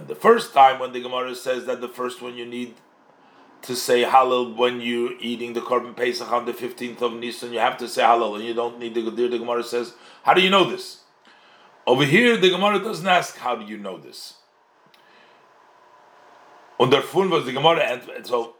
the 0.08 0.16
first 0.20 0.54
time 0.54 0.80
when 0.80 0.92
the 0.92 1.02
Gemara 1.02 1.36
says 1.36 1.66
that 1.66 1.82
the 1.82 1.88
first 1.88 2.22
one 2.22 2.36
you 2.36 2.46
need 2.46 2.76
to 3.62 3.76
say 3.76 4.04
halal 4.04 4.56
when 4.56 4.82
you're 4.82 5.14
eating 5.20 5.54
the 5.54 5.62
korban 5.62 5.96
pesach 5.96 6.32
on 6.32 6.46
the 6.46 6.54
15th 6.54 7.02
of 7.02 7.14
Nisan, 7.14 7.54
you 7.54 7.60
have 7.60 7.78
to 7.78 7.88
say 7.88 8.02
halal, 8.02 8.36
and 8.36 8.44
you 8.44 8.54
don't 8.54 8.80
need 8.80 8.96
the 8.96 9.02
The 9.02 9.40
Gemara 9.40 9.64
says, 9.64 9.94
how 10.24 10.34
do 10.34 10.42
you 10.42 10.50
know 10.50 10.70
this? 10.70 11.04
Over 11.88 12.04
here, 12.04 12.36
the 12.36 12.50
Gemara 12.50 12.80
doesn't 12.80 13.08
ask, 13.08 13.38
how 13.38 13.56
do 13.56 13.66
you 13.66 13.78
know 13.78 13.98
this? 13.98 14.36
Under 16.80 17.02
fun 17.02 17.30
was 17.30 17.46
the 17.46 17.54
Gemara, 17.54 17.80
and 17.80 18.28
so, 18.28 18.56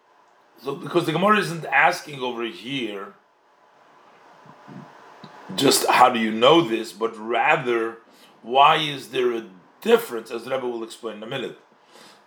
so 0.64 0.76
because 0.76 1.06
the 1.06 1.12
Gemara 1.12 1.38
isn't 1.40 1.66
asking 1.66 2.22
over 2.22 2.46
here, 2.46 3.14
just 5.56 5.86
how 5.88 6.10
do 6.10 6.20
you 6.20 6.32
know 6.32 6.62
this, 6.62 6.94
but 6.94 7.16
rather, 7.18 7.98
why 8.42 8.78
is 8.78 9.10
there 9.10 9.34
a 9.34 9.46
difference, 9.82 10.32
as 10.32 10.48
Rebbe 10.48 10.68
will 10.68 10.84
explain 10.84 11.18
in 11.18 11.24
a 11.24 11.28
minute. 11.28 11.60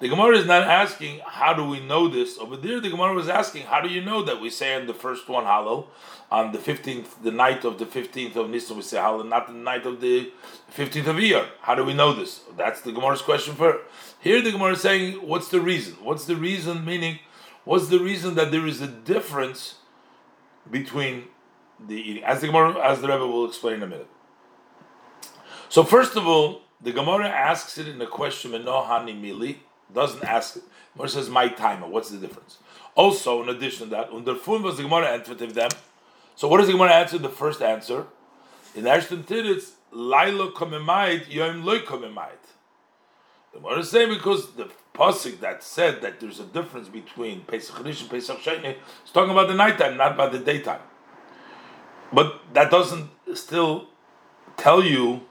The 0.01 0.09
Gemara 0.09 0.39
is 0.39 0.47
not 0.47 0.63
asking, 0.63 1.21
how 1.27 1.53
do 1.53 1.63
we 1.63 1.79
know 1.79 2.09
this? 2.09 2.39
Over 2.39 2.57
there, 2.57 2.81
the 2.81 2.89
Gemara 2.89 3.13
was 3.13 3.29
asking, 3.29 3.67
how 3.67 3.83
do 3.83 3.89
you 3.91 4.03
know 4.03 4.23
that 4.23 4.41
we 4.41 4.49
say 4.49 4.75
on 4.75 4.87
the 4.87 4.95
first 4.95 5.29
one 5.29 5.45
halal, 5.45 5.89
on 6.31 6.53
the 6.53 6.59
15th, 6.59 7.23
the 7.23 7.31
night 7.31 7.67
of 7.67 7.79
the 7.79 7.85
15th 7.85 8.35
of 8.37 8.49
Nisan, 8.49 8.77
we 8.77 8.83
say 8.83 8.97
halal, 8.97 9.29
not 9.29 9.49
the 9.49 9.53
night 9.53 9.85
of 9.85 10.01
the 10.01 10.33
15th 10.75 11.07
of 11.07 11.17
Iyar. 11.17 11.47
How 11.61 11.75
do 11.75 11.85
we 11.85 11.93
know 11.93 12.15
this? 12.15 12.41
That's 12.57 12.81
the 12.81 12.93
Gemara's 12.93 13.21
question 13.21 13.55
for 13.55 13.83
Here 14.21 14.41
the 14.41 14.53
Gemara 14.53 14.73
is 14.73 14.81
saying, 14.81 15.17
what's 15.17 15.49
the 15.49 15.61
reason? 15.61 15.97
What's 16.03 16.25
the 16.25 16.37
reason, 16.37 16.83
meaning, 16.83 17.19
what's 17.65 17.89
the 17.89 18.01
reason 18.01 18.37
that 18.37 18.51
there 18.51 18.67
is 18.67 18.81
a 18.81 18.87
difference 18.87 19.77
between 20.71 21.25
the 21.79 21.97
eating? 21.97 22.25
As 22.25 22.41
the 22.41 22.47
Gemara, 22.47 22.81
as 22.83 23.03
the 23.03 23.09
Rebbe 23.09 23.27
will 23.27 23.47
explain 23.47 23.75
in 23.75 23.83
a 23.83 23.87
minute. 23.87 24.09
So 25.69 25.85
first 25.85 26.17
of 26.17 26.27
all, 26.27 26.63
the 26.81 26.93
Gemara 26.93 27.29
asks 27.29 27.77
it 27.77 27.87
in 27.87 28.01
a 28.01 28.07
question, 28.07 28.53
Mili, 28.53 29.57
doesn't 29.95 30.25
ask 30.25 30.57
it. 30.57 30.63
Gemara 30.95 31.09
says, 31.09 31.31
my 31.31 31.49
timer, 31.49 31.87
what's 31.87 32.11
the 32.11 32.19
difference? 32.19 32.59
Also, 32.95 33.43
in 33.43 33.49
addition 33.49 33.89
to 33.89 33.91
that, 33.91 34.11
under 34.11 34.35
Fun 34.35 34.63
was 34.63 34.77
the 34.77 34.83
Gemara 34.83 35.09
answered 35.09 35.39
them. 35.39 35.71
So 36.35 36.49
what 36.49 36.59
does 36.59 36.67
the 36.67 36.73
Gemara 36.73 36.93
answer? 36.93 37.19
The 37.19 37.29
first 37.29 37.63
answer. 37.63 38.07
In 38.75 38.87
Ashton 38.87 39.25
Tiritz, 39.25 39.73
Laila 39.93 40.53
Komemait, 40.53 41.33
Yom 41.33 41.65
Loy 41.65 41.81
Komemait. 41.81 42.43
The 43.53 43.61
Gemara 43.61 43.81
is 43.81 43.91
saying 43.91 44.11
because 44.11 44.53
the 44.53 44.71
pasuk 44.95 45.41
that 45.41 45.63
said 45.63 46.03
that 46.03 46.21
there's 46.21 46.41
a 46.41 46.45
difference 46.45 46.89
between 46.89 47.43
Pesach 47.43 47.85
Rish 47.85 48.03
and 48.03 48.11
Pesach 48.11 48.39
Sheni 48.39 48.77
is 49.05 49.13
talking 49.13 49.31
about 49.31 49.49
the 49.49 49.55
nighttime, 49.55 49.97
not 49.97 50.13
about 50.13 50.33
the 50.33 50.39
daytime. 50.39 50.81
But 52.13 52.41
that 52.55 52.71
doesn't 52.71 53.11
still 53.35 53.89
tell 54.57 54.83
you 54.83 55.23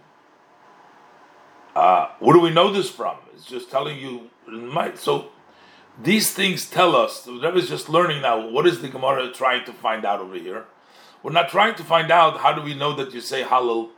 uh, 1.76 2.10
where 2.20 2.34
do 2.34 2.42
we 2.42 2.50
know 2.50 2.72
this 2.72 2.90
from? 2.90 3.18
It's 3.34 3.46
just 3.46 3.72
telling 3.72 4.00
you. 4.00 4.30
So 4.98 5.30
these 6.02 6.34
things 6.34 6.70
tell 6.70 6.96
us. 6.96 7.24
The 7.24 7.34
Rebbe 7.34 7.58
is 7.58 7.70
just 7.70 7.90
learning 7.90 8.22
now. 8.22 8.48
What 8.48 8.66
is 8.66 8.82
the 8.82 8.88
Gemara 8.88 9.32
trying 9.32 9.66
to 9.66 9.74
find 9.74 10.06
out 10.06 10.20
over 10.20 10.36
here? 10.36 10.66
We're 11.22 11.32
not 11.32 11.50
trying 11.50 11.76
to 11.76 11.84
find 11.84 12.12
out 12.12 12.40
how 12.40 12.54
do 12.54 12.62
we 12.62 12.74
know 12.74 12.96
that 12.96 13.14
you 13.14 13.20
say 13.20 13.44
Halal 13.44 13.90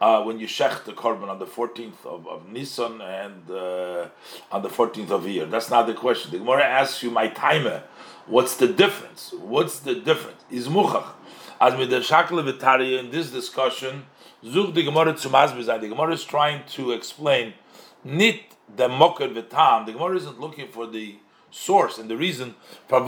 uh, 0.00 0.22
when 0.22 0.38
you 0.38 0.46
shech 0.46 0.84
the 0.84 0.92
korban 0.92 1.28
on 1.28 1.38
the 1.38 1.46
14th 1.46 2.04
of, 2.04 2.28
of 2.28 2.48
Nisan 2.48 3.00
and 3.00 3.50
uh, 3.50 4.08
on 4.52 4.62
the 4.62 4.68
14th 4.68 5.10
of 5.10 5.22
Iyar. 5.22 5.50
That's 5.50 5.70
not 5.70 5.86
the 5.86 5.94
question. 5.94 6.30
The 6.30 6.38
Gemara 6.38 6.64
asks 6.64 7.02
you, 7.02 7.10
my 7.10 7.28
timer, 7.28 7.82
what's 8.26 8.56
the 8.56 8.68
difference? 8.68 9.32
What's 9.32 9.80
the 9.80 9.94
difference? 9.94 10.44
Is 10.50 10.68
muchach. 10.68 11.06
As 11.60 11.74
with 11.74 11.90
the 11.90 12.98
in 12.98 13.10
this 13.10 13.30
discussion, 13.30 14.06
Zug 14.44 14.74
the 14.74 14.84
Gemara 14.84 15.18
zu 15.18 15.28
The 15.28 15.88
Gemara 15.88 16.12
is 16.12 16.24
trying 16.24 16.64
to 16.68 16.92
explain 16.92 17.54
nit 18.04 18.54
the 18.76 18.88
mocker 18.88 19.28
v'tam. 19.28 19.86
The 19.86 19.92
Gemara 19.92 20.16
isn't 20.16 20.40
looking 20.40 20.68
for 20.68 20.86
the 20.86 21.16
source 21.50 21.98
and 21.98 22.10
the 22.10 22.16
reason 22.16 22.54
why 22.88 23.00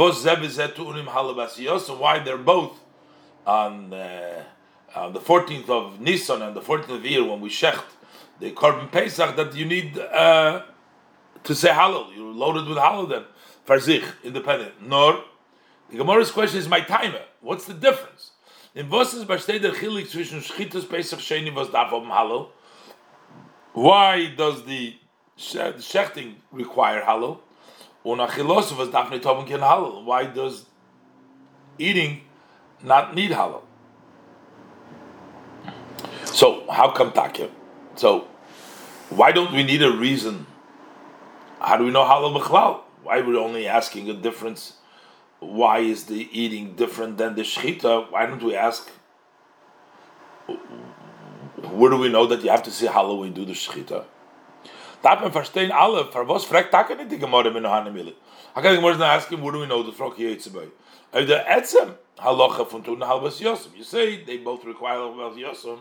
they're 2.19 2.39
both 2.39 2.81
on 3.47 3.93
uh, 3.93 4.43
uh, 4.95 5.09
the 5.11 5.21
14th 5.21 5.69
of 5.69 6.01
Nisan 6.01 6.43
and 6.43 6.57
the 6.57 6.61
14th 6.61 6.89
of 6.89 7.03
Iyar 7.03 7.29
when 7.31 7.41
we 7.41 7.49
shecht 7.49 7.85
the 8.39 8.51
korban 8.53 8.91
Pesach 8.91 9.37
that 9.37 9.55
you 9.55 9.67
need 9.67 9.99
uh, 9.99 10.63
to 11.45 11.55
say 11.55 11.69
halal. 11.69 12.15
You're 12.17 12.33
loaded 12.33 12.67
with 12.67 12.79
halal 12.79 13.09
then. 13.09 13.25
Farzich, 13.67 14.05
independent. 14.25 14.83
Nor, 14.83 15.23
the 15.91 15.99
Gemara's 15.99 16.31
question 16.31 16.59
is 16.59 16.69
my 16.69 16.81
timer. 16.81 17.23
What's 17.41 17.67
the 17.67 17.75
difference? 17.75 18.33
In 18.75 18.87
ist 18.87 19.27
besteht 19.27 19.63
der 19.63 19.73
Chilik 19.73 20.09
zwischen 20.09 20.41
Schitus 20.43 20.89
Pesach 20.89 21.19
Sheni 21.19 21.53
was 21.55 21.71
darf 21.71 21.91
Halal? 21.91 22.49
Why 23.73 24.33
does 24.37 24.65
the 24.65 24.95
shechting 25.41 26.35
require 26.53 27.03
Halal? 27.03 27.39
Oben 28.05 28.27
Halal? 28.29 30.05
Why 30.05 30.25
does 30.25 30.67
eating 31.79 32.23
not 32.83 33.15
need 33.15 33.31
Halal? 33.31 33.63
So, 36.25 36.65
how 36.71 36.91
come 36.91 37.13
Takya? 37.13 37.51
So, 37.97 38.27
Why 39.11 39.33
don't 39.33 39.53
we 39.53 39.65
need 39.65 39.83
a 39.83 39.91
reason? 39.91 40.47
How 41.59 41.77
do 41.77 41.85
we 41.85 41.91
know 41.91 42.05
halal 42.05 42.41
b'chlal? 42.41 42.83
Why 43.03 43.21
we're 43.21 43.33
we 43.33 43.37
only 43.37 43.67
asking 43.67 44.09
a 44.09 44.15
difference? 44.15 44.75
Why 45.41 45.81
is 45.81 46.05
the 46.05 46.29
eating 46.31 46.75
different 46.75 47.19
than 47.19 47.35
the 47.35 47.43
shechita? 47.43 48.09
Why 48.13 48.27
don't 48.27 48.43
we 48.43 48.55
ask? 48.55 48.89
Where 51.73 51.91
do 51.91 51.97
we 51.97 52.09
know 52.09 52.27
that 52.27 52.45
you 52.45 52.51
have 52.51 52.63
to 52.63 52.71
see 52.71 52.87
halal 52.87 53.19
when 53.19 53.31
you 53.31 53.35
do 53.35 53.45
the 53.45 53.53
shechita? 53.53 54.05
Darf 55.03 55.21
man 55.21 55.33
verstehen 55.33 55.73
alle, 55.73 56.05
für 56.05 56.29
was 56.29 56.45
fragt 56.45 56.73
Taka 56.73 56.95
nicht 56.95 57.11
die 57.11 57.19
Gemorre 57.19 57.51
mit 57.51 57.63
Nohane 57.63 57.91
Mille? 57.91 58.13
Can 58.55 58.63
the 58.63 58.75
Gemorre 58.75 58.99
not 58.99 59.17
ask 59.17 59.31
him, 59.31 59.41
where 59.41 59.53
do 59.53 59.61
we 59.61 59.67
know 59.67 59.83
the 59.83 59.93
Frog 59.93 60.17
Yetzibay? 60.17 60.69
If 61.15 61.27
the 61.27 61.43
Etzem, 61.49 61.95
halacha 62.19 62.69
von 62.69 62.83
Tun 62.83 62.99
Halbas 62.99 63.41
Yosem. 63.41 63.77
You 63.77 63.85
say 63.85 64.23
they 64.25 64.37
both 64.37 64.65
require 64.65 64.99
Halbas 64.99 65.37
Yosem. 65.37 65.79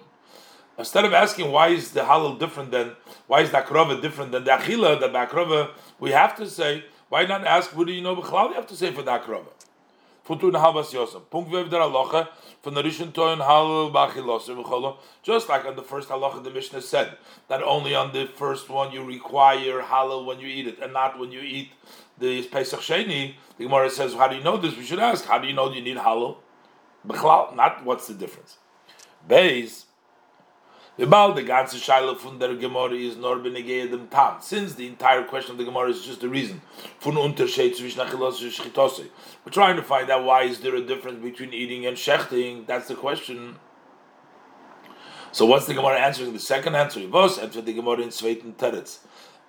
Instead 0.77 1.03
of 1.03 1.13
asking 1.13 1.51
why 1.51 1.67
is 1.67 1.91
the 1.91 1.99
halal 1.99 2.39
different 2.39 2.71
than 2.71 2.95
why 3.27 3.41
is 3.41 3.51
the 3.51 3.57
akrova 3.57 4.01
different 4.01 4.31
than 4.31 4.45
the 4.45 4.51
achila, 4.51 4.97
the 4.97 5.09
akrova, 5.09 5.71
we 5.99 6.11
have 6.11 6.37
to 6.37 6.49
say 6.49 6.85
why 7.09 7.25
not 7.25 7.45
ask 7.45 7.75
what 7.75 7.87
do 7.87 7.91
you 7.91 8.01
know 8.01 8.15
b'chlal? 8.15 8.49
You 8.49 8.55
have 8.55 8.67
to 8.67 8.77
say 8.77 8.93
for 8.93 9.01
the 9.01 9.11
akrova. 9.11 9.47
Futun 10.29 10.51
halvas 10.51 10.93
yosem. 10.93 11.21
Punkt 11.31 11.49
vev 11.49 11.71
der 11.71 11.79
halacha 11.79 12.27
from 12.61 12.75
the 12.75 12.83
rishon 12.83 13.11
halal 13.11 13.91
b'achilosim 13.91 14.63
v'cholo. 14.63 14.97
Just 15.23 15.49
like 15.49 15.65
on 15.65 15.75
the 15.75 15.81
first 15.81 16.07
halacha, 16.09 16.43
the 16.43 16.51
Mishnah 16.51 16.83
said 16.83 17.17
that 17.47 17.63
only 17.63 17.95
on 17.95 18.13
the 18.13 18.27
first 18.27 18.69
one 18.69 18.91
you 18.91 19.03
require 19.03 19.81
halal 19.81 20.27
when 20.27 20.39
you 20.39 20.47
eat 20.47 20.67
it, 20.67 20.77
and 20.83 20.93
not 20.93 21.17
when 21.17 21.31
you 21.31 21.41
eat 21.41 21.71
the 22.19 22.43
pesach 22.43 22.79
sheni. 22.79 23.33
The 23.57 23.63
Gemara 23.63 23.89
says, 23.89 24.13
how 24.13 24.27
do 24.27 24.35
you 24.35 24.43
know 24.43 24.57
this? 24.57 24.77
We 24.77 24.85
should 24.85 24.99
ask, 24.99 25.25
how 25.25 25.39
do 25.39 25.47
you 25.47 25.53
know 25.53 25.73
you 25.73 25.81
need 25.81 25.97
halal? 25.97 26.37
B'chlal, 27.07 27.55
not 27.55 27.83
what's 27.83 28.05
the 28.05 28.13
difference. 28.13 28.59
Beis. 29.27 29.85
The 30.99 31.07
Baal, 31.07 31.31
the 31.31 31.43
ganze 31.43 31.75
Shaila 31.75 32.19
von 32.19 32.39
der 32.39 32.55
Gemara 32.55 32.91
is 32.91 33.15
nor 33.15 33.37
benegei 33.37 33.89
dem 33.89 34.09
Tam. 34.09 34.41
Since 34.41 34.75
the 34.75 34.85
entire 34.85 35.23
question 35.23 35.53
of 35.53 35.57
the 35.57 35.63
Gemara 35.63 35.91
is 35.91 36.05
just 36.05 36.21
a 36.23 36.27
reason 36.27 36.61
von 36.99 37.13
Unterschied 37.13 37.73
zwischen 37.73 38.05
Achilos 38.05 38.41
and 38.41 38.51
Shechitose. 38.51 39.07
We're 39.45 39.53
trying 39.53 39.77
to 39.77 39.81
find 39.81 40.09
out 40.09 40.25
why 40.25 40.43
is 40.43 40.59
there 40.59 40.75
a 40.75 40.81
difference 40.81 41.23
between 41.23 41.53
eating 41.53 41.85
and 41.85 41.95
shechting. 41.95 42.67
That's 42.67 42.89
the 42.89 42.95
question. 42.95 43.55
So 45.31 45.45
what's 45.45 45.67
the 45.67 45.73
Gemara 45.73 46.01
answering? 46.01 46.33
The 46.33 46.39
second 46.39 46.75
answer, 46.75 47.07
was 47.07 47.39
answered 47.39 47.65
the 47.65 47.71
Gemara 47.71 48.01
in 48.01 48.09
Zweiten 48.09 48.55
Teretz. 48.55 48.97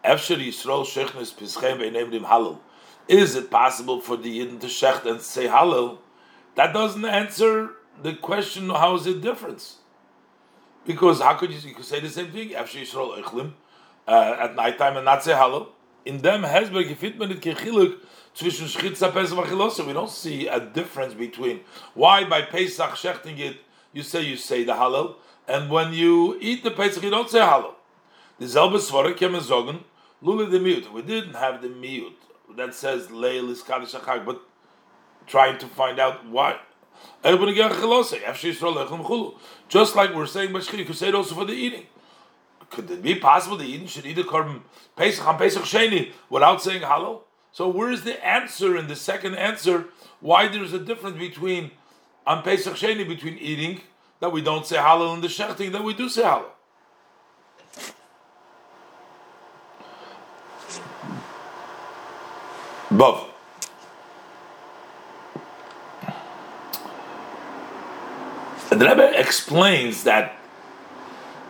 Efsher 0.04 0.36
Yisrael 0.36 0.84
Shechnes 0.84 1.34
Pischem 1.34 1.78
Be'enem 1.78 2.12
Dim 2.12 2.22
Halal. 2.26 2.60
Is 3.08 3.34
it 3.34 3.50
possible 3.50 4.00
for 4.00 4.16
the 4.16 4.38
Yidden 4.38 4.60
to 4.60 4.68
shecht 4.68 5.04
and 5.04 5.20
say 5.20 5.48
Halal? 5.48 5.98
That 6.54 6.72
doesn't 6.72 7.04
answer 7.04 7.70
the 8.00 8.14
question, 8.14 8.70
how 8.70 8.94
is 8.94 9.08
it 9.08 9.20
difference? 9.20 9.79
Because 10.90 11.20
how 11.20 11.34
could 11.34 11.52
you, 11.52 11.60
you 11.68 11.72
could 11.72 11.84
say 11.84 12.00
the 12.00 12.08
same 12.08 12.32
thing? 12.32 12.48
Efsher 12.48 12.82
Yisrael 12.82 13.22
Echlim 13.22 13.52
uh, 14.08 14.36
at 14.40 14.56
night 14.56 14.76
time 14.76 14.96
and 14.96 15.04
not 15.04 15.22
say 15.22 15.30
Halal. 15.30 15.68
In 16.04 16.18
them 16.18 16.42
Hezber 16.42 16.82
gefit 16.82 17.16
man 17.16 17.30
it 17.30 17.40
kechiluk 17.40 17.98
zwischen 18.34 18.66
Schchitza 18.66 19.12
Pesach. 19.12 19.86
We 19.86 19.92
don't 19.92 20.10
see 20.10 20.48
a 20.48 20.58
difference 20.58 21.14
between 21.14 21.60
why 21.94 22.24
by 22.24 22.42
Pesach 22.42 22.90
shechting 22.90 23.38
it 23.38 23.58
you 23.92 24.02
say 24.02 24.22
you 24.22 24.36
say 24.36 24.64
the 24.64 24.72
Halal 24.72 25.14
and 25.46 25.70
when 25.70 25.92
you 25.92 26.36
eat 26.40 26.64
the 26.64 26.72
Pesach 26.72 27.04
you 27.04 27.10
don't 27.10 27.30
say 27.30 27.38
Halal. 27.38 27.74
The 28.40 28.46
Zelbe 28.46 28.78
Svara 28.78 29.10
and 29.10 29.36
zogen 29.36 29.84
Lula 30.20 30.46
the 30.46 30.58
mute. 30.58 30.92
We 30.92 31.02
didn't 31.02 31.34
have 31.34 31.62
the 31.62 31.68
mute 31.68 32.20
that 32.56 32.74
says 32.74 33.06
Leil 33.06 33.48
is 33.48 33.62
Kaddish 33.62 33.92
but 34.26 34.40
trying 35.28 35.56
to 35.58 35.68
find 35.68 36.00
out 36.00 36.26
why. 36.26 36.58
Just 39.68 39.96
like 39.96 40.14
we're 40.14 40.26
saying, 40.26 40.54
you 40.54 40.84
could 40.84 40.96
say 40.96 41.08
it 41.08 41.14
also 41.14 41.34
for 41.34 41.44
the 41.44 41.52
eating. 41.52 41.86
Could 42.70 42.90
it 42.90 43.02
be 43.02 43.16
possible 43.16 43.56
the 43.56 43.64
eating 43.64 43.88
should 43.88 44.06
eat 44.06 44.18
a 44.18 44.22
korban 44.22 44.60
Pesach 44.96 45.26
on 45.26 45.36
Pesach 45.38 45.64
Sheni 45.64 46.12
without 46.28 46.62
saying 46.62 46.82
halal? 46.82 47.22
So 47.52 47.68
where 47.68 47.90
is 47.90 48.04
the 48.04 48.24
answer 48.24 48.76
in 48.76 48.86
the 48.86 48.94
second 48.94 49.34
answer? 49.34 49.86
Why 50.20 50.46
there's 50.46 50.72
a 50.72 50.78
difference 50.78 51.18
between 51.18 51.72
on 52.26 52.42
Pesach 52.42 52.74
Sheni 52.74 53.06
between 53.06 53.38
eating 53.38 53.80
that 54.20 54.30
we 54.30 54.40
don't 54.40 54.66
say 54.66 54.76
halal 54.76 55.14
and 55.14 55.22
the 55.22 55.28
shechting 55.28 55.72
that 55.72 55.82
we 55.82 55.94
do 55.94 56.08
say 56.08 56.22
halal? 56.22 56.44
Both. 68.80 68.88
The 68.88 68.96
Rebbe 68.96 69.20
explains 69.20 70.04
that 70.04 70.36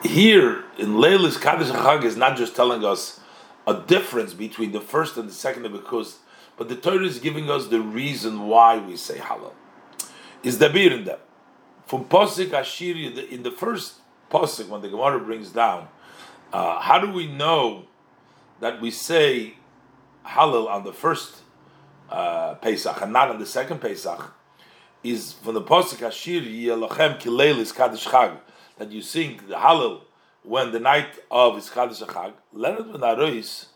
here 0.03 0.65
in 0.79 0.95
Leilis 0.95 1.41
Kaddish 1.41 1.69
Chag 1.69 2.05
is 2.05 2.17
not 2.17 2.37
just 2.37 2.57
telling 2.57 2.85
us 2.85 3.21
a 3.67 3.75
difference 3.75 4.35
between 4.35 4.73
the 4.73 4.81
first 4.81 5.17
and 5.17 5.29
the 5.29 5.33
second 5.33 5.65
of 5.67 5.73
because, 5.73 6.19
but 6.57 6.69
the 6.69 6.77
Torah 6.77 7.05
is 7.05 7.19
giving 7.19 7.49
us 7.51 7.69
the 7.69 7.81
reason 7.81 8.49
why 8.49 8.79
we 8.79 8.97
say 8.97 9.19
halal. 9.19 9.53
Is 10.43 10.59
the 10.59 10.71
beer 10.71 10.93
in 10.93 11.09
from 11.87 12.05
Posik 12.07 12.49
Ashiri 12.51 13.31
in 13.31 13.43
the 13.43 13.51
first 13.51 14.01
Posik 14.31 14.69
when 14.69 14.83
the 14.83 14.89
Gemara 14.89 15.21
brings 15.21 15.51
down? 15.51 15.89
Uh, 16.53 16.81
how 16.81 16.99
do 16.99 17.13
we 17.13 17.29
know 17.29 17.85
that 18.61 18.81
we 18.81 18.91
say 18.91 19.55
halal 20.27 20.69
on 20.69 20.83
the 20.85 20.93
first 20.93 21.43
uh, 22.11 22.55
Pesach 22.55 23.01
and 23.01 23.13
not 23.13 23.31
on 23.31 23.39
the 23.39 23.47
second 23.47 23.81
Pesach? 23.81 24.35
Is 25.03 25.33
from 25.33 25.55
the 25.55 25.63
Posik 25.63 26.07
Ashiri 26.07 26.65
Yelochem 26.65 27.19
Kileilis 27.19 27.75
Kaddish 27.75 28.05
Chag 28.05 28.37
that 28.77 28.93
you 28.93 29.01
sing 29.01 29.41
the 29.49 29.55
halal 29.55 30.03
when 30.43 30.73
the 30.73 30.79
night 30.79 31.09
of 31.31 31.57
is 31.57 31.71
Chadash 31.71 32.07
Chag, 32.07 32.35
Leonard 32.53 32.93
ben 32.93 33.01
Arois, 33.01 33.69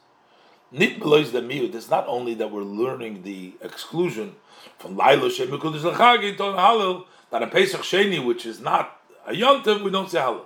nit 0.70 1.00
belois 1.00 1.32
the 1.32 1.40
miut. 1.40 1.74
It's 1.74 1.88
not 1.88 2.06
only 2.08 2.34
that 2.34 2.50
we're 2.50 2.60
learning 2.60 3.22
the 3.22 3.54
exclusion 3.62 4.34
from 4.76 4.98
Lailo 4.98 5.30
Shem 5.30 5.48
Mekudesh 5.48 5.90
Chag 5.94 6.28
into 6.28 6.42
halal 6.42 7.06
that 7.30 7.42
a 7.42 7.46
Pesach 7.46 7.80
Sheni, 7.80 8.22
which 8.22 8.44
is 8.44 8.60
not 8.60 9.00
a 9.26 9.32
yontiv, 9.32 9.82
we 9.82 9.90
don't 9.90 10.10
say 10.10 10.18
halal. 10.18 10.44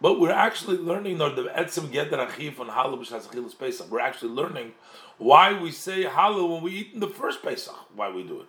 But 0.00 0.18
we're 0.18 0.32
actually 0.32 0.78
learning 0.78 1.18
the 1.18 1.28
etzem 1.56 1.92
get 1.92 2.10
achiv 2.10 2.58
on 2.58 2.70
halal 2.70 2.98
b'shas 2.98 3.56
Pesach. 3.56 3.88
We're 3.88 4.00
actually 4.00 4.32
learning 4.32 4.72
why 5.18 5.56
we 5.56 5.70
say 5.70 6.02
halal 6.02 6.54
when 6.54 6.64
we 6.64 6.72
eat 6.72 6.90
in 6.92 6.98
the 6.98 7.06
first 7.06 7.40
Pesach. 7.40 7.72
Why 7.94 8.10
we 8.10 8.24
do 8.24 8.40
it. 8.40 8.48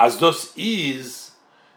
As 0.00 0.16
thus 0.18 0.54
is 0.56 1.30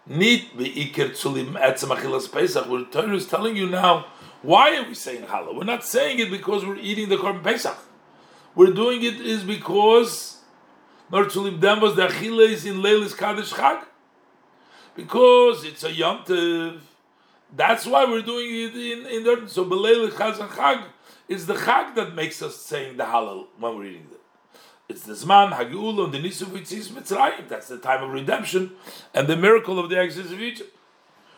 Nit 0.08 0.58
beikir 0.58 1.12
tzulim 1.12 1.60
etzem 1.60 1.96
achilas 1.96 2.32
Pesach. 2.32 2.70
Where 2.70 2.84
Torah 2.86 3.16
is 3.16 3.28
telling 3.28 3.58
you 3.58 3.70
now, 3.70 4.06
why 4.42 4.78
are 4.78 4.88
we 4.88 4.96
saying 4.96 5.24
halal? 5.24 5.56
We're 5.56 5.66
not 5.66 5.86
saying 5.86 6.20
it 6.20 6.32
because 6.32 6.66
we're 6.66 6.78
eating 6.78 7.10
the 7.10 7.18
korban 7.18 7.44
Pesach. 7.44 7.78
We're 8.56 8.72
doing 8.72 9.04
it 9.04 9.16
is 9.16 9.44
because 9.44 10.38
nor 11.12 11.26
tzulim 11.26 11.60
dem 11.60 11.82
was 11.82 11.96
the 11.96 12.08
achilas 12.08 12.66
in 12.66 12.82
Leilis 12.82 13.16
Kaddish 13.16 13.52
Chag. 13.52 13.84
Because 14.96 15.66
it's 15.66 15.84
a 15.84 15.92
yomtiv. 15.92 16.80
That's 17.56 17.86
why 17.86 18.06
we're 18.06 18.22
doing 18.22 18.48
it 18.50 18.76
in, 18.76 19.06
in 19.06 19.24
there. 19.24 19.48
So 19.48 19.66
Beleilis 19.66 20.12
Chag 20.12 20.84
is 21.28 21.46
the 21.46 21.56
Chag 21.56 21.96
that 21.96 22.16
makes 22.16 22.42
us 22.42 22.58
saying 22.58 22.98
the 22.98 23.04
halal 23.04 23.48
when 23.60 23.78
we're 23.78 23.86
eating 23.86 24.08
it. 24.12 24.23
It's 24.90 25.04
the 25.04 25.14
Zman, 25.14 25.54
Hagiul, 25.54 26.04
and 26.04 26.14
the 26.14 26.20
Nisu 26.20 26.46
Vitzis 26.46 26.90
Mitzrayim. 26.90 27.48
That's 27.48 27.68
the 27.68 27.78
time 27.78 28.04
of 28.04 28.12
redemption 28.12 28.72
and 29.14 29.28
the 29.28 29.38
miracle 29.38 29.80
of 29.80 29.90
the 29.90 29.98
exodus 29.98 30.32
of 30.32 30.42
Egypt. 30.42 30.76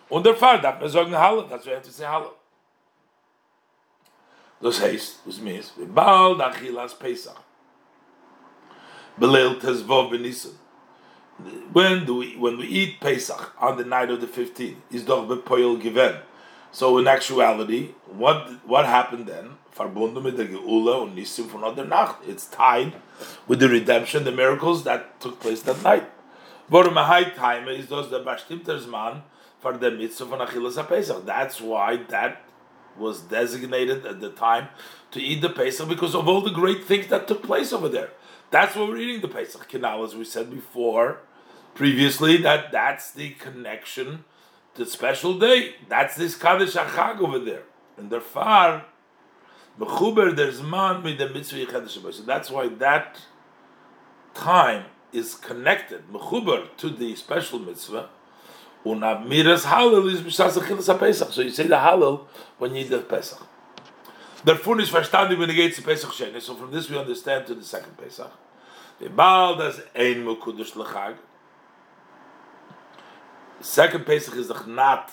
Und 0.09 0.23
der 0.23 0.35
Fall, 0.35 0.61
darf 0.61 0.79
man 0.79 1.49
that's 1.49 1.65
why 1.65 1.71
you 1.71 1.75
have 1.75 1.83
to 1.83 1.91
say 1.91 2.05
Halle. 2.05 2.31
Das 4.61 4.79
heißt, 4.79 5.25
was 5.25 5.39
means, 5.39 5.71
wir 5.75 5.87
bald 5.87 6.39
Achilas 6.39 6.97
Pesach. 6.97 7.37
Belel 9.19 9.59
Tezvov 9.59 10.11
Benissen. 10.11 10.53
When 11.73 12.05
do 12.05 12.15
we 12.15 12.35
when 12.37 12.57
we 12.57 12.65
eat 12.65 12.99
Pesach 13.01 13.53
on 13.59 13.77
the 13.77 13.83
night 13.83 14.09
of 14.09 14.21
the 14.21 14.27
15th, 14.27 14.77
is 14.89 15.03
doch 15.03 15.27
bepoil 15.27 15.77
given. 15.81 16.15
So 16.75 16.97
in 16.97 17.07
actuality, 17.07 17.91
what 18.05 18.37
what 18.67 18.85
happened 18.85 19.27
then? 19.27 19.51
It's 22.27 22.45
tied 22.47 22.93
with 23.47 23.59
the 23.61 23.69
redemption, 23.69 24.25
the 24.25 24.33
miracles 24.33 24.83
that 24.83 25.21
took 25.21 25.39
place 25.39 25.61
that 25.61 25.81
night. 25.83 26.03
That's 31.25 31.61
why 31.61 31.97
that 32.09 32.41
was 32.97 33.21
designated 33.21 34.05
at 34.05 34.19
the 34.19 34.31
time 34.31 34.67
to 35.11 35.21
eat 35.21 35.41
the 35.41 35.49
Pesach 35.49 35.87
because 35.87 36.13
of 36.13 36.27
all 36.27 36.41
the 36.41 36.51
great 36.51 36.83
things 36.83 37.07
that 37.07 37.25
took 37.29 37.41
place 37.41 37.71
over 37.71 37.87
there. 37.87 38.09
That's 38.51 38.75
why 38.75 38.83
we're 38.83 38.97
eating 38.97 39.21
the 39.21 39.29
Pesach 39.29 39.69
canal, 39.69 40.03
as 40.03 40.13
we 40.13 40.25
said 40.25 40.51
before, 40.51 41.19
previously. 41.73 42.35
That 42.35 42.73
that's 42.73 43.11
the 43.11 43.29
connection, 43.45 44.25
the 44.75 44.85
special 44.85 45.37
day. 45.39 45.75
That's 45.89 46.15
this 46.15 46.35
Kaddish 46.35 46.73
Achag 46.73 47.19
over 47.19 47.39
there, 47.39 47.63
and 47.97 48.09
the 48.09 48.21
far 48.21 48.85
Mechuber, 49.79 50.33
there's 50.35 50.61
man 50.61 51.03
with 51.03 51.17
the 51.17 51.27
mitzvah 51.27 51.65
Kaddish 51.65 51.95
So 51.95 52.23
that's 52.23 52.49
why 52.49 52.67
that 52.67 53.19
time 54.33 54.85
is 55.11 55.35
connected, 55.35 56.09
mechuber, 56.11 56.67
to 56.77 56.89
the 56.89 57.15
special 57.15 57.59
mitzvah. 57.59 58.09
Unamiras 58.85 59.63
halal 59.63 60.09
is 60.11 60.21
b'shas 60.21 60.57
achilas 60.57 60.97
pesach. 60.99 61.31
So 61.31 61.41
you 61.41 61.49
say 61.49 61.67
the 61.67 61.75
halal 61.75 62.25
when 62.57 62.73
you 62.75 62.81
eat 62.81 62.89
the 62.89 62.99
pesach. 62.99 63.41
Therefore 64.45 64.79
is 64.79 64.89
verstanden 64.89 65.39
when 65.39 65.49
it 65.49 65.73
to 65.73 65.81
Pesach 65.81 66.11
Sheni. 66.11 66.39
So 66.39 66.53
from 66.53 66.71
this 66.71 66.87
we 66.87 66.97
understand 66.97 67.47
to 67.47 67.55
the 67.55 67.63
second 67.63 67.97
Pesach. 67.97 68.31
The 68.99 69.09
Baal 69.09 69.55
does 69.55 69.81
ein 69.95 70.23
Mekudesh 70.23 70.73
Lechag. 70.73 71.15
Second 73.61 74.05
Pesach 74.05 74.35
is 74.35 74.51
not 74.67 75.11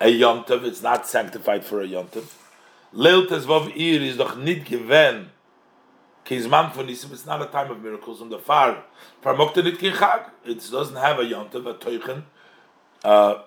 a 0.00 0.06
Yontav, 0.06 0.64
it's 0.64 0.82
not 0.82 1.06
sanctified 1.06 1.64
for 1.64 1.80
a 1.80 1.86
Yontav. 1.86 2.24
Leil 2.94 3.26
Tezvav 3.26 3.74
Ir 3.76 4.02
is 4.02 4.16
doch 4.16 4.36
nit 4.36 4.64
given 4.64 5.30
Kizman 6.24 6.72
von 6.72 6.86
Nisim, 6.86 7.12
it's 7.12 7.26
not 7.26 7.42
a 7.42 7.46
time 7.46 7.70
of 7.70 7.82
miracles 7.82 8.20
on 8.20 8.28
the 8.28 8.38
far. 8.38 8.84
Farmokta 9.22 9.64
nit 9.64 9.78
Chag, 9.78 10.30
it 10.44 10.68
doesn't 10.70 10.96
have 10.96 11.18
a 11.18 11.22
Yontav, 11.22 11.66
a 11.66 11.74
Teuchen. 11.74 12.22
Uh, 13.04 13.42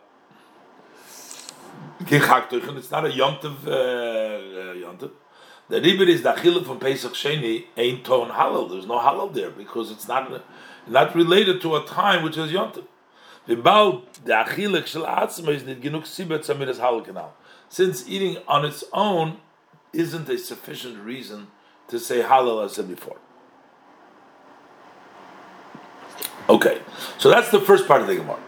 Teuchen, 2.02 2.78
it's 2.78 2.92
not 2.92 3.06
a 3.06 3.10
Yontav, 3.10 3.68
uh, 3.68 3.72
uh, 3.72 4.74
Yontav. 4.76 5.12
The 5.70 5.80
ribber 5.80 6.06
is 6.06 6.24
the 6.24 6.34
achillah 6.34 6.66
from 6.66 6.80
Pesach 6.80 7.14
Sheni 7.14 7.66
ain't 7.78 8.04
ton 8.04 8.32
halal. 8.32 8.72
There's 8.72 8.88
no 8.88 8.98
halal 8.98 9.32
there 9.32 9.52
because 9.52 9.92
it's 9.92 10.08
not 10.08 10.44
not 10.88 11.14
related 11.14 11.62
to 11.62 11.76
a 11.76 11.86
time 11.86 12.24
which 12.24 12.38
is 12.38 12.52
yontif. 12.52 12.86
About 13.50 14.14
the 14.26 14.34
achillah 14.34 14.86
shel 14.86 15.06
atzma 15.06 15.50
is 15.50 15.64
genug 15.64 16.04
sibet 16.04 16.46
samiras 16.46 16.78
halal 16.78 17.04
canal. 17.04 17.34
Since 17.68 18.08
eating 18.08 18.38
on 18.48 18.64
its 18.64 18.84
own 18.94 19.38
isn't 19.92 20.30
a 20.30 20.38
sufficient 20.38 21.04
reason 21.04 21.48
to 21.88 22.00
say 22.00 22.22
halal 22.22 22.64
as 22.64 22.74
I 22.74 22.76
said 22.76 22.90
before. 22.90 23.18
Okay, 26.48 26.82
so 27.18 27.30
that's 27.30 27.50
the 27.50 27.60
first 27.60 27.88
part 27.88 28.02
of 28.02 28.08
the 28.08 28.16
Gemara. 28.16 28.40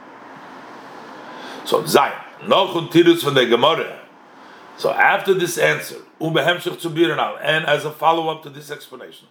So 1.66 1.82
Zayin, 1.84 2.48
noch 2.48 2.74
tirus 2.92 3.24
von 3.24 3.34
der 3.34 3.48
Gemara. 3.48 4.02
So 4.78 4.92
after 4.92 5.34
this 5.34 5.58
answer, 5.58 5.98
and 6.20 7.66
as 7.66 7.86
a 7.86 7.92
follow 7.92 8.30
up 8.30 8.44
to 8.44 8.50
this 8.50 8.70
explanation, 8.70 9.28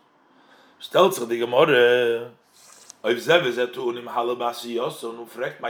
stellt 0.81 1.17
die 1.29 1.39
Gemorre, 1.39 2.31
my 3.03 3.13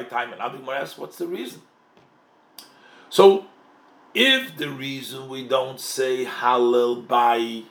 time, 0.03 0.33
and 0.33 0.41
Abig 0.41 0.69
asks, 0.69 0.99
what's 0.99 1.17
the 1.17 1.27
reason? 1.27 1.63
So, 3.09 3.47
if 4.15 4.57
the 4.57 4.69
reason 4.71 5.29
we 5.29 5.47
don't 5.47 5.79
say 5.79 6.25
halal 6.25 7.07
by 7.07 7.63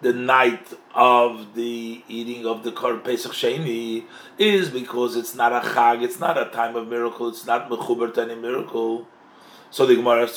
the 0.00 0.12
night 0.12 0.74
of 0.94 1.54
the 1.54 2.04
eating 2.06 2.46
of 2.46 2.62
the 2.62 2.70
Korban 2.70 3.02
Pesach 3.02 3.32
Sheni 3.32 4.04
is 4.36 4.68
because 4.70 5.16
it's 5.16 5.34
not 5.34 5.52
a 5.52 5.60
chag, 5.66 6.02
it's 6.02 6.20
not 6.20 6.38
a 6.38 6.44
time 6.50 6.76
of 6.76 6.86
miracle, 6.88 7.28
it's 7.28 7.46
not 7.46 7.68
mechuber 7.68 8.12
to 8.14 8.22
any 8.22 8.34
miracle. 8.34 9.08
So 9.70 9.86
the 9.86 9.96
Gemara 9.96 10.22
asks, 10.24 10.36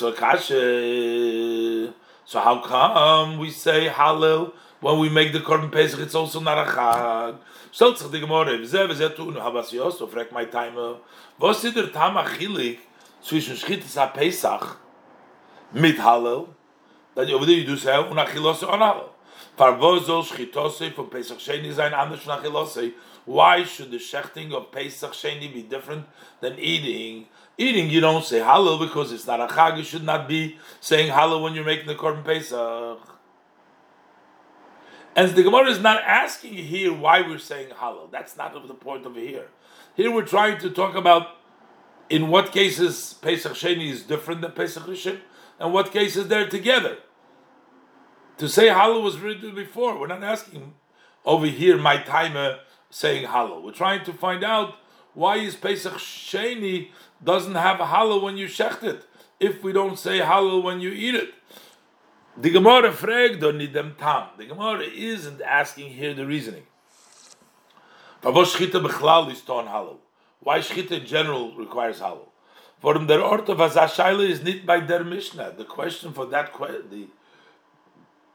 so 2.26 2.40
how 2.40 2.62
come 2.62 3.38
we 3.38 3.52
say 3.52 3.88
Hallel 3.88 4.54
when 4.82 5.00
we 5.00 5.10
make 5.10 5.32
the 5.32 5.40
Korban 5.40 5.72
Pesach? 5.72 6.00
It's 6.02 6.16
also 6.16 6.42
not 6.42 6.58
a 6.58 6.70
Chag. 6.70 7.38
Stellt 7.72 7.98
sich 7.98 8.12
die 8.12 8.20
Gemara, 8.20 8.58
wieso, 8.60 8.90
wieso 8.90 9.10
tun, 9.16 9.36
habas 9.36 9.72
Yosto, 9.72 10.08
fragt 10.08 10.34
mein 10.34 10.52
Timer, 10.52 10.98
was 11.38 11.64
ist 11.64 11.76
der 11.78 11.92
Tam 11.92 12.18
Achilik 12.18 12.80
zwischen 13.22 13.56
Schittes 13.56 13.98
a 13.98 14.08
Pesach 14.08 14.76
mit 15.72 15.98
Hallel, 15.98 16.48
dann 17.16 17.32
over 17.34 17.46
there 17.46 17.56
you 17.56 17.66
do 17.66 17.78
say, 17.78 17.98
und 17.98 18.20
Achilose 18.20 18.68
on 18.68 18.82
Hallel. 18.82 19.10
Par 19.56 19.80
wo 19.80 19.98
soll 20.00 20.24
Schittose 20.24 20.92
von 20.92 21.10
Pesach 21.10 21.40
Sheni 21.40 21.72
sein 21.72 21.94
anders 21.94 22.22
von 22.24 22.34
Achilose? 22.34 22.92
Why 23.26 23.64
should 23.64 23.92
the 23.92 23.98
shechting 23.98 24.52
of 24.52 24.72
Pesach 24.72 25.14
Sheni 25.14 25.54
be 25.54 25.64
different 25.64 26.06
than 26.42 26.60
eating 26.60 27.28
eating, 27.62 27.90
you 27.90 28.02
don't 28.02 28.24
say 28.24 28.40
halal 28.40 28.80
because 28.80 29.12
it's 29.12 29.28
not 29.28 29.40
a 29.40 29.48
chag. 29.48 29.78
You 29.78 29.84
should 29.84 30.04
not 30.04 30.28
be 30.28 30.58
saying 30.80 31.12
halal 31.12 31.42
when 31.42 31.54
you're 31.54 31.66
making 31.66 31.88
the 31.88 31.96
korban 31.96 32.24
pesach. 32.24 33.00
And 35.16 35.32
the 35.36 35.44
Gemara 35.44 35.70
is 35.70 35.80
not 35.80 36.02
asking 36.04 36.54
here 36.54 36.94
why 36.94 37.22
we're 37.22 37.38
saying 37.38 37.70
halal. 37.70 38.12
That's 38.12 38.38
not 38.38 38.54
the 38.68 38.74
point 38.74 39.06
over 39.06 39.20
here. 39.20 39.48
Here 39.96 40.12
we're 40.12 40.26
trying 40.26 40.58
to 40.60 40.70
talk 40.70 40.96
about 40.96 41.38
in 42.10 42.30
what 42.30 42.52
cases 42.52 43.16
Pesach 43.22 43.54
Sheni 43.54 43.90
is 43.90 44.04
different 44.04 44.42
than 44.42 44.52
Pesach 44.52 44.84
Rishon, 44.84 45.20
and 45.60 45.74
what 45.74 45.92
cases 45.92 46.28
they're 46.28 46.50
together. 46.50 46.98
To 48.38 48.50
say 48.50 48.68
halal 48.68 49.04
was 49.04 49.20
written 49.20 49.54
before. 49.54 50.00
We're 50.00 50.08
not 50.08 50.24
asking 50.24 50.74
over 51.26 51.46
here 51.46 51.78
my 51.78 51.98
timer 51.98 52.40
uh, 52.40 52.58
saying 52.90 53.28
halal. 53.28 53.62
We're 53.62 53.72
trying 53.72 54.04
to 54.06 54.14
find 54.14 54.44
out 54.44 54.76
why 55.14 55.38
is 55.38 55.56
Pesach 55.56 55.94
Sheni 55.94 56.90
doesn't 57.24 57.56
have 57.56 57.78
halal 57.78 58.22
when 58.22 58.38
you 58.38 58.48
shecht 58.48 58.84
it, 58.84 59.06
if 59.40 59.64
we 59.64 59.74
don't 59.74 60.00
say 60.00 60.20
halal 60.20 60.64
when 60.64 60.80
you 60.80 60.92
eat 60.92 61.16
it. 61.16 61.34
The 62.38 62.50
Gemara 62.50 62.92
fragt 62.92 63.44
on 63.44 63.58
dem 63.58 63.96
tam. 63.98 64.30
The 64.38 64.46
Gemara 64.46 64.84
isn't 64.84 65.42
asking 65.42 65.90
here 65.92 66.14
the 66.14 66.26
reasoning. 66.26 66.64
Why 68.22 68.32
shchita 70.60 70.92
in 70.92 71.06
general 71.06 71.52
requires 71.56 72.00
halal? 72.00 72.30
For 72.80 72.94
der 72.94 73.22
Ort 73.22 73.50
of 73.50 73.58
Azashayla 73.58 74.30
is 74.30 74.44
not 74.44 74.66
by 74.66 74.80
der 74.80 75.04
Mishnah. 75.04 75.56
The 75.58 75.66
question 75.66 76.14
for 76.14 76.26
that 76.28 76.54
question, 76.54 76.84
the 76.90 77.08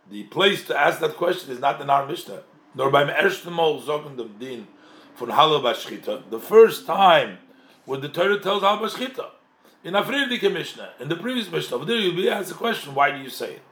the 0.09 0.23
place 0.25 0.65
to 0.67 0.79
ask 0.79 1.01
that 1.01 1.17
question 1.17 1.51
is 1.51 1.59
not 1.59 1.81
in 1.81 1.91
our 1.91 2.07
Mishnah. 2.07 2.43
Nor 2.75 2.91
beim 2.91 3.09
ersten 3.09 3.53
Mal 3.53 3.81
sagen 3.81 4.17
dem 4.17 4.37
Din 4.39 4.69
von 5.17 5.31
Halal 5.31 5.63
Bashchita. 5.63 6.29
The 6.31 6.39
first 6.39 6.87
time 6.87 7.39
when 7.87 8.03
the 8.03 8.09
Torah 8.09 8.39
tells 8.39 8.63
Al 8.63 8.79
Bashchita. 8.79 9.31
In 9.83 9.95
Afridike 9.95 10.53
Mishnah, 10.53 10.91
in 10.99 11.09
the 11.09 11.17
previous 11.17 11.51
Mishnah, 11.51 11.85
there 11.85 11.97
you'll 11.97 12.17
be 12.17 12.29
asked 12.29 12.49
the 12.49 12.55
question, 12.55 12.93
why 12.93 13.13
do 13.13 13.19
you 13.23 13.31
say 13.31 13.53
it? 13.55 13.63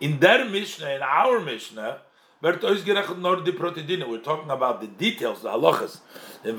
In 0.00 0.20
their 0.20 0.44
Mishnah, 0.44 0.90
in 0.90 1.02
our 1.02 1.40
Mishnah, 1.40 2.00
we're 2.40 2.56
talking 2.56 2.90
about 4.50 4.80
the 4.80 4.86
details, 4.86 5.42
the 5.42 5.48
halachas, 5.48 6.00
in 6.44 6.56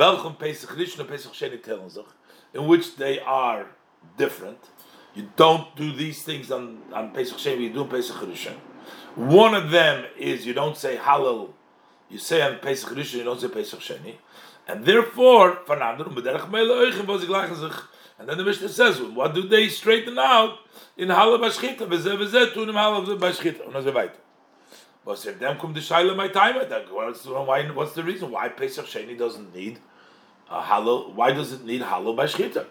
in 2.53 2.67
which 2.67 2.95
they 2.97 3.19
are 3.21 3.67
different. 4.17 4.57
You 5.15 5.29
don't 5.37 5.73
do 5.75 5.93
these 5.93 6.21
things 6.23 6.51
on, 6.51 6.79
on 6.93 7.11
Pesach 7.11 7.37
Sheni, 7.37 7.61
you 7.61 7.73
do 7.73 7.85
Pesach 7.85 8.17
Rishon. 8.17 8.55
One 9.15 9.55
of 9.55 9.71
them 9.71 10.05
is 10.17 10.45
you 10.45 10.53
don't 10.53 10.75
say 10.75 10.97
Halal, 10.97 11.53
you 12.09 12.17
say 12.17 12.41
on 12.41 12.59
Pesach 12.59 12.89
Rishon, 12.89 13.13
you 13.15 13.23
don't 13.23 13.39
say 13.39 13.47
Pesach 13.47 13.79
Sheni. 13.79 14.15
And 14.67 14.85
therefore, 14.85 15.59
and 18.19 18.27
then 18.27 18.37
the 18.37 18.43
Mishnah 18.43 18.69
says, 18.69 19.01
what 19.01 19.33
do 19.33 19.41
they 19.47 19.69
straighten 19.69 20.19
out 20.19 20.59
in 20.99 21.09
Hala 21.09 21.39
Bashchita? 21.39 21.87
V'zeh 21.87 22.17
v'zeh 22.17 22.53
tunim 22.53 22.73
Hala 22.73 23.17
Bashchita. 23.17 23.65
Und 23.65 23.83
so 23.83 23.91
weiter. 23.91 24.13
But 25.05 25.25
if 25.25 25.39
them 25.39 25.57
come 25.57 25.73
to 25.73 25.79
Shaila 25.79 26.15
my 26.15 26.27
time, 26.27 26.55
what's, 26.91 27.25
why, 27.25 27.65
what's 27.69 27.93
the 27.93 28.03
reason 28.03 28.29
why 28.29 28.49
Pesach 28.49 28.85
Sheni 28.85 29.17
doesn't 29.17 29.55
need 29.55 29.79
a 30.49 30.61
Hala, 30.61 31.09
why 31.09 31.31
does 31.31 31.53
it 31.53 31.65
need 31.65 31.81
Hala 31.81 32.13
Bashchita? 32.15 32.65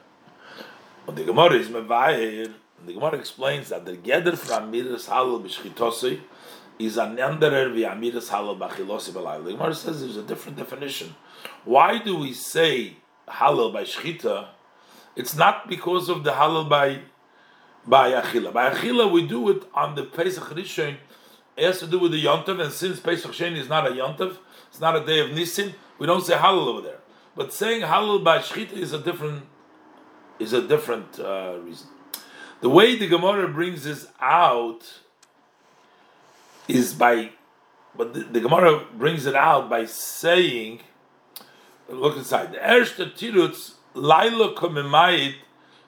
And 1.09 1.16
the 1.16 1.24
Gemara 1.24 1.55
is 1.55 1.68
Mevair, 1.68 2.53
the 2.87 2.93
Gemara 2.93 3.16
explains 3.18 3.70
that 3.70 3.85
the 3.85 3.97
Geder 3.97 4.37
from 4.37 4.70
Midas 4.70 5.07
Hala 5.07 5.41
Bashchitosi 5.41 6.20
is 6.79 6.97
an 6.97 7.16
anderer 7.16 7.72
vi 7.72 7.83
Amidas 7.83 8.29
Hala 8.29 8.55
Bachilosi 8.55 9.11
Balayla. 9.11 9.45
The 9.45 9.53
Gemara 9.53 9.74
says 9.74 10.01
there's 10.01 10.16
a 10.16 10.22
different 10.22 10.59
definition. 10.59 11.14
Why 11.64 11.99
do 11.99 12.16
we 12.16 12.33
say 12.33 12.99
halal 13.26 13.72
by 13.72 13.83
shchita? 13.83 14.49
It's 15.16 15.35
not 15.35 15.68
because 15.68 16.09
of 16.09 16.24
the 16.24 16.33
halal 16.33 16.68
by 16.68 17.01
by 17.89 18.12
achila. 18.12 18.53
By 18.53 18.70
achila, 18.70 19.11
we 19.11 19.26
do 19.26 19.49
it 19.51 19.62
on 19.74 19.95
the 19.95 20.05
Pesach 20.05 20.45
Rishon. 20.45 20.97
It 21.57 21.64
has 21.64 21.80
to 21.80 21.86
do 21.86 21.99
with 21.99 22.12
the 22.12 22.24
yontav, 22.24 22.61
and 22.61 22.72
since 22.72 23.01
Pesach 23.01 23.32
Sheni 23.32 23.57
is 23.57 23.68
not 23.68 23.86
a 23.86 23.91
yontav, 23.91 24.36
it's 24.68 24.80
not 24.80 24.95
a 24.95 25.05
day 25.05 25.20
of 25.20 25.30
nisim. 25.30 25.72
We 25.99 26.07
don't 26.07 26.24
say 26.24 26.34
halal 26.34 26.68
over 26.68 26.82
there. 26.82 26.99
But 27.34 27.53
saying 27.53 27.82
halal 27.82 28.22
by 28.22 28.39
shchita 28.39 28.72
is 28.72 28.93
a 28.93 28.99
different 28.99 29.45
is 30.39 30.53
a 30.53 30.62
different 30.62 31.18
uh, 31.18 31.59
reason. 31.62 31.89
The 32.61 32.68
way 32.68 32.97
the 32.97 33.09
Gemara 33.09 33.49
brings 33.49 33.84
this 33.84 34.07
out 34.20 35.01
is 36.68 36.95
by, 36.95 37.30
but 37.97 38.14
the, 38.14 38.20
the 38.20 38.41
Gemara 38.41 38.84
brings 38.97 39.26
it 39.26 39.34
out 39.34 39.68
by 39.70 39.84
saying 39.84 40.80
look 41.89 42.16
inside. 42.16 42.53
The 42.53 42.59
erste 42.59 43.14
tirutz 43.16 43.74
laila 43.95 44.55
komemayit 44.55 45.34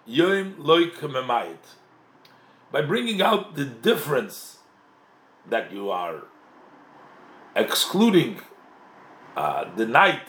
yoim 0.08 0.54
loy 0.58 0.86
komemayit. 0.86 1.76
By 2.72 2.82
bringing 2.82 3.20
out 3.20 3.56
the 3.56 3.64
difference 3.64 4.58
that 5.48 5.72
you 5.72 5.90
are 5.90 6.22
excluding 7.56 8.40
uh, 9.36 9.74
the 9.74 9.86
night, 9.86 10.28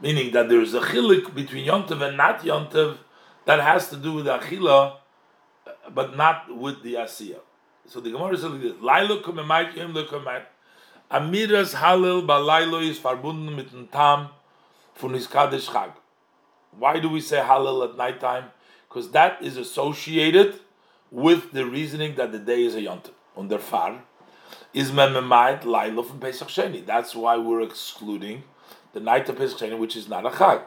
meaning 0.00 0.32
that 0.32 0.48
there 0.48 0.60
is 0.60 0.74
a 0.74 0.80
chilik 0.80 1.34
between 1.34 1.66
yontev 1.66 2.02
and 2.02 2.16
not 2.16 2.40
yontev 2.40 2.98
that 3.44 3.60
has 3.60 3.88
to 3.90 3.96
do 3.96 4.14
with 4.14 4.26
achila, 4.26 4.96
but 5.92 6.16
not 6.16 6.56
with 6.56 6.82
the 6.82 6.94
asiya. 6.94 7.38
So 7.86 8.00
the 8.00 8.10
Gemara 8.10 8.36
says 8.36 8.50
like 8.50 8.62
this: 8.62 8.72
Laila 8.80 9.22
komemayit 9.22 9.74
yoim 9.74 9.94
loy. 9.94 10.42
Amiras 11.10 11.74
halil 11.74 12.26
balaylo 12.26 12.82
is 12.82 12.98
verbunden 12.98 13.54
mit 13.54 13.92
Tam 13.92 14.30
von. 14.96 15.92
Why 16.76 16.98
do 16.98 17.08
we 17.10 17.20
say 17.20 17.36
halil 17.36 17.84
at 17.84 17.96
night 17.96 18.20
time? 18.20 18.46
Because 18.88 19.10
that 19.12 19.42
is 19.42 19.56
associated 19.56 20.60
with 21.14 21.52
the 21.52 21.64
reasoning 21.64 22.16
that 22.16 22.32
the 22.32 22.40
day 22.40 22.64
is 22.64 22.74
a 22.74 22.80
Yontif. 22.80 23.12
on 23.36 23.46
their 23.46 23.60
far, 23.60 24.02
is 24.72 24.90
mememait 24.90 25.64
laila 25.64 26.02
from 26.02 26.18
Pesach 26.18 26.48
Sheni. 26.48 26.84
That's 26.84 27.14
why 27.14 27.36
we're 27.36 27.60
excluding 27.62 28.42
the 28.92 28.98
night 28.98 29.28
of 29.28 29.36
Pesach 29.36 29.58
Sheni, 29.58 29.78
which 29.78 29.94
is 29.94 30.08
not 30.08 30.26
a 30.26 30.30
chag. 30.30 30.64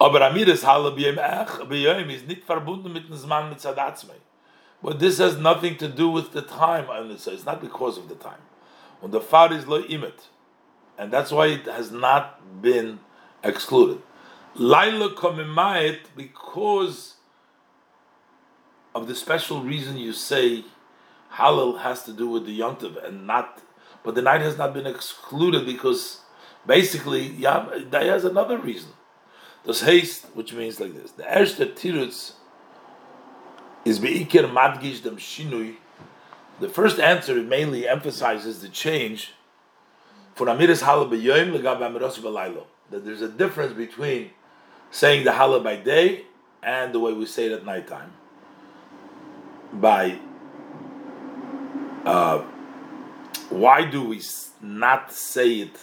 Is 0.00 0.64
mit 0.64 2.46
dem 2.82 3.50
mit 3.50 4.14
But 4.82 4.98
this 5.00 5.18
has 5.18 5.36
nothing 5.36 5.76
to 5.76 5.88
do 5.88 6.08
with 6.08 6.32
the 6.32 6.42
time, 6.42 6.86
and 6.88 7.10
it's 7.10 7.44
not 7.44 7.60
because 7.60 7.98
of 7.98 8.08
the 8.08 8.14
time. 8.14 8.40
When 9.00 9.10
the 9.12 9.20
far 9.20 9.52
is 9.52 9.66
lo 9.66 9.82
imet, 9.82 10.28
and 10.96 11.12
that's 11.12 11.30
why 11.30 11.48
it 11.48 11.66
has 11.66 11.90
not 11.90 12.62
been 12.62 13.00
excluded. 13.44 14.00
Laila 14.54 15.10
komimayit 15.14 16.06
because 16.16 17.15
of 18.96 19.06
the 19.08 19.14
special 19.14 19.60
reason 19.60 19.98
you 19.98 20.14
say 20.14 20.64
halal 21.34 21.80
has 21.80 22.02
to 22.04 22.12
do 22.14 22.26
with 22.30 22.46
the 22.46 22.58
yontiv 22.58 23.06
and 23.06 23.26
not, 23.26 23.60
but 24.02 24.14
the 24.14 24.22
night 24.22 24.40
has 24.40 24.56
not 24.56 24.72
been 24.72 24.86
excluded 24.86 25.66
because 25.66 26.20
basically 26.66 27.26
yeah, 27.26 27.68
that 27.90 28.04
has 28.04 28.24
another 28.24 28.56
reason. 28.56 28.90
Das 29.66 29.82
haste, 29.82 30.24
which 30.32 30.54
means 30.54 30.80
like 30.80 30.94
this: 30.94 31.10
the 31.10 31.24
erste 31.24 31.74
tirutz 31.74 32.36
is 33.84 34.00
beikir 34.00 34.50
madgish 34.50 35.02
dem 35.02 35.18
shinui. 35.18 35.76
The 36.60 36.70
first 36.70 36.98
answer 36.98 37.34
mainly 37.42 37.86
emphasizes 37.86 38.62
the 38.62 38.70
change 38.70 39.34
for 40.34 40.46
amiris 40.46 40.82
halal 40.82 41.10
beyoyim 41.10 41.52
legab 41.52 42.64
That 42.90 43.04
there's 43.04 43.20
a 43.20 43.28
difference 43.28 43.74
between 43.74 44.30
saying 44.90 45.24
the 45.24 45.32
halal 45.32 45.62
by 45.62 45.76
day 45.76 46.24
and 46.62 46.94
the 46.94 47.00
way 47.00 47.12
we 47.12 47.26
say 47.26 47.44
it 47.46 47.52
at 47.52 47.66
nighttime. 47.66 48.12
By 49.80 50.18
uh, 52.04 52.44
why 53.50 53.84
do 53.84 54.04
we 54.04 54.22
not 54.62 55.12
say 55.12 55.60
it 55.60 55.76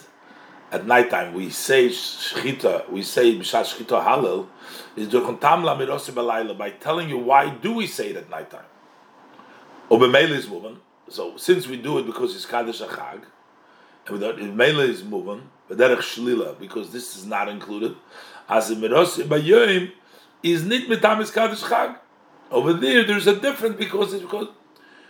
at 0.72 0.86
nighttime? 0.86 1.34
We 1.34 1.50
say 1.50 1.88
shchita, 1.88 2.88
we 2.90 3.02
say 3.02 3.38
b'shat 3.38 3.86
shchita 3.86 4.04
halal, 4.04 4.48
is 4.96 6.56
by 6.58 6.70
telling 6.70 7.08
you 7.08 7.18
why 7.18 7.50
do 7.50 7.74
we 7.74 7.86
say 7.86 8.08
it 8.10 8.16
at 8.16 8.30
nighttime. 8.30 8.64
Obemele 9.90 10.30
is 10.30 10.48
moving. 10.48 10.78
So 11.08 11.36
since 11.36 11.66
we 11.66 11.76
do 11.76 11.98
it 11.98 12.06
because 12.06 12.34
it's 12.34 12.46
kaddish 12.46 12.80
achag, 12.80 13.24
and 14.06 14.18
without 14.18 14.40
mele 14.40 14.80
is 14.80 15.04
moving, 15.04 15.50
but 15.68 15.78
derech 15.78 15.98
shlila 15.98 16.58
because 16.58 16.90
this 16.90 17.16
is 17.16 17.26
not 17.26 17.48
included. 17.48 17.94
As 18.48 18.70
a 18.70 18.76
miros 18.76 19.22
bayoim 19.24 19.92
is 20.42 20.64
nit 20.64 20.88
mitamis 20.88 21.32
kaddish 21.32 21.60
chag. 21.62 21.98
Over 22.54 22.72
there, 22.72 23.04
there's 23.04 23.26
a 23.26 23.34
difference 23.34 23.74
because 23.76 24.12
it's 24.12 24.22
because 24.22 24.46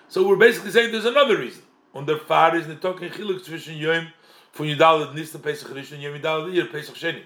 so 0.08 0.26
we're 0.26 0.36
basically 0.36 0.70
saying 0.70 0.92
there's 0.92 1.04
another 1.04 1.36
reason. 1.36 1.62
On 1.92 2.06
the 2.06 2.16
far 2.16 2.56
is 2.56 2.66
the 2.66 2.74
talking 2.74 3.10
chiluk 3.10 3.44
zwischen 3.44 3.78
yom 3.78 4.08
von 4.54 4.66
Yudalad 4.66 5.14
Nistan 5.14 5.42
Pesach 5.42 5.68
Rishon 5.68 6.00
Yom 6.00 6.18
Yudalad 6.18 6.54
Yir 6.54 6.72
Pesach 6.72 6.94
Sheni. 6.94 7.24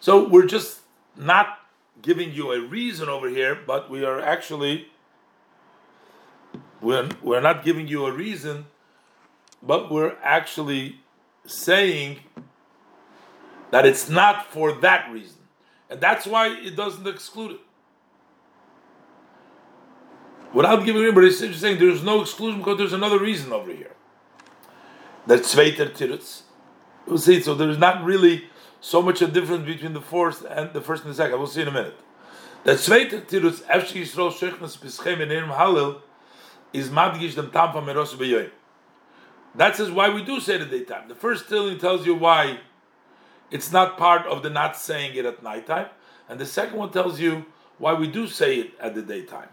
So 0.00 0.26
we're 0.26 0.46
just 0.46 0.80
not 1.14 1.58
giving 2.00 2.32
you 2.32 2.52
a 2.52 2.60
reason 2.62 3.10
over 3.10 3.28
here, 3.28 3.54
but 3.66 3.90
we 3.90 4.02
are 4.02 4.18
actually 4.18 4.88
we're, 6.80 7.10
we're 7.22 7.42
not 7.42 7.62
giving 7.62 7.86
you 7.86 8.06
a 8.06 8.12
reason, 8.12 8.64
but 9.62 9.90
we're 9.92 10.16
actually 10.22 11.00
saying 11.44 12.20
that 13.72 13.84
it's 13.84 14.08
not 14.08 14.46
for 14.46 14.72
that 14.72 15.12
reason. 15.12 15.36
And 15.90 16.00
that's 16.00 16.26
why 16.26 16.48
it 16.48 16.76
doesn't 16.76 17.06
exclude 17.06 17.50
it 17.50 17.60
without 20.52 20.84
giving 20.84 21.02
him, 21.02 21.14
but 21.14 21.24
he's 21.24 21.38
saying 21.38 21.78
there's 21.78 22.02
no 22.02 22.22
exclusion 22.22 22.60
because 22.60 22.78
there's 22.78 22.92
another 22.92 23.18
reason 23.18 23.52
over 23.52 23.72
here. 23.72 23.94
That 25.26 25.40
Zweiter 25.40 25.90
Tirutz. 25.90 26.42
We'll 27.06 27.18
see. 27.18 27.40
So 27.40 27.54
there's 27.54 27.78
not 27.78 28.04
really 28.04 28.44
so 28.80 29.02
much 29.02 29.22
a 29.22 29.26
difference 29.26 29.64
between 29.66 29.92
the 29.92 30.00
first 30.00 30.44
and 30.44 30.72
the 30.72 30.80
first 30.80 31.04
and 31.04 31.12
the 31.12 31.16
second. 31.16 31.38
We'll 31.38 31.46
see 31.46 31.62
in 31.62 31.68
a 31.68 31.72
minute. 31.72 31.98
That 32.64 32.78
Zweiter 32.78 33.22
Tirutz, 33.26 33.62
Efshi 33.62 34.02
Yisrael 34.02 34.32
Shechnas 34.32 34.78
Pischem 34.78 35.20
in 35.20 35.28
Erim 35.28 35.56
Halil, 35.56 36.02
is 36.72 36.88
Madgish 36.88 37.34
dem 37.34 37.50
Tam 37.50 37.72
from 37.72 37.86
Meros 37.86 38.14
Beyoyim. 38.14 38.50
That 39.54 39.76
says 39.76 39.90
why 39.90 40.08
we 40.10 40.22
do 40.22 40.40
say 40.40 40.56
it 40.56 40.58
the 40.58 40.78
daytime. 40.78 41.08
The 41.08 41.14
first 41.14 41.48
telling 41.48 41.78
tells 41.78 42.06
you 42.06 42.14
why 42.14 42.60
it's 43.50 43.72
not 43.72 43.98
part 43.98 44.26
of 44.26 44.42
the 44.42 44.50
not 44.50 44.76
saying 44.76 45.16
it 45.16 45.24
at 45.24 45.42
nighttime, 45.42 45.88
and 46.28 46.38
the 46.38 46.46
second 46.46 46.78
one 46.78 46.92
tells 46.92 47.18
you 47.18 47.46
why 47.78 47.94
we 47.94 48.06
do 48.06 48.28
say 48.28 48.58
it 48.58 48.74
at 48.78 48.94
the 48.94 49.02
daytime. 49.02 49.48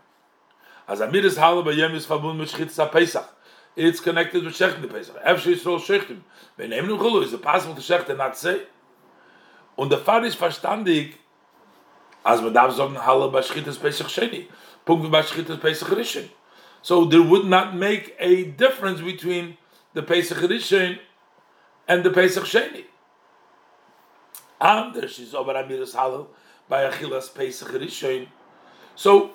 As 0.88 1.01
Amiris 1.01 1.38
Hala 1.38 1.63
Bayem 1.63 1.93
is 1.95 2.05
verbunden 2.05 2.38
mit 2.38 2.49
Schchitza 2.49 2.89
Pesach. 2.89 3.27
It's 3.75 3.99
connected 3.99 4.43
with 4.43 4.57
the 4.57 4.88
Pesach. 4.88 5.21
Efshe 5.23 5.53
Yisrael 5.53 5.79
Shechtim. 5.79 6.21
Wenn 6.57 6.71
ihm 6.71 6.88
nun 6.88 6.97
Chulu, 6.97 7.23
is 7.23 7.33
it 7.33 7.41
possible 7.41 7.75
to 7.75 7.81
Shechten 7.81 8.17
not 8.17 8.38
say? 8.38 8.61
Und 9.77 9.89
der 9.89 9.99
Fall 9.99 10.25
ist 10.25 10.38
verstandig, 10.38 11.17
als 12.23 12.41
man 12.41 12.53
darf 12.53 12.73
sagen, 12.73 12.95
Hala 12.95 13.27
bei 13.27 13.41
Schchittas 13.41 13.77
Pesach 13.77 14.09
Sheni. 14.09 14.47
Punkt 14.85 15.11
bei 15.11 15.21
Schchittas 15.21 15.59
Pesach 15.59 15.89
Rishon. 15.89 16.29
So 16.81 17.05
there 17.05 17.21
would 17.21 17.45
not 17.45 17.75
make 17.75 18.15
a 18.19 18.45
difference 18.45 19.01
between 19.01 19.57
the 19.93 20.01
Pesach 20.01 20.38
Rishon 20.38 20.99
and 21.88 22.03
the 22.03 22.09
Pesach 22.09 22.45
Sheni. 22.45 22.85
Anders 24.59 25.19
is 25.19 25.35
over 25.35 25.53
Amiris 25.53 25.93
Halal 25.93 26.27
by 26.69 26.89
Achilas 26.89 27.33
Pesach 27.35 27.67
Rishon. 27.73 28.27
So 28.95 29.31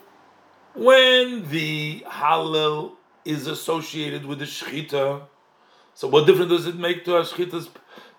when 0.75 1.49
the 1.49 2.01
halal 2.07 2.93
is 3.25 3.47
associated 3.47 4.27
with 4.27 4.39
the 4.39 4.45
shechita, 4.45 5.23
so 5.95 6.09
what 6.09 6.27
difference 6.27 6.51
does 6.51 6.67
it 6.67 6.77
make 6.77 7.05
to 7.05 7.17
a 7.17 7.23
shechita's 7.23 7.69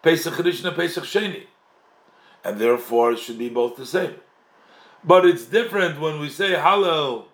Pesach 0.01 0.33
Rishon 0.33 0.65
and 0.65 0.75
Pesach 0.75 1.03
Sheni? 1.03 1.43
And 2.43 2.59
therefore 2.59 3.13
it 3.13 3.19
should 3.19 3.37
be 3.37 3.49
both 3.49 3.77
the 3.77 3.85
same. 3.85 4.15
But 5.03 5.25
it's 5.25 5.45
different 5.45 5.99
when 5.99 6.19
we 6.19 6.29
say 6.29 6.53
halal 6.53 7.25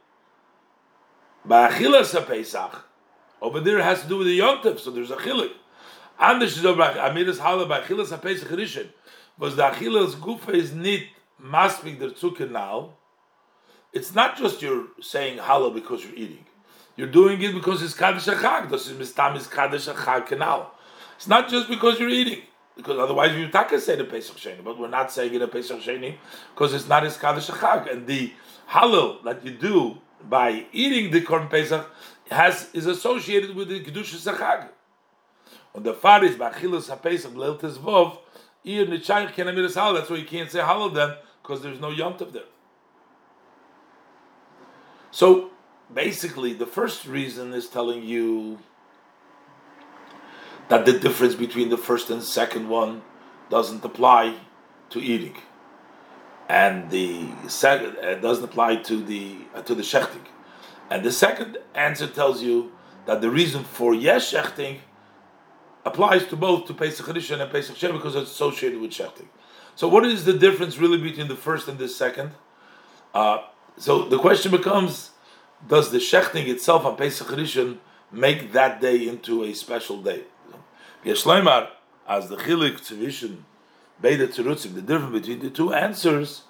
by 1.44 1.70
achilas 1.70 2.16
Pesach. 2.26 2.86
Over 3.42 3.60
there 3.60 3.80
it 3.80 3.84
has 3.84 4.04
to 4.04 4.08
do 4.08 4.18
with 4.18 4.28
the 4.28 4.40
yontif, 4.40 4.80
so 4.80 4.92
there's 4.92 5.12
a 5.12 5.16
chilik. 5.16 5.52
Anders 6.20 6.58
is 6.58 6.66
over 6.66 6.82
amiras 6.82 7.38
halal 7.38 7.68
by 7.68 7.82
achilas 7.82 8.20
Pesach 8.22 8.50
Rishon. 8.50 8.88
Was 9.38 9.56
the 9.56 9.64
achilas 9.64 10.14
gufa 10.14 10.54
is 10.54 10.74
nit 10.74 11.04
maspik 11.42 12.00
der 12.00 12.10
zukenal, 12.10 12.92
it's 13.92 14.14
not 14.14 14.38
just 14.38 14.62
you're 14.62 14.88
saying 15.02 15.40
halal 15.40 15.74
because 15.74 16.04
you're 16.04 16.16
eating. 16.16 16.46
You're 16.96 17.08
doing 17.08 17.42
it 17.42 17.54
because 17.54 17.82
it's 17.82 17.94
kaddish 17.94 18.26
achag. 18.26 18.70
This 18.70 18.88
is 18.88 18.94
mistam 18.98 19.36
is 19.38 19.48
kaddish 19.48 19.88
achag 19.88 20.28
canal. 20.28 20.72
It's 21.16 21.28
not 21.28 21.50
just 21.50 21.68
because 21.68 22.00
you're 22.00 22.10
eating, 22.10 22.42
because 22.76 22.98
otherwise 22.98 23.36
you 23.36 23.48
can 23.50 23.80
say 23.80 23.96
the 23.96 24.06
Pesach 24.06 24.38
Sheni, 24.38 24.64
but 24.64 24.78
we're 24.78 24.88
not 24.88 25.12
saying 25.12 25.34
it 25.34 25.42
a 25.42 25.48
Pesach 25.48 25.80
Sheni 25.80 26.16
because 26.54 26.74
it's 26.74 26.88
not 26.88 27.04
his 27.04 27.18
kaddish 27.18 27.48
achag. 27.48 27.92
And 27.92 28.06
the 28.06 28.32
halal 28.70 29.24
that 29.24 29.44
you 29.46 29.52
do 29.52 29.98
by 30.30 30.66
eating 30.72 31.12
the 31.12 31.22
korban 31.22 31.50
Pesach 31.50 31.90
has 32.30 32.70
is 32.74 32.86
associated 32.86 33.56
with 33.56 33.70
the 33.70 33.84
kedusha 33.84 34.34
achag. 34.34 34.70
On 35.74 35.84
the 35.84 35.94
far 35.94 36.24
is 36.24 36.36
by 36.36 36.52
chilus 36.52 36.90
haPesach 36.90 37.34
leiltes 37.34 37.78
vov. 37.78 38.20
That's 38.62 40.10
why 40.10 40.18
you 40.18 40.26
can't 40.26 40.52
say 40.52 40.60
halal 40.60 40.94
then 40.94 41.16
because 41.42 41.62
there's 41.62 41.80
no 41.80 41.92
yontav 41.92 42.34
there. 42.34 42.44
So 45.12 45.51
basically, 45.93 46.53
the 46.53 46.66
first 46.66 47.05
reason 47.05 47.53
is 47.53 47.68
telling 47.68 48.03
you 48.03 48.60
that 50.70 50.86
the 50.86 50.97
difference 50.99 51.36
between 51.36 51.70
the 51.70 51.78
first 51.78 52.10
and 52.10 52.24
second 52.24 52.70
one 52.70 53.01
doesn't 53.49 53.84
apply 53.84 54.36
to 54.91 54.99
eating, 54.99 55.36
and 56.47 56.89
the 56.91 57.28
second 57.47 57.97
uh, 57.97 58.16
doesn't 58.16 58.43
apply 58.43 58.78
to 58.78 59.01
the 59.01 59.38
uh, 59.55 59.62
to 59.64 59.74
the 59.74 59.82
shechting. 59.82 60.26
And 60.91 61.03
the 61.03 61.12
second 61.12 61.57
answer 61.76 62.07
tells 62.07 62.41
you 62.41 62.72
that 63.05 63.22
the 63.22 63.30
reason 63.30 63.64
for 63.64 63.93
yes 63.93 64.32
shechting 64.32 64.80
applies 65.86 66.26
to 66.28 66.36
both 66.36 66.66
to 66.68 66.74
Pesach 66.74 67.05
Rishon 67.05 67.41
and 67.41 67.51
Pesach 67.51 67.76
Shem 67.76 67.93
because 67.93 68.16
it's 68.16 68.32
associated 68.32 68.80
with 68.80 68.91
shechting. 68.91 69.28
So, 69.76 69.88
what 69.88 70.05
is 70.05 70.26
the 70.26 70.34
difference 70.34 70.78
really 70.78 70.97
between 70.97 71.28
the 71.28 71.36
first 71.36 71.68
and 71.68 71.78
the 71.78 71.88
second? 71.88 72.32
Uh, 73.14 73.39
so 73.80 74.04
the 74.04 74.20
question 74.20 74.52
becomes: 74.52 75.12
Does 75.66 75.90
the 75.90 76.00
shechting 76.00 76.48
itself 76.50 76.86
on 76.86 76.98
Pesach 76.98 77.28
Rishon 77.28 77.78
make 78.12 78.52
that 78.52 78.82
day 78.82 79.08
into 79.08 79.44
a 79.44 79.54
special 79.54 80.02
day? 80.02 80.24
As 81.06 81.24
the 82.28 82.36
chilik 82.36 82.82
tzivishon 82.82 83.38
beida 84.04 84.28
tirutzim, 84.28 84.76
the 84.76 84.82
difference 84.82 85.14
between 85.14 85.40
the 85.40 85.50
two 85.50 85.74
answers 85.74 86.42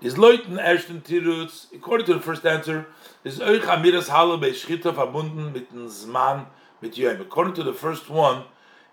is 0.00 0.14
loiten 0.14 0.58
ersten 0.58 1.02
tirutz. 1.02 1.66
According 1.74 2.06
to 2.06 2.14
the 2.14 2.20
first 2.20 2.46
answer, 2.46 2.86
is 3.22 3.38
euch 3.38 3.62
amiras 3.62 4.08
halle 4.08 4.38
bei 4.38 4.50
shchita 4.50 4.94
verbunden 4.94 5.52
mit 5.52 5.70
zman 5.70 6.46
mit 6.80 6.96
yom. 6.96 7.20
According 7.20 7.52
to 7.54 7.62
the 7.62 7.74
first 7.74 8.08
one, 8.08 8.44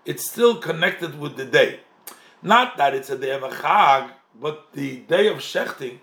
it's 0.04 0.28
still 0.28 0.56
connected 0.56 1.18
with 1.18 1.36
the 1.36 1.46
day. 1.46 1.80
Not 2.42 2.76
that 2.76 2.94
it's 2.94 3.08
a 3.08 3.16
day 3.16 3.30
of 3.30 3.42
a 3.42 3.48
chag, 3.48 4.10
but 4.38 4.74
the 4.74 4.96
day 4.96 5.28
of 5.28 5.38
shechting 5.38 6.00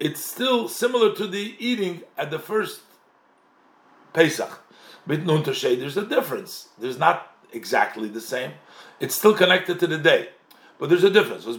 It's 0.00 0.24
still 0.24 0.68
similar 0.68 1.14
to 1.14 1.26
the 1.26 1.56
eating 1.58 2.02
at 2.16 2.30
the 2.30 2.38
first 2.38 2.80
Pesach. 4.12 4.62
With 5.06 5.24
Nun 5.24 5.42
there's 5.42 5.96
a 5.96 6.04
difference. 6.06 6.68
There's 6.78 6.98
not 6.98 7.34
exactly 7.52 8.08
the 8.08 8.20
same. 8.20 8.52
It's 9.00 9.14
still 9.14 9.34
connected 9.34 9.78
to 9.80 9.86
the 9.86 9.98
day, 9.98 10.30
but 10.78 10.88
there's 10.88 11.04
a 11.04 11.10
difference. 11.10 11.44
The. 11.44 11.52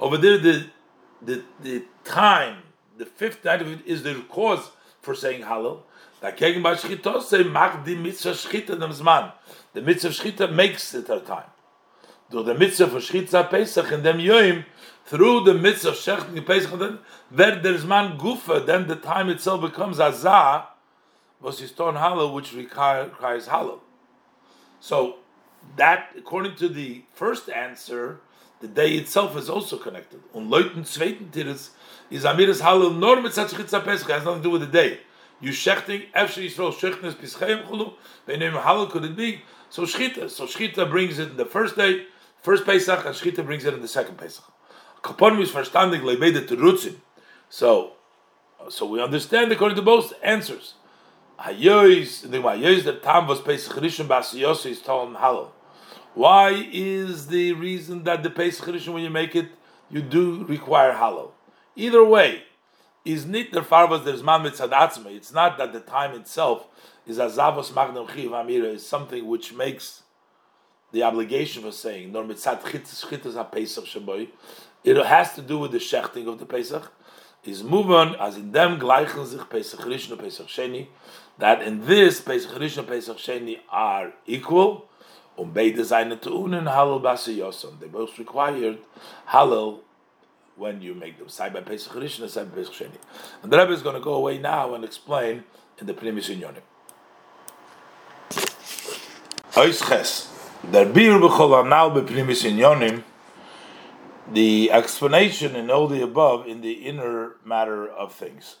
Over 0.00 0.16
there, 0.16 0.38
the 0.38 0.66
the 1.22 1.42
the 1.62 1.84
time, 2.04 2.62
the 2.96 3.06
fifth 3.06 3.44
night 3.44 3.62
of 3.62 3.68
it 3.68 3.86
is 3.86 4.02
the 4.02 4.22
cause 4.28 4.70
for 5.00 5.14
saying 5.14 5.42
Hallel. 5.42 5.82
The 6.20 6.32
Mitzvah 9.82 10.08
Shchita 10.08 10.52
makes 10.52 10.94
it 10.94 11.08
her 11.08 11.20
time. 11.20 11.50
Durch 12.30 12.44
the 12.44 12.54
Mitzvah 12.54 12.88
for 12.88 12.98
Shchita 12.98 13.48
Pesach 13.48 13.90
in 13.90 14.02
them 14.02 14.18
Yoim, 14.18 14.64
through 15.06 15.44
the 15.44 15.54
Mitzvah 15.54 15.92
Shechting 15.92 16.44
Pesach, 16.44 16.70
then 17.30 17.62
there's 17.62 17.84
man 17.84 18.18
Gufa, 18.18 18.64
then 18.66 18.86
the 18.86 18.96
time 18.96 19.30
itself 19.30 19.62
becomes 19.62 19.98
Azah, 19.98 20.66
was 21.40 21.60
his 21.60 21.72
torn 21.72 21.94
Hallel, 21.94 22.34
which 22.34 22.52
requires 22.52 23.46
Hallel. 23.46 23.80
So 24.80 25.16
that, 25.76 26.10
according 26.16 26.56
to 26.56 26.68
the 26.68 27.04
first 27.14 27.48
answer, 27.48 28.20
the 28.60 28.68
day 28.68 28.92
itself 28.92 29.36
is 29.36 29.48
also 29.48 29.78
connected. 29.78 30.20
Und 30.34 30.50
Leuten 30.50 30.84
zweiten 30.84 31.30
Tiris 31.30 31.70
is 32.10 32.24
Amiris 32.24 32.60
Hallel 32.60 32.94
nor 32.98 33.22
mit 33.22 33.32
Shchita 33.32 33.82
Pesach, 33.82 34.10
has 34.10 34.24
nothing 34.24 34.42
to 34.42 34.48
do 34.48 34.50
with 34.50 34.60
the 34.60 34.66
day 34.66 34.98
you 35.40 35.50
shechting 35.50 36.06
after 36.14 36.40
Yisrael 36.40 36.72
shechnes 36.72 37.14
pischayim 37.14 37.66
chulu. 37.66 37.94
They 38.26 38.36
name 38.36 38.52
Hallel 38.52 38.90
could 38.90 39.04
it 39.04 39.16
be? 39.16 39.42
So 39.70 39.82
shchita. 39.82 40.30
So 40.30 40.46
shchita 40.46 40.88
brings 40.90 41.18
it 41.18 41.30
in 41.30 41.36
the 41.36 41.44
first 41.44 41.76
day, 41.76 42.06
first 42.42 42.64
Pesach, 42.64 43.04
and 43.04 43.14
shchita 43.14 43.44
brings 43.44 43.64
it 43.64 43.74
in 43.74 43.80
the 43.80 43.88
second 43.88 44.16
Pesach. 44.18 44.44
Kaponim 45.02 45.40
is 45.40 45.50
verstandig 45.50 46.02
lebede 46.02 46.46
terutzim. 46.46 46.96
So, 47.48 47.92
so 48.68 48.86
we 48.86 49.00
understand 49.00 49.52
according 49.52 49.76
to 49.76 49.82
both 49.82 50.12
answers. 50.22 50.74
Hayois, 51.40 52.28
the 52.28 52.38
Hayois 52.38 52.82
that 52.84 53.02
Tam 53.02 53.28
was 53.28 53.40
Pesach 53.40 53.76
Rishon 53.76 54.08
Basiyos 54.08 54.66
is 54.66 54.82
told 54.82 55.14
Hallel. 55.14 55.50
Why 56.14 56.68
is 56.72 57.28
the 57.28 57.52
reason 57.52 58.02
that 58.04 58.22
the 58.22 58.30
Pesach 58.30 58.66
Rishon 58.66 58.94
when 58.94 59.04
you 59.04 59.10
make 59.10 59.36
it 59.36 59.46
you 59.88 60.02
do 60.02 60.44
require 60.44 60.94
Hallel? 60.94 61.30
Either 61.76 62.04
way, 62.04 62.42
is 63.04 63.24
nit 63.24 63.52
der 63.52 63.62
farvas 63.62 64.04
there's 64.04 64.22
man 64.22 64.42
mitzadatzme. 64.42 65.06
It's 65.14 65.32
not 65.32 65.56
that 65.58 65.72
the 65.72 65.80
time 65.80 66.14
itself 66.14 66.66
is 67.06 67.18
a 67.18 67.26
azavos 67.26 67.74
magnum 67.74 68.06
chiv 68.08 68.30
amira 68.32 68.74
is 68.74 68.86
something 68.86 69.26
which 69.26 69.54
makes 69.54 70.02
the 70.92 71.02
obligation 71.02 71.62
for 71.62 71.72
saying 71.72 72.12
nor 72.12 72.24
shaboy. 72.24 74.28
It 74.84 74.96
has 74.96 75.34
to 75.34 75.42
do 75.42 75.58
with 75.58 75.72
the 75.72 75.78
shechting 75.78 76.28
of 76.28 76.38
the 76.38 76.46
pesach. 76.46 76.92
Is 77.44 77.62
moving 77.62 78.14
as 78.20 78.36
in 78.36 78.52
them 78.52 78.78
gleichen 78.78 79.26
sich 79.26 79.48
pesach 79.48 79.80
rishon 79.80 80.18
pesach 80.18 80.48
sheni. 80.48 80.88
That 81.38 81.62
in 81.62 81.86
this 81.86 82.20
pesach 82.20 82.50
rishon 82.52 82.86
pesach 82.86 83.16
sheni 83.16 83.60
are 83.70 84.12
equal. 84.26 84.86
Um 85.38 85.52
beide 85.52 85.82
seine 85.84 86.16
tunen 86.16 86.64
Hallel 86.64 87.00
basi 87.00 87.38
yoson. 87.38 87.80
They 87.80 87.86
both 87.86 88.18
required 88.18 88.78
Hallel 89.28 89.80
when 90.58 90.82
you 90.82 90.94
make 90.94 91.18
them 91.18 91.28
side 91.28 91.52
by 91.52 91.60
Pesach 91.60 91.92
Rishon 91.92 92.22
and 92.22 92.30
side 92.30 92.50
by 92.50 92.58
Pesach 92.58 92.74
Sheni. 92.74 92.98
And 93.42 93.52
the 93.52 93.58
Rebbe 93.58 93.72
is 93.72 93.82
going 93.82 93.94
to 93.94 94.00
go 94.00 94.14
away 94.14 94.38
now 94.38 94.74
and 94.74 94.84
explain 94.84 95.44
in 95.78 95.86
the 95.86 95.94
Primis 95.94 96.28
Inyonim. 96.28 96.62
Der 100.64 100.84
Bir 100.84 101.20
b'chol 101.20 101.64
anal 101.64 101.92
b'primis 101.92 102.44
inyonim, 102.44 103.04
the 104.32 104.70
explanation 104.72 105.54
in 105.54 105.70
all 105.70 105.86
the 105.86 106.02
above 106.02 106.48
in 106.48 106.62
the 106.62 106.72
inner 106.72 107.36
matter 107.44 107.88
of 107.88 108.12
things. 108.12 108.56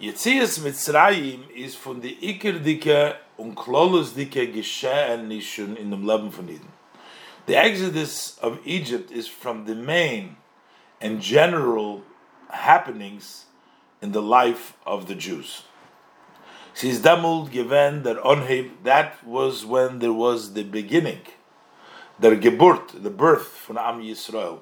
Yetzias 0.00 0.58
Mitzrayim 0.58 1.48
is 1.54 1.76
von 1.76 2.00
the 2.00 2.18
Iker 2.20 2.58
dike 2.62 3.16
und 3.38 3.54
Klolus 3.54 4.14
dike 4.14 4.52
geschehen 4.52 5.28
nishun 5.28 5.76
in 5.76 5.90
dem 5.90 6.04
Leben 6.04 6.32
von 6.32 6.48
Eden. 6.48 6.72
The 7.46 7.56
exodus 7.56 8.36
of 8.42 8.58
Egypt 8.64 9.12
is 9.12 9.28
from 9.28 9.64
the 9.66 9.76
main 9.76 10.36
and 11.00 11.20
general 11.20 12.02
happenings 12.50 13.46
in 14.02 14.10
the 14.10 14.20
life 14.20 14.74
of 14.84 15.06
the 15.06 15.14
Jews. 15.14 15.62
Since 16.74 17.00
Damul 17.00 17.50
given 17.50 18.02
der 18.02 18.16
Onheb, 18.16 18.70
that 18.84 19.24
was 19.26 19.64
when 19.64 19.98
there 19.98 20.12
was 20.12 20.54
the 20.54 20.64
beginning, 20.64 21.20
der 22.18 22.36
Geburt, 22.36 23.02
the 23.02 23.10
birth 23.10 23.58
von 23.66 23.76
Am 23.76 24.00
Yisrael, 24.00 24.60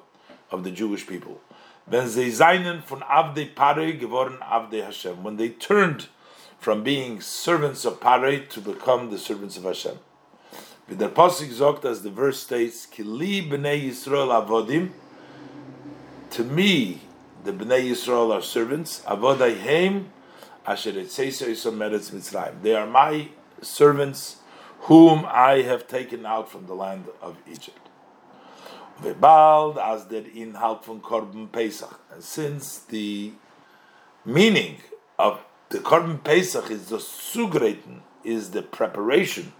of 0.51 0.63
the 0.63 0.71
Jewish 0.71 1.07
people. 1.07 1.39
When 1.85 2.13
they 2.13 2.29
seinen 2.29 2.83
von 2.83 2.99
Avde 3.01 3.55
Pare 3.55 3.93
geworden 3.93 4.39
Avde 4.39 4.83
Hashem, 4.83 5.23
when 5.23 5.37
they 5.37 5.49
turned 5.49 6.07
from 6.59 6.83
being 6.83 7.21
servants 7.21 7.85
of 7.85 8.01
Pare 8.01 8.45
to 8.45 8.61
become 8.61 9.09
the 9.09 9.17
servants 9.17 9.57
of 9.57 9.63
Hashem. 9.63 9.97
With 10.89 10.99
the 10.99 11.09
Pasuk 11.09 11.51
sagt, 11.53 11.85
as 11.85 12.03
the 12.03 12.11
verse 12.11 12.41
states, 12.41 12.85
Kili 12.85 13.49
b'nei 13.49 13.89
Yisrael 13.89 14.45
avodim, 14.45 14.91
to 16.31 16.43
me, 16.43 17.01
the 17.45 17.53
b'nei 17.53 17.89
Yisrael 17.89 18.35
are 18.35 18.41
servants, 18.41 19.01
avodayhem 19.07 20.05
They 20.65 22.75
are 22.75 22.87
my 22.87 23.27
servants, 23.61 24.37
whom 24.81 25.25
I 25.27 25.61
have 25.63 25.87
taken 25.87 26.25
out 26.25 26.51
from 26.51 26.67
the 26.67 26.73
land 26.73 27.05
of 27.21 27.37
Egypt. 27.49 27.77
Von. 28.99 29.77
And 32.11 32.23
since 32.23 32.79
the 32.79 33.31
meaning 34.25 34.77
of 35.17 35.39
the 35.69 35.79
Korban 35.79 36.23
Pesach 36.23 36.69
is 36.69 36.89
the 36.89 36.97
sugreiten, 36.97 38.01
is 38.23 38.51
the 38.51 38.61
preparation 38.61 39.53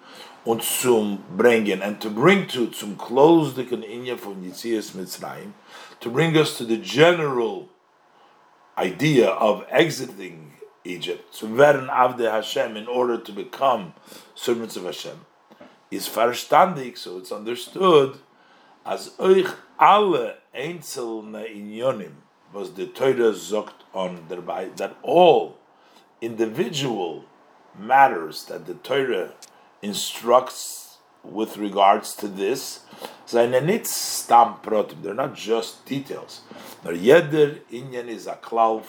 und 0.45 0.64
zum 0.64 1.24
bringen 1.36 1.82
and 1.82 2.02
to 2.02 2.10
bring 2.10 2.47
to 2.47 2.72
zum 2.72 2.95
close 2.95 3.54
the 3.54 3.64
inya 3.64 4.18
from 4.18 4.43
Yetzias 4.43 4.91
Mitzrayim 4.91 5.54
to 5.99 6.10
bring 6.10 6.36
us 6.36 6.58
to 6.58 6.66
the 6.66 6.78
general 6.78 7.70
idea 8.78 9.30
of 9.30 9.66
exiting 9.70 10.51
Egypt 10.84 11.34
to 11.39 11.45
werden 11.45 11.88
avde 11.89 12.32
Hashem 12.32 12.75
in 12.75 12.88
order 12.88 13.17
to 13.17 13.32
become 13.32 13.93
servants 14.36 14.75
of 14.75 14.84
Hashem 14.86 15.25
is 15.89 16.07
verstandig 16.07 16.97
so 16.97 17.17
it's 17.17 17.32
understood 17.32 18.19
as 18.86 19.11
euch 19.19 19.53
alle 19.79 20.38
einzelne 20.53 21.45
inyonim 21.45 22.13
was 22.53 22.73
the 22.73 22.88
Torah 22.88 23.34
zogt 23.34 23.86
on 23.93 24.25
thereby 24.27 24.69
that 24.75 24.95
all 25.01 25.57
individual 26.19 27.25
matters 27.77 28.45
that 28.45 28.65
the 28.65 28.73
Torah 28.75 29.34
instructs 29.82 30.97
with 31.23 31.57
regards 31.57 32.15
to 32.15 32.27
this. 32.27 32.82
They're 33.32 33.49
not 33.49 35.36
just 35.36 35.86
details. 35.86 36.41
Jeder 36.84 37.59
inyan 37.71 38.07
is 38.07 38.27
a 38.27 38.36
klal. 38.36 38.84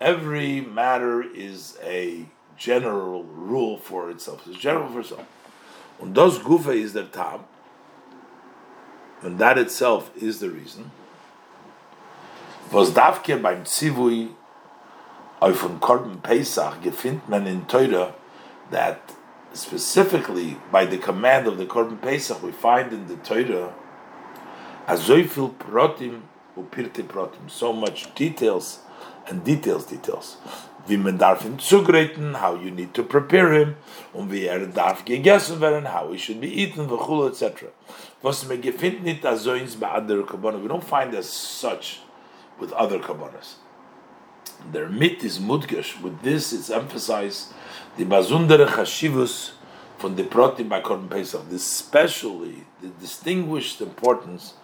Every 0.00 0.60
matter 0.60 1.22
is 1.22 1.78
a 1.82 2.26
general 2.56 3.24
rule 3.24 3.78
for 3.78 4.10
itself. 4.10 4.46
It's 4.46 4.58
general 4.58 4.88
for 4.88 5.00
itself. 5.00 5.26
Und 6.00 6.14
das 6.14 6.38
Gufa 6.38 6.74
is 6.74 6.92
der 6.92 7.04
Tam. 7.04 7.44
And 9.22 9.38
that 9.38 9.56
itself 9.56 10.10
is 10.16 10.40
the 10.40 10.50
reason. 10.50 10.90
Was 12.70 12.90
davke 12.90 13.40
beim 13.40 13.64
Zivui 13.64 14.30
auf 15.40 15.62
dem 15.62 15.80
Korban 15.80 16.22
Pesach 16.22 16.82
gefindt 16.82 17.28
man 17.28 17.46
in 17.46 17.66
Teure 17.66 18.14
that 18.70 19.16
specifically 19.52 20.56
by 20.70 20.84
the 20.84 20.98
command 20.98 21.46
of 21.46 21.58
the 21.58 21.66
Korban 21.66 22.00
Pesach, 22.00 22.42
we 22.42 22.52
find 22.52 22.92
in 22.92 23.06
the 23.06 23.16
Torah, 23.16 23.72
azoifil 24.86 25.54
protim 25.54 26.22
upirte 26.56 27.02
protim, 27.04 27.48
so 27.48 27.72
much 27.72 28.14
details 28.14 28.80
and 29.28 29.44
details, 29.44 29.86
details. 29.86 30.36
Wie 30.86 30.96
man 30.96 31.18
darf 31.18 31.44
ihn 31.44 31.58
how 32.34 32.54
you 32.54 32.70
need 32.70 32.94
to 32.94 33.02
prepare 33.02 33.52
him, 33.52 33.76
und 34.14 34.30
wie 34.30 34.46
er 34.46 34.66
darf 34.66 35.04
how 35.06 36.12
he 36.12 36.18
should 36.18 36.40
be 36.40 36.48
eaten, 36.48 36.88
v'chul, 36.88 37.28
etc. 37.28 37.70
We 38.22 40.68
don't 40.68 40.84
find 40.84 41.14
as 41.14 41.28
such 41.28 42.00
with 42.58 42.72
other 42.72 42.98
kabbalahs. 42.98 43.56
Their 44.72 44.88
mit 44.88 45.22
is 45.22 45.38
mudgesh. 45.38 46.00
With 46.00 46.22
this, 46.22 46.52
it's 46.52 46.70
emphasized 46.70 47.52
the 47.96 48.04
bazundere 48.04 48.66
chashivus 48.66 49.52
from 49.98 50.16
the 50.16 50.24
protim 50.24 50.68
by 50.68 50.80
Korban 50.80 51.10
Pesach, 51.10 51.42
especially 51.52 52.64
the 52.80 52.88
distinguished 52.88 53.80
importance 53.80 54.54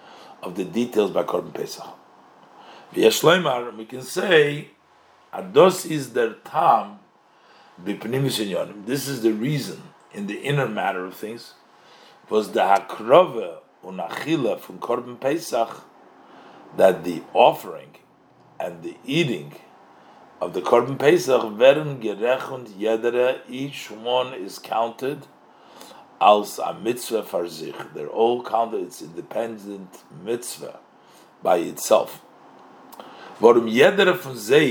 of 0.43 0.57
the 0.57 0.65
details 0.65 1.11
by 1.11 1.25
Korban 1.25 1.53
Pesach. 1.53 1.87
We 2.95 3.85
can 3.87 4.03
say, 4.03 4.69
ados 5.33 5.91
is 5.91 6.13
their 6.13 6.35
tam 6.35 6.99
This 7.83 9.09
is 9.09 9.23
the 9.23 9.33
reason 9.33 9.83
in 10.13 10.27
the 10.27 10.41
inner 10.43 10.69
matter 10.69 11.07
of 11.07 11.15
things 11.15 11.55
was 12.29 12.53
the 12.53 12.61
hakrove 12.61 13.61
unachila 13.83 14.61
from 14.61 14.79
Korban 14.79 15.19
Pesach 15.19 15.85
that 16.77 17.03
the 17.05 17.23
offering 17.33 17.97
and 18.61 18.83
the 18.83 18.97
eating 19.07 19.55
of 20.41 20.53
the 20.53 20.61
Korban 20.61 20.99
Pesach 20.99 21.43
werden 21.57 21.99
gerechnet 21.99 22.69
jedere, 22.79 23.41
each 23.49 23.91
one 23.91 24.35
is 24.35 24.59
counted 24.59 25.27
als 26.21 26.59
a 26.59 26.75
mitzvah 26.75 27.23
for 27.23 27.49
sich. 27.49 27.75
They're 27.95 28.07
all 28.09 28.43
counted, 28.43 28.83
it's 28.83 29.01
independent 29.01 30.03
mitzvah 30.23 30.79
by 31.43 31.57
itself. 31.57 32.23
Von 33.43 33.67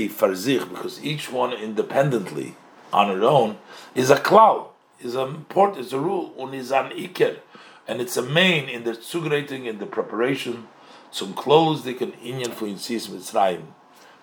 for 0.08 0.34
sich, 0.34 0.66
because 0.66 1.04
each 1.04 1.30
one 1.30 1.52
independently, 1.52 2.56
on 2.90 3.08
her 3.08 3.22
own, 3.22 3.58
is 3.94 4.08
a 4.08 4.16
klau, 4.16 4.68
is 4.98 5.14
a 5.14 5.26
port, 5.50 5.76
is 5.76 5.92
a 5.92 5.98
rule, 5.98 6.32
and 6.38 6.54
is 6.54 6.72
an 6.72 6.88
iker, 6.92 7.36
and 7.86 8.00
it's 8.00 8.16
a 8.16 8.22
main 8.22 8.70
in 8.70 8.84
the 8.84 8.92
zugrating, 8.92 9.66
in 9.66 9.76
the 9.76 9.84
preparation, 9.84 10.68
zum 11.12 11.34
close 11.34 11.84
the 11.84 11.92
inyan 11.92 12.50
for 12.50 12.64
insis 12.64 13.10
mitzrayim, 13.10 13.74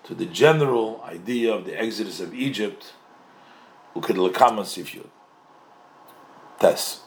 to 0.03 0.15
the 0.15 0.25
general 0.25 1.03
idea 1.05 1.53
of 1.53 1.65
the 1.65 1.79
exodus 1.79 2.19
of 2.19 2.33
Egypt, 2.33 2.93
ukid 3.95 4.77
if 4.79 4.95
you 4.95 5.07
test. 6.59 7.01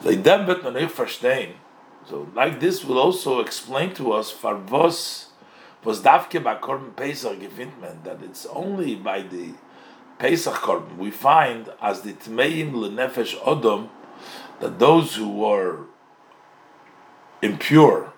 They 0.00 0.16
verstehen. 0.16 1.54
So, 2.08 2.28
like 2.36 2.60
this 2.60 2.84
will 2.84 2.98
also 2.98 3.40
explain 3.40 3.94
to 3.94 4.12
us, 4.12 4.30
for 4.30 4.54
was 5.86 6.00
davke 6.00 6.42
by 6.42 6.56
Korban 6.56 6.96
Pesach 6.96 7.38
gefindt 7.38 8.02
that 8.02 8.20
it's 8.20 8.44
only 8.46 8.96
by 8.96 9.22
the 9.22 9.52
Pesach 10.18 10.54
Korban 10.54 10.96
we 10.96 11.12
find 11.12 11.70
as 11.80 12.00
the 12.00 12.12
Tmeim 12.12 12.72
lenefesh 12.72 13.36
Odom, 13.42 13.88
that 14.58 14.80
those 14.80 15.14
who 15.14 15.28
were 15.30 15.84
impure 17.40 18.12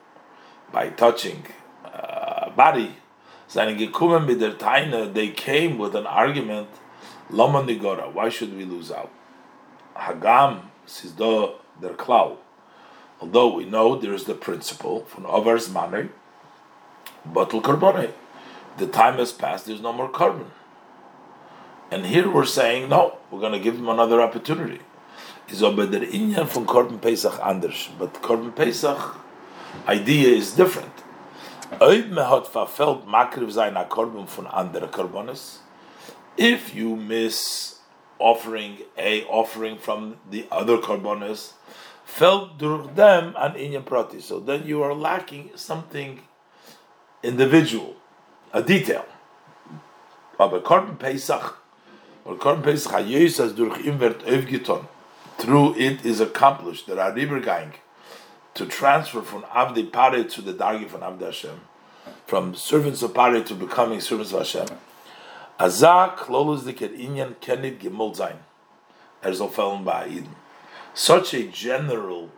by 0.72 0.88
touching 0.88 1.44
uh, 1.84 2.48
body, 2.50 2.96
der 3.52 5.06
they 5.12 5.28
came 5.28 5.76
with 5.76 5.94
an 5.94 6.06
argument, 6.06 6.68
Lama 7.28 7.62
Nigora, 7.62 8.10
why 8.10 8.30
should 8.30 8.56
we 8.56 8.64
lose 8.64 8.90
out? 8.90 9.10
Hagam, 9.94 10.62
Sizdo, 10.86 11.56
their 11.78 11.92
cloud. 11.92 12.38
Although 13.20 13.52
we 13.54 13.66
know 13.66 13.94
there 13.94 14.14
is 14.14 14.24
the 14.24 14.34
principle 14.34 15.04
from 15.04 15.26
Ovar's 15.26 15.68
money, 15.68 16.08
Batul 17.32 17.62
Karbonate. 17.62 18.12
The 18.76 18.86
time 18.86 19.18
has 19.18 19.32
passed, 19.32 19.66
there's 19.66 19.80
no 19.80 19.92
more 19.92 20.10
korban. 20.10 20.46
And 21.90 22.06
here 22.06 22.30
we're 22.30 22.44
saying, 22.44 22.90
no, 22.90 23.18
we're 23.30 23.40
going 23.40 23.52
to 23.52 23.58
give 23.58 23.76
him 23.76 23.88
another 23.88 24.20
opportunity. 24.20 24.80
Is 25.48 25.60
der 25.60 25.70
Inyan 25.70 27.00
Pesach 27.00 27.40
anders. 27.42 27.88
But 27.98 28.12
Korban 28.14 28.54
Pesach 28.54 29.16
idea 29.86 30.28
is 30.28 30.52
different. 30.52 30.92
If 36.36 36.74
you 36.74 36.96
miss 36.96 37.78
offering 38.18 38.78
a 38.98 39.24
offering 39.24 39.78
from 39.78 40.16
the 40.30 40.46
other 40.50 40.78
Korbanes, 40.78 41.52
felt 42.04 42.58
durch 42.58 42.94
them 42.94 43.34
an 43.38 43.52
inyan 43.52 43.84
prati. 43.84 44.20
So 44.20 44.40
then 44.40 44.66
you 44.66 44.82
are 44.82 44.94
lacking 44.94 45.50
something 45.54 46.20
individual, 47.22 47.96
a 48.52 48.62
detail. 48.62 49.04
Aber 50.38 50.60
Korban 50.60 50.98
Pesach, 50.98 51.58
or 52.24 52.36
Korban 52.36 52.62
Pesach 52.62 52.92
hayes 52.92 53.40
as 53.40 53.52
durch 53.52 53.78
wird 53.84 54.24
aufgetan. 54.24 54.86
Through 55.38 55.76
it 55.76 56.04
is 56.04 56.20
accomplished 56.20 56.86
that 56.88 56.98
are 56.98 57.12
going 57.12 57.74
to 58.54 58.66
transfer 58.66 59.22
from 59.22 59.42
Avdi 59.44 59.92
Pare 59.92 60.24
to 60.24 60.42
the 60.42 60.52
Dargi 60.52 60.88
from 60.88 61.00
Avdi 61.02 61.26
Hashem, 61.26 61.60
from 62.26 62.54
servants 62.54 63.02
of 63.02 63.14
Pare 63.14 63.42
to 63.42 63.54
becoming 63.54 64.00
servants 64.00 64.32
of 64.32 64.40
Hashem. 64.40 64.66
Azak 65.60 66.16
klolus 66.16 66.62
diket 66.62 66.98
inyan 66.98 67.36
kenit 67.40 67.78
gemol 67.78 68.16
zayin. 68.16 68.38
Soll 69.34 69.48
fallen 69.48 69.84
by 69.84 70.08
Eden 70.08 70.34
such 70.98 71.32
a 71.32 71.44
general 71.44 72.28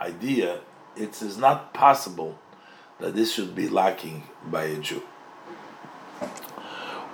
idea, 0.00 0.60
it 0.96 1.20
is 1.20 1.36
not 1.36 1.74
possible 1.74 2.38
that 3.04 3.14
this 3.14 3.34
should 3.34 3.54
be 3.54 3.68
lacking 3.68 4.22
by 4.46 4.64
a 4.64 4.78
Jew. 4.78 5.02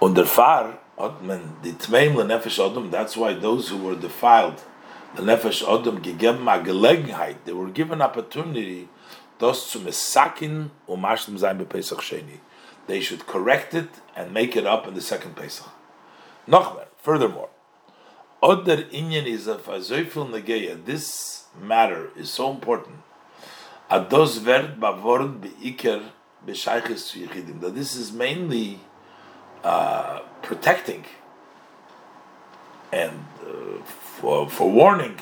Under 0.01 0.25
far, 0.25 0.79
the 0.97 1.03
Tmeim 1.03 2.15
Nefesh 2.15 2.61
Odom, 2.61 2.93
that's 2.93 3.17
why 3.17 3.33
those 3.35 3.71
who 3.71 3.77
were 3.77 3.97
defiled, 3.97 4.63
the 5.17 5.23
Nefesh 5.23 5.65
Odom, 5.65 6.01
they 7.45 7.53
were 7.53 7.71
given 7.71 8.01
opportunity, 8.01 8.89
das 9.41 9.69
zu 9.69 9.81
mesakin 9.81 10.71
umashlim 10.89 11.37
sein 11.37 11.59
be 11.59 11.65
Pesach 11.65 11.99
Sheni. 11.99 12.39
They 12.87 13.01
should 13.01 13.27
correct 13.27 13.75
it 13.75 13.89
and 14.15 14.33
make 14.33 14.55
it 14.55 14.67
up 14.67 14.87
in 14.87 14.95
the 14.95 15.01
second 15.01 15.35
Pesach. 15.35 15.71
Nochmer, 16.47 16.87
furthermore, 16.99 17.49
Other 18.41 18.85
Inyan 18.85 19.27
is 19.27 19.49
a 19.49 19.57
Azoifil 19.57 20.31
Negeya. 20.31 20.85
This 20.85 21.47
matter 21.61 22.11
is 22.17 22.31
so 22.31 22.49
important. 22.53 22.99
Ados 23.91 24.39
Verd 24.39 24.79
Bavorn 24.79 25.41
Beiker 25.41 26.03
Beshayches 26.47 27.17
Yichidim. 27.17 27.61
That 27.61 27.75
this 27.75 27.97
is 27.97 28.13
mainly 28.13 28.79
uh, 29.65 30.21
protecting 30.43 31.05
and 32.93 33.25
uh, 33.45 33.83
for, 33.83 34.49
for 34.49 34.71
warning 34.71 35.17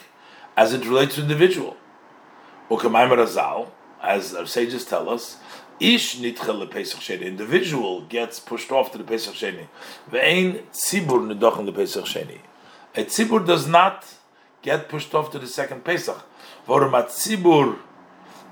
as 0.57 0.75
it 0.75 0.85
relates 0.85 1.15
to 1.15 1.23
individual. 1.23 1.77
Ukamayim 2.71 3.17
Razal, 3.17 3.71
as 4.03 4.35
our 4.35 4.47
sages 4.47 4.85
tell 4.85 5.09
us, 5.09 5.39
Ish 5.81 6.19
nitchel 6.19 6.69
Pesach 6.71 7.01
Sheni. 7.01 7.23
Individual 7.23 8.03
gets 8.03 8.41
pushed 8.41 8.73
off 8.73 8.93
to 8.93 8.99
the 8.99 9.05
Pesach 9.05 9.35
Sheni. 9.35 9.69
Ve'ein 10.11 10.65
tzibur 10.73 11.33
nidochen 11.33 11.67
the 11.67 11.73
Pesach 11.73 12.05
Sheni. 12.05 12.41
A 12.97 13.05
tzibur 13.05 13.47
does 13.47 13.67
not 13.67 14.05
get 14.61 14.89
pushed 14.89 15.15
off 15.15 15.31
to 15.31 15.39
the 15.39 15.47
second 15.47 15.85
Pesach. 15.85 16.21
Vorum 16.67 16.99
a 16.99 17.05
tzibur 17.05 17.79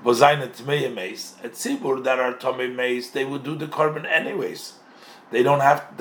was 0.03 0.21
eine 0.21 0.47
tmeye 0.47 0.93
meis. 0.93 1.35
A 1.43 1.49
tzibur 1.49 2.03
that 2.03 2.19
are 2.19 2.33
tmeye 2.33 2.73
meis, 2.73 3.11
they 3.11 3.25
would 3.25 3.43
do 3.43 3.55
the 3.55 3.67
korban 3.67 4.05
anyways. 4.05 4.73
They 5.29 5.43
don't 5.43 5.59
have 5.59 5.91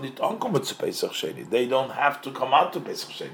nicht 0.00 0.20
ankommen 0.20 0.64
zu 0.64 0.74
Pesach 0.74 1.12
Sheni. 1.12 1.48
They 1.48 1.66
don't 1.66 1.92
have 1.92 2.20
to 2.22 2.32
come 2.32 2.52
out 2.52 2.72
to 2.72 2.80
Pesach 2.80 3.10
Sheni. 3.10 3.30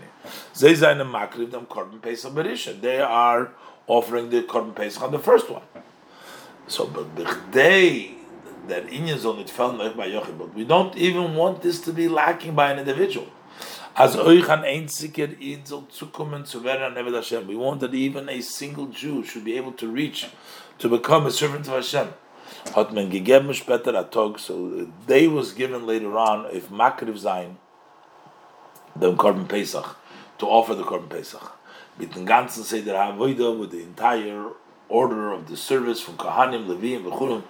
They 0.58 0.74
seine 0.74 1.04
makriv 1.04 1.50
dem 1.50 1.66
korban 1.66 2.02
Pesach 2.02 2.32
berisha. 2.32 2.78
They 2.78 3.00
are 3.00 3.52
offering 3.86 4.28
the 4.28 4.42
korban 4.42 4.74
Pesach 4.74 5.02
on 5.02 5.12
the 5.12 5.18
first 5.18 5.48
one. 5.50 5.62
So, 6.66 6.86
but 6.86 7.16
they 7.52 8.16
that 8.68 8.86
inyan 8.88 9.18
soll 9.18 9.36
nicht 9.36 9.50
fallen 9.50 9.96
by 9.96 10.08
Yochid, 10.08 10.38
but 10.38 10.54
we 10.54 10.64
don't 10.64 10.94
even 10.96 11.34
want 11.34 11.62
this 11.62 11.80
to 11.80 11.92
be 11.92 12.08
lacking 12.08 12.54
by 12.54 12.70
an 12.70 12.78
individual 12.78 13.26
as 14.00 14.16
euch 14.16 14.48
an 14.48 14.64
einziger 14.64 15.28
zu 15.92 16.64
werden 16.64 16.96
an 16.96 17.14
Hashem. 17.14 17.46
We 17.46 17.54
want 17.54 17.80
that 17.80 17.92
even 17.92 18.30
a 18.30 18.40
single 18.40 18.86
Jew 18.86 19.22
should 19.22 19.44
be 19.44 19.58
able 19.58 19.72
to 19.72 19.88
reach 19.88 20.28
to 20.78 20.88
become 20.88 21.26
a 21.26 21.30
servant 21.30 21.68
of 21.68 21.74
Hashem. 21.74 22.08
Hat 22.74 22.94
man 22.94 23.10
gegeben 23.10 23.52
später 23.52 23.94
a 23.94 24.04
Tog, 24.04 24.38
so 24.38 24.70
the 24.70 24.88
day 25.06 25.28
was 25.28 25.52
given 25.52 25.86
later 25.86 26.16
on 26.16 26.46
if 26.50 26.70
Makriv 26.70 27.18
Zayin, 27.20 27.56
the 28.96 29.12
Korban 29.12 29.46
Pesach, 29.46 29.98
to 30.38 30.46
offer 30.46 30.74
the 30.74 30.82
Korban 30.82 31.10
Pesach. 31.10 31.52
Mit 31.98 32.14
dem 32.14 32.24
ganzen 32.24 32.64
Seder 32.64 32.94
HaAvoida, 32.94 33.58
with 33.58 33.70
the 33.70 33.82
entire 33.82 34.46
order 34.88 35.30
of 35.30 35.46
the 35.46 35.56
service 35.58 36.00
from 36.00 36.16
Kohanim, 36.16 36.66
Levim, 36.66 37.04
V'churim, 37.04 37.42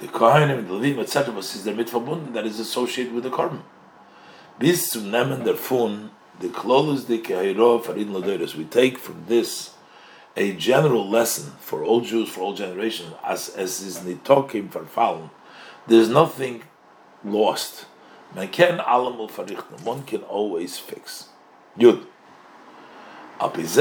the 0.00 0.08
Kohanim, 0.08 0.66
the 0.66 0.74
Levim, 0.74 0.98
etc., 0.98 1.32
was 1.32 1.54
is 1.54 1.62
there 1.62 1.76
mit 1.76 1.86
verbunden 1.86 2.32
that 2.32 2.44
is 2.44 2.58
associated 2.58 3.14
with 3.14 3.22
the 3.22 3.30
Korban 3.30 3.60
bis 4.62 4.90
zum 4.90 5.10
Nehmen 5.10 5.44
der 5.44 5.56
Fun, 5.56 6.12
the 6.38 6.46
Klolus 6.46 7.04
de 7.08 7.18
Kehairo 7.18 7.82
Farid 7.82 8.06
Ladoiros. 8.06 8.54
We 8.54 8.62
take 8.62 8.96
from 8.96 9.24
this 9.26 9.72
a 10.36 10.52
general 10.52 11.10
lesson 11.10 11.54
for 11.58 11.82
all 11.82 12.00
Jews, 12.00 12.28
for 12.28 12.42
all 12.42 12.54
generations, 12.54 13.12
as, 13.24 13.48
as 13.48 13.80
is 13.80 13.98
Nitokim 13.98 14.68
Farfallen. 14.68 15.30
There's 15.88 16.08
nothing 16.08 16.62
lost. 17.24 17.86
Man 18.36 18.46
can 18.48 18.78
verrichten. 18.78 19.82
One 19.82 20.04
can 20.04 20.22
always 20.22 20.78
fix. 20.78 21.30
Good. 21.76 22.06
Based 23.40 23.80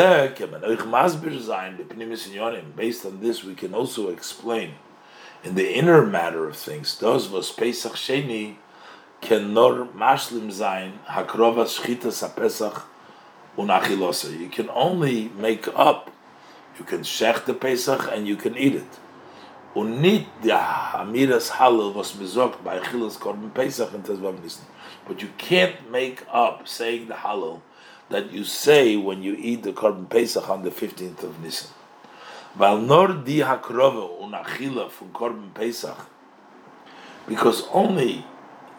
on 3.06 3.20
this, 3.22 3.44
we 3.44 3.54
can 3.54 3.76
also 3.76 4.10
explain 4.10 4.72
in 5.44 5.54
the 5.54 5.72
inner 5.78 6.04
matter 6.08 6.48
of 6.48 6.58
things. 6.58 6.98
Those 6.98 7.30
was 7.30 7.52
Pesach 7.52 7.94
Sheni 7.94 8.56
can 9.22 9.54
nor 9.54 9.86
mashlim 9.88 10.52
zayin 10.52 10.94
hakrova 11.06 11.66
shchitas 11.66 12.36
pesach 12.36 12.84
unachilose. 13.58 14.40
You 14.40 14.50
can 14.50 14.70
only 14.70 15.30
make 15.38 15.68
up. 15.76 16.12
You 16.78 16.86
can 16.86 17.02
shech 17.02 17.46
the 17.46 17.54
pesach 17.54 18.10
and 18.12 18.28
you 18.28 18.36
can 18.36 18.58
eat 18.58 18.76
it. 18.76 19.00
Unit 19.76 20.26
the 20.42 20.50
amiras 20.50 21.52
Hallel 21.52 21.94
was 21.94 22.12
bezogt 22.12 22.64
by 22.64 22.80
chilas 22.80 23.18
korban 23.18 23.54
pesach 23.54 23.94
and 23.94 24.04
tezvav 24.04 24.42
nisan. 24.42 24.66
But 25.08 25.22
you 25.22 25.30
can't 25.38 25.90
make 25.92 26.26
up 26.32 26.68
saying 26.68 27.08
the 27.08 27.14
Hallel 27.14 27.62
that 28.10 28.32
you 28.32 28.44
say 28.44 28.98
when 28.98 29.24
you 29.24 29.36
eat 29.38 29.64
the 29.64 29.72
korban 29.72 30.10
pesach 30.10 30.50
on 30.50 30.64
the 30.64 30.72
fifteenth 30.72 31.24
of 31.24 31.40
Nisan. 31.42 31.70
Weil 32.58 32.80
nur 32.80 33.24
die 33.24 33.46
Hakrove 33.46 34.20
und 34.20 34.34
Achila 34.34 34.90
von 34.90 35.14
Korban 35.14 35.54
Pesach, 35.54 36.06
because 37.26 37.64
only 37.72 38.26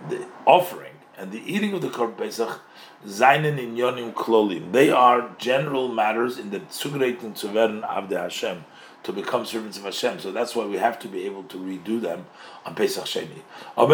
the 0.08 0.26
offering 0.46 0.92
and 1.16 1.30
the 1.30 1.42
eating 1.46 1.72
of 1.74 1.82
the 1.82 1.88
Korban 1.88 2.16
Pesach, 2.16 2.60
Zainen 3.06 3.58
in 3.58 3.76
Yonim 3.76 4.12
Klolim, 4.12 4.72
they 4.72 4.90
are 4.90 5.34
general 5.38 5.88
matters 5.88 6.38
in 6.38 6.50
the 6.50 6.60
Zugreiten 6.60 7.36
zu 7.36 7.48
werden 7.48 7.84
of 7.84 8.08
the 8.08 8.18
Hashem, 8.18 8.64
to 9.02 9.12
become 9.12 9.44
servants 9.44 9.76
of 9.78 9.84
Hashem. 9.84 10.20
So 10.20 10.32
that's 10.32 10.54
why 10.54 10.64
we 10.64 10.78
have 10.78 10.98
to 11.00 11.08
be 11.08 11.26
able 11.26 11.42
to 11.44 11.58
redo 11.58 12.00
them 12.00 12.26
on 12.64 12.74
Pesach 12.74 13.04
Sheni. 13.04 13.42
But 13.76 13.88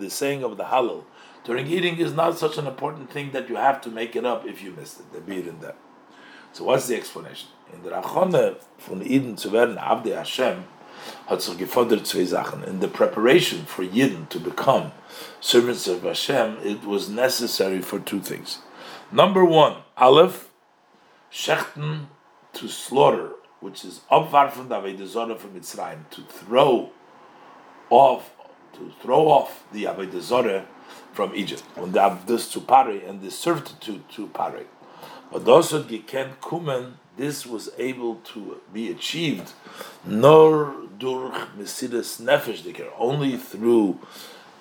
the 0.00 0.10
saying 0.10 0.44
of 0.44 0.56
the 0.56 0.64
Hallel 0.64 1.04
during 1.44 1.66
eating 1.66 1.98
is 1.98 2.12
not 2.12 2.38
such 2.38 2.58
an 2.58 2.66
important 2.66 3.10
thing 3.10 3.32
that 3.32 3.48
you 3.48 3.56
have 3.56 3.80
to 3.82 3.90
make 3.90 4.14
it 4.14 4.24
up 4.24 4.46
if 4.46 4.62
you 4.62 4.72
missed 4.72 5.00
it. 5.00 5.12
The 5.12 5.20
beat 5.20 5.46
in 5.46 5.60
that. 5.60 5.76
So 6.52 6.64
what's 6.64 6.86
the 6.86 6.96
explanation? 6.96 7.48
In 7.72 7.82
the 7.82 7.90
Rachone 7.90 8.56
von 8.78 9.02
Eden 9.02 9.36
zu 9.36 9.50
werden 9.50 9.78
Abde 9.78 10.14
Hashem 10.14 10.64
hat 11.26 11.42
sich 11.42 11.58
gefordert 11.58 12.06
zwei 12.06 12.24
Sachen. 12.24 12.64
In 12.64 12.80
the 12.80 12.88
preparation 12.88 13.64
for 13.66 13.84
Yidden 13.84 14.28
to 14.28 14.38
become 14.38 14.92
servants 15.40 15.86
of 15.88 16.02
Hashem, 16.02 16.58
it 16.62 16.84
was 16.84 17.08
necessary 17.08 17.80
for 17.80 17.98
two 17.98 18.20
things. 18.20 18.58
Number 19.10 19.44
one, 19.44 19.76
Aleph, 19.96 20.48
Shechten 21.30 22.06
to 22.54 22.68
slaughter, 22.68 23.32
which 23.60 23.84
is 23.84 24.00
Abwarfen 24.10 24.68
the 24.68 24.76
Avedazorah 24.76 25.38
from 25.38 25.50
Mitzrayim, 25.50 26.08
to 26.10 26.22
throw 26.22 26.90
off, 27.90 28.32
to 28.74 28.92
throw 29.00 29.28
off 29.28 29.64
the 29.72 29.84
Avedazorah 29.84 30.64
from 31.12 31.34
Egypt. 31.34 31.62
They 31.76 32.00
have 32.00 32.26
this 32.26 32.50
to 32.52 32.60
Pare 32.60 33.06
and 33.06 33.20
the 33.20 33.30
servitude 33.30 34.08
to 34.10 34.26
Pare. 34.28 34.64
But 35.30 35.48
also 35.48 35.82
Giken 35.82 36.36
Kumen, 36.40 36.94
this 37.16 37.46
was 37.46 37.70
able 37.78 38.16
to 38.16 38.60
be 38.72 38.90
achieved 38.90 39.52
nor 40.04 40.74
durch 40.98 41.34
Mesidas 41.58 42.20
Nefesh 42.20 42.62
Diker, 42.62 42.90
only 42.98 43.36
through 43.36 43.98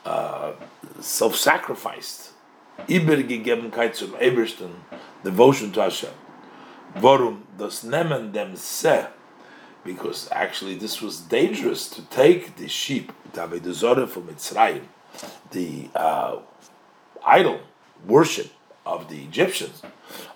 uh, 0.05 0.53
self-sacrificed 0.99 2.31
Ibergegebenkeit 2.87 3.95
zum 3.95 4.13
Ebersten, 4.19 4.71
devotion 5.23 5.71
to 5.71 5.81
Hashem. 5.81 6.09
Warum 6.95 7.43
das 7.57 7.83
nehmen 7.83 8.33
them 8.33 8.55
se? 8.55 9.07
Because 9.83 10.27
actually 10.31 10.75
this 10.75 11.01
was 11.01 11.21
dangerous 11.21 11.89
to 11.89 12.01
take 12.03 12.57
the 12.57 12.67
sheep, 12.67 13.11
the 13.33 13.73
Zorah 13.73 14.07
from 14.07 14.27
Mitzrayim, 14.27 14.83
the 15.51 15.89
uh, 15.95 16.37
idol 17.25 17.59
worship 18.05 18.51
of 18.85 19.09
the 19.09 19.23
Egyptians, 19.23 19.81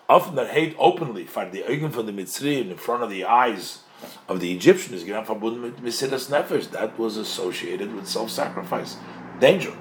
often 0.07 0.35
that 0.35 0.51
hate 0.51 0.75
openly 0.77 1.25
for 1.25 1.49
the 1.49 1.63
Eugen 1.67 1.91
from 1.91 2.05
the 2.05 2.11
Mitzrayim 2.11 2.69
in 2.71 2.77
front 2.77 3.03
of 3.03 3.09
the 3.09 3.25
eyes 3.25 3.79
of 4.27 4.39
the 4.39 4.53
Egyptians, 4.53 5.03
that 5.03 6.93
was 6.99 7.17
associated 7.17 7.95
with 7.95 8.07
self-sacrifice, 8.07 8.97
danger. 9.39 9.73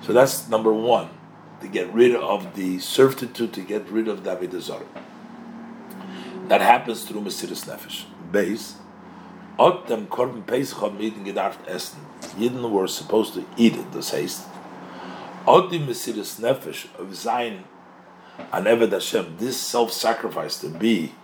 So 0.00 0.12
that's 0.12 0.48
number 0.48 0.72
one, 0.72 1.10
to 1.60 1.68
get 1.68 1.92
rid 1.92 2.14
of 2.14 2.54
the 2.56 2.78
servitude, 2.78 3.52
to 3.52 3.60
get 3.60 3.88
rid 3.88 4.08
of 4.08 4.24
David 4.24 4.54
Azar. 4.54 4.82
That 6.48 6.60
happens 6.60 7.04
through 7.04 7.20
Mesiris 7.22 7.66
Nefesh. 7.66 8.04
Base, 8.32 8.76
Ot 9.58 9.86
dem 9.86 10.06
Korban 10.06 10.46
Pesach 10.46 10.78
Jeden 10.98 11.24
gedarft 11.24 11.68
essen. 11.68 12.00
Jeden 12.38 12.70
were 12.70 12.88
supposed 12.88 13.34
to 13.34 13.44
eat 13.56 13.76
it, 13.76 13.92
das 13.92 14.12
heißt, 14.12 14.48
Ot 15.46 15.70
die 15.70 15.78
Nefesh 15.78 16.86
of 16.98 17.14
sein 17.14 17.64
an 18.38 18.64
Eved 18.64 18.92
Hashem, 18.92 19.36
this 19.38 19.56
self-sacrifice 19.56 20.58
to 20.60 20.68
be 20.68 21.14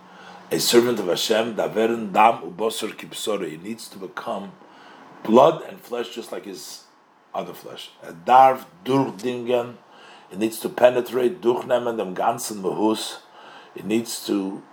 a 0.51 0.59
servant 0.59 0.99
of 0.99 1.07
Hashem, 1.07 1.55
daveren 1.55 2.11
dam 2.11 2.41
ubosor 2.41 2.93
kipsore, 2.95 3.49
he 3.49 3.57
needs 3.57 3.87
to 3.89 3.97
become 3.97 4.51
blood 5.23 5.61
and 5.63 5.79
flesh 5.79 6.13
just 6.13 6.31
like 6.31 6.45
his 6.45 6.83
other 7.33 7.53
flesh. 7.53 7.91
A 8.03 8.13
darf 8.13 8.65
durchdingen, 8.83 9.75
it 10.31 10.39
needs 10.39 10.59
to 10.59 10.69
penetrate, 10.69 11.41
durchnemen 11.41 11.97
dem 11.97 12.15
ganzen 12.15 12.61
Mahus, 12.61 13.19
it 13.75 13.85
needs 13.85 14.25
to 14.25 14.63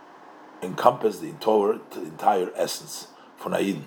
encompass 0.62 1.18
the 1.18 1.28
entire, 1.28 1.78
the 1.90 2.02
entire 2.02 2.50
essence 2.54 3.08
von 3.38 3.52
Aiden, 3.52 3.82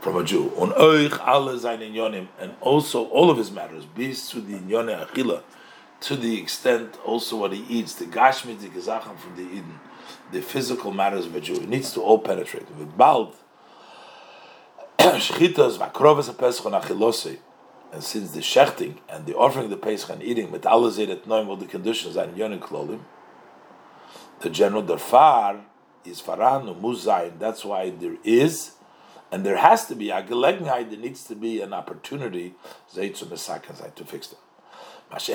from 0.00 0.16
a 0.16 0.24
Jew. 0.24 0.52
On 0.58 0.72
euch 0.72 1.18
alle 1.26 1.58
seine 1.58 1.80
Inyonim, 1.80 2.28
and 2.38 2.54
also 2.60 3.06
all 3.08 3.30
of 3.30 3.38
his 3.38 3.50
matters, 3.50 3.84
bis 3.86 4.30
to 4.30 4.40
the 4.40 4.58
Inyone 4.58 5.06
Achila, 5.06 5.42
to 6.00 6.16
the 6.16 6.38
extent 6.40 6.96
also 7.04 7.36
what 7.36 7.52
he 7.52 7.64
eats, 7.68 7.94
the 7.94 8.04
Gashmi, 8.04 8.58
the 8.58 8.68
from 8.70 9.36
the 9.36 9.42
Eden, 9.42 9.80
the 10.32 10.40
physical 10.40 10.92
matters 10.92 11.26
of 11.26 11.34
a 11.34 11.40
Jew. 11.40 11.54
It 11.54 11.68
needs 11.68 11.92
to 11.92 12.00
all 12.00 12.18
penetrate. 12.18 12.70
With 12.76 12.96
Bald, 12.96 13.34
Shchitas, 14.98 15.78
Vakrovas, 15.78 16.36
Pesach, 16.36 16.64
and 16.66 16.74
Achilose, 16.74 17.38
and 17.92 18.04
since 18.04 18.32
the 18.32 18.40
shechting 18.40 18.98
and 19.08 19.26
the 19.26 19.34
offering 19.34 19.70
the 19.70 19.76
Pesach 19.76 20.10
and 20.10 20.22
eating, 20.22 20.50
with 20.50 20.62
that 20.62 21.22
knowing 21.26 21.48
all 21.48 21.56
the 21.56 21.66
conditions 21.66 22.16
and 22.16 22.36
Yonim 22.36 22.60
Klolim, 22.60 23.00
the 24.40 24.50
general 24.50 24.82
Darfar 24.82 25.62
is 26.04 26.20
Faranu 26.20 26.78
Muzayin. 26.80 27.38
That's 27.38 27.64
why 27.64 27.90
there 27.90 28.16
is, 28.22 28.72
and 29.32 29.44
there 29.44 29.56
has 29.56 29.86
to 29.86 29.94
be 29.94 30.10
a 30.10 30.22
gelegenheit. 30.22 30.90
There 30.90 30.98
needs 30.98 31.24
to 31.24 31.34
be 31.34 31.60
an 31.60 31.72
opportunity 31.72 32.54
to 32.94 34.04
fix 34.04 34.28
them. 34.28 34.38
As 35.10 35.26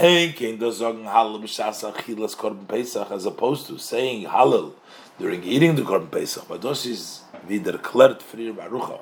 opposed 3.25 3.67
to 3.67 3.77
saying 3.79 4.25
Hallel 4.25 4.73
during 5.17 5.43
eating 5.43 5.75
the 5.75 5.81
Korban 5.81 6.11
Pesach, 6.11 6.47
but 6.47 6.61
this 6.61 6.85
is 6.85 7.21
Barucha. 7.47 8.99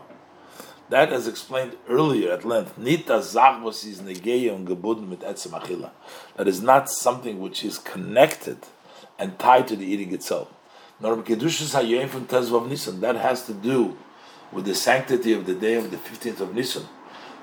That 0.89 1.11
as 1.11 1.27
explained 1.27 1.75
earlier 1.89 2.31
at 2.31 2.45
length. 2.45 2.75
That 6.35 6.47
is 6.47 6.61
not 6.61 6.89
something 6.89 7.39
which 7.39 7.63
is 7.65 7.77
connected 7.77 8.57
and 9.19 9.37
tied 9.39 9.67
to 9.67 9.75
the 9.75 9.85
eating 9.85 10.13
itself. 10.13 10.47
Nor 11.01 11.17
kedushas 11.17 11.75
hayom 11.79 12.07
from 12.09 12.27
Tezvav 12.27 12.67
Nisan. 12.67 13.01
That 13.01 13.15
has 13.17 13.45
to 13.45 13.53
do 13.53 13.97
with 14.51 14.65
the 14.65 14.75
sanctity 14.75 15.33
of 15.33 15.45
the 15.45 15.53
day 15.53 15.75
of 15.75 15.91
the 15.91 15.97
fifteenth 15.97 16.39
of 16.41 16.53
Nisan. 16.55 16.87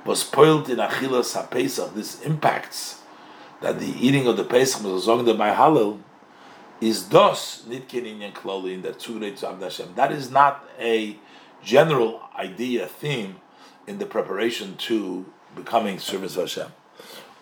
Was 0.04 0.20
spoiled 0.20 0.70
in 0.70 0.78
achilas 0.78 1.34
haPesach. 1.36 1.94
This 1.94 2.20
impacts 2.22 2.97
that 3.60 3.80
the 3.80 3.94
eating 3.98 4.26
of 4.26 4.36
the 4.36 4.44
Pesach 4.44 4.82
was 4.84 5.04
zoned 5.04 5.26
by 5.38 5.54
Hallel 5.54 6.00
is 6.80 7.02
dos 7.02 7.64
nitkin 7.68 8.06
in 8.06 8.82
the 8.82 8.90
tzurei 8.90 9.36
to 9.36 9.64
Hashem. 9.64 9.94
That 9.96 10.12
is 10.12 10.30
not 10.30 10.64
a 10.78 11.16
general 11.62 12.22
idea 12.38 12.86
theme 12.86 13.36
in 13.86 13.98
the 13.98 14.06
preparation 14.06 14.76
to 14.76 15.26
becoming 15.56 15.98
servants 15.98 16.36
of 16.36 16.42
Hashem. 16.42 16.72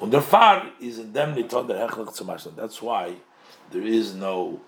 Und 0.01 0.11
der 0.13 0.21
Far 0.21 0.71
is 0.81 0.99
in 0.99 1.13
dem 1.13 1.35
nitot 1.35 1.69
der 1.69 1.87
hechlich 1.87 2.13
zum. 2.13 2.55
That's 2.57 2.81
why 2.81 3.17
there 3.71 3.83
is 3.83 4.15
no 4.15 4.61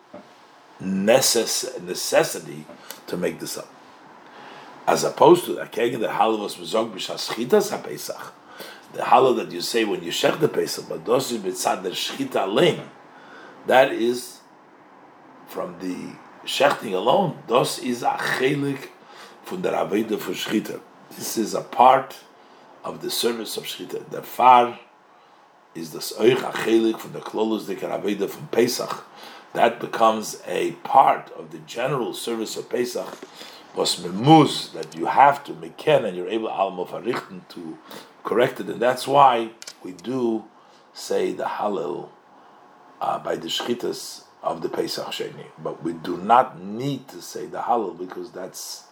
necess- 0.83 1.81
necessity 1.83 2.66
to 3.07 3.16
make 3.16 3.39
this 3.39 3.57
up. 3.57 3.69
As 4.87 5.05
opposed 5.05 5.45
to 5.47 5.55
that, 5.55 5.73
kegen 5.73 6.01
the 6.01 6.09
Hallel 6.09 6.41
was 6.41 6.57
bezog 6.57 6.93
b'shas 6.93 7.31
chitas 7.31 7.70
ha-Pesach 7.70 8.35
the 8.93 9.02
Hallel 9.02 9.36
that 9.36 9.52
you 9.52 9.60
say 9.60 9.85
when 9.85 10.02
you 10.02 10.10
shech 10.10 10.40
the 10.40 10.48
Pesach, 10.48 10.89
but 10.89 11.05
dosi 11.05 11.39
b'tzad 11.39 11.82
der 11.82 11.90
shchita 11.90 12.52
lein, 12.52 12.81
that 13.66 13.93
is 13.93 14.40
from 15.47 15.78
the 15.81 16.16
shechting 16.47 16.94
alone. 16.94 17.39
Dos 17.47 17.78
is 17.78 18.02
a 18.02 18.10
chelik 18.10 18.89
from 19.44 19.62
the 19.62 19.70
aveda 19.70 20.19
for 20.19 20.32
shchita. 20.32 20.81
This 21.10 21.36
is 21.36 21.55
a 21.55 21.62
part 21.62 22.19
of 22.85 23.02
the 23.02 23.10
service 23.10 23.56
of 23.56 23.65
shchita. 23.65 24.09
The 24.10 24.23
far 24.23 24.78
is 25.74 25.90
the 25.90 25.98
oich 25.98 26.39
a 26.39 26.52
chelik 26.52 26.98
from 26.98 27.12
the 27.12 27.20
klolus 27.20 27.66
de 27.66 27.77
aveda 27.77 28.28
from 28.28 28.48
Pesach. 28.48 29.05
That 29.55 29.81
becomes 29.81 30.43
a 30.47 30.73
part 30.85 31.31
of 31.31 31.51
the 31.51 31.59
general 31.60 32.15
service 32.15 32.56
of 32.56 32.69
Pesach 32.69 33.19
was 33.74 33.97
memuz 33.97 34.73
that 34.73 34.97
you 34.97 35.06
have 35.06 35.44
to 35.44 35.52
meken 35.52 36.05
and 36.05 36.16
you're 36.16 36.28
able 36.28 36.51
al 36.51 36.70
to 37.48 37.78
correct 38.29 38.61
it, 38.61 38.69
and 38.69 38.81
that's 38.81 39.09
why 39.09 39.51
we 39.83 39.93
do 39.93 40.45
say 40.93 41.33
the 41.33 41.45
Hallel 41.45 42.11
uh, 43.01 43.19
by 43.19 43.37
the 43.37 43.49
shchitas 43.49 44.25
of 44.43 44.61
the 44.61 44.69
Pesach 44.69 45.07
Sheni, 45.07 45.47
but 45.59 45.83
we 45.83 45.95
do 45.95 46.19
not 46.19 46.61
need 46.61 47.09
to 47.09 47.23
say 47.23 47.47
the 47.47 47.63
Hallel 47.63 47.99
because 47.99 48.31
that's 48.33 48.85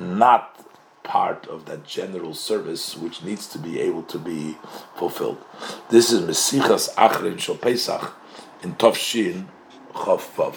not 0.00 0.64
part 1.02 1.46
of 1.46 1.66
that 1.66 1.84
general 1.84 2.32
service 2.32 2.96
which 2.96 3.22
needs 3.22 3.46
to 3.48 3.58
be 3.58 3.78
able 3.80 4.02
to 4.04 4.18
be 4.18 4.56
fulfilled. 4.96 5.44
This 5.90 6.10
is 6.10 6.22
Mesichas 6.22 6.94
Achrin 6.94 7.38
Shal 7.38 7.56
Pesach 7.56 8.14
in 8.62 8.76
Tovshin 8.76 9.46
Chav 9.92 10.22
Vav. 10.36 10.56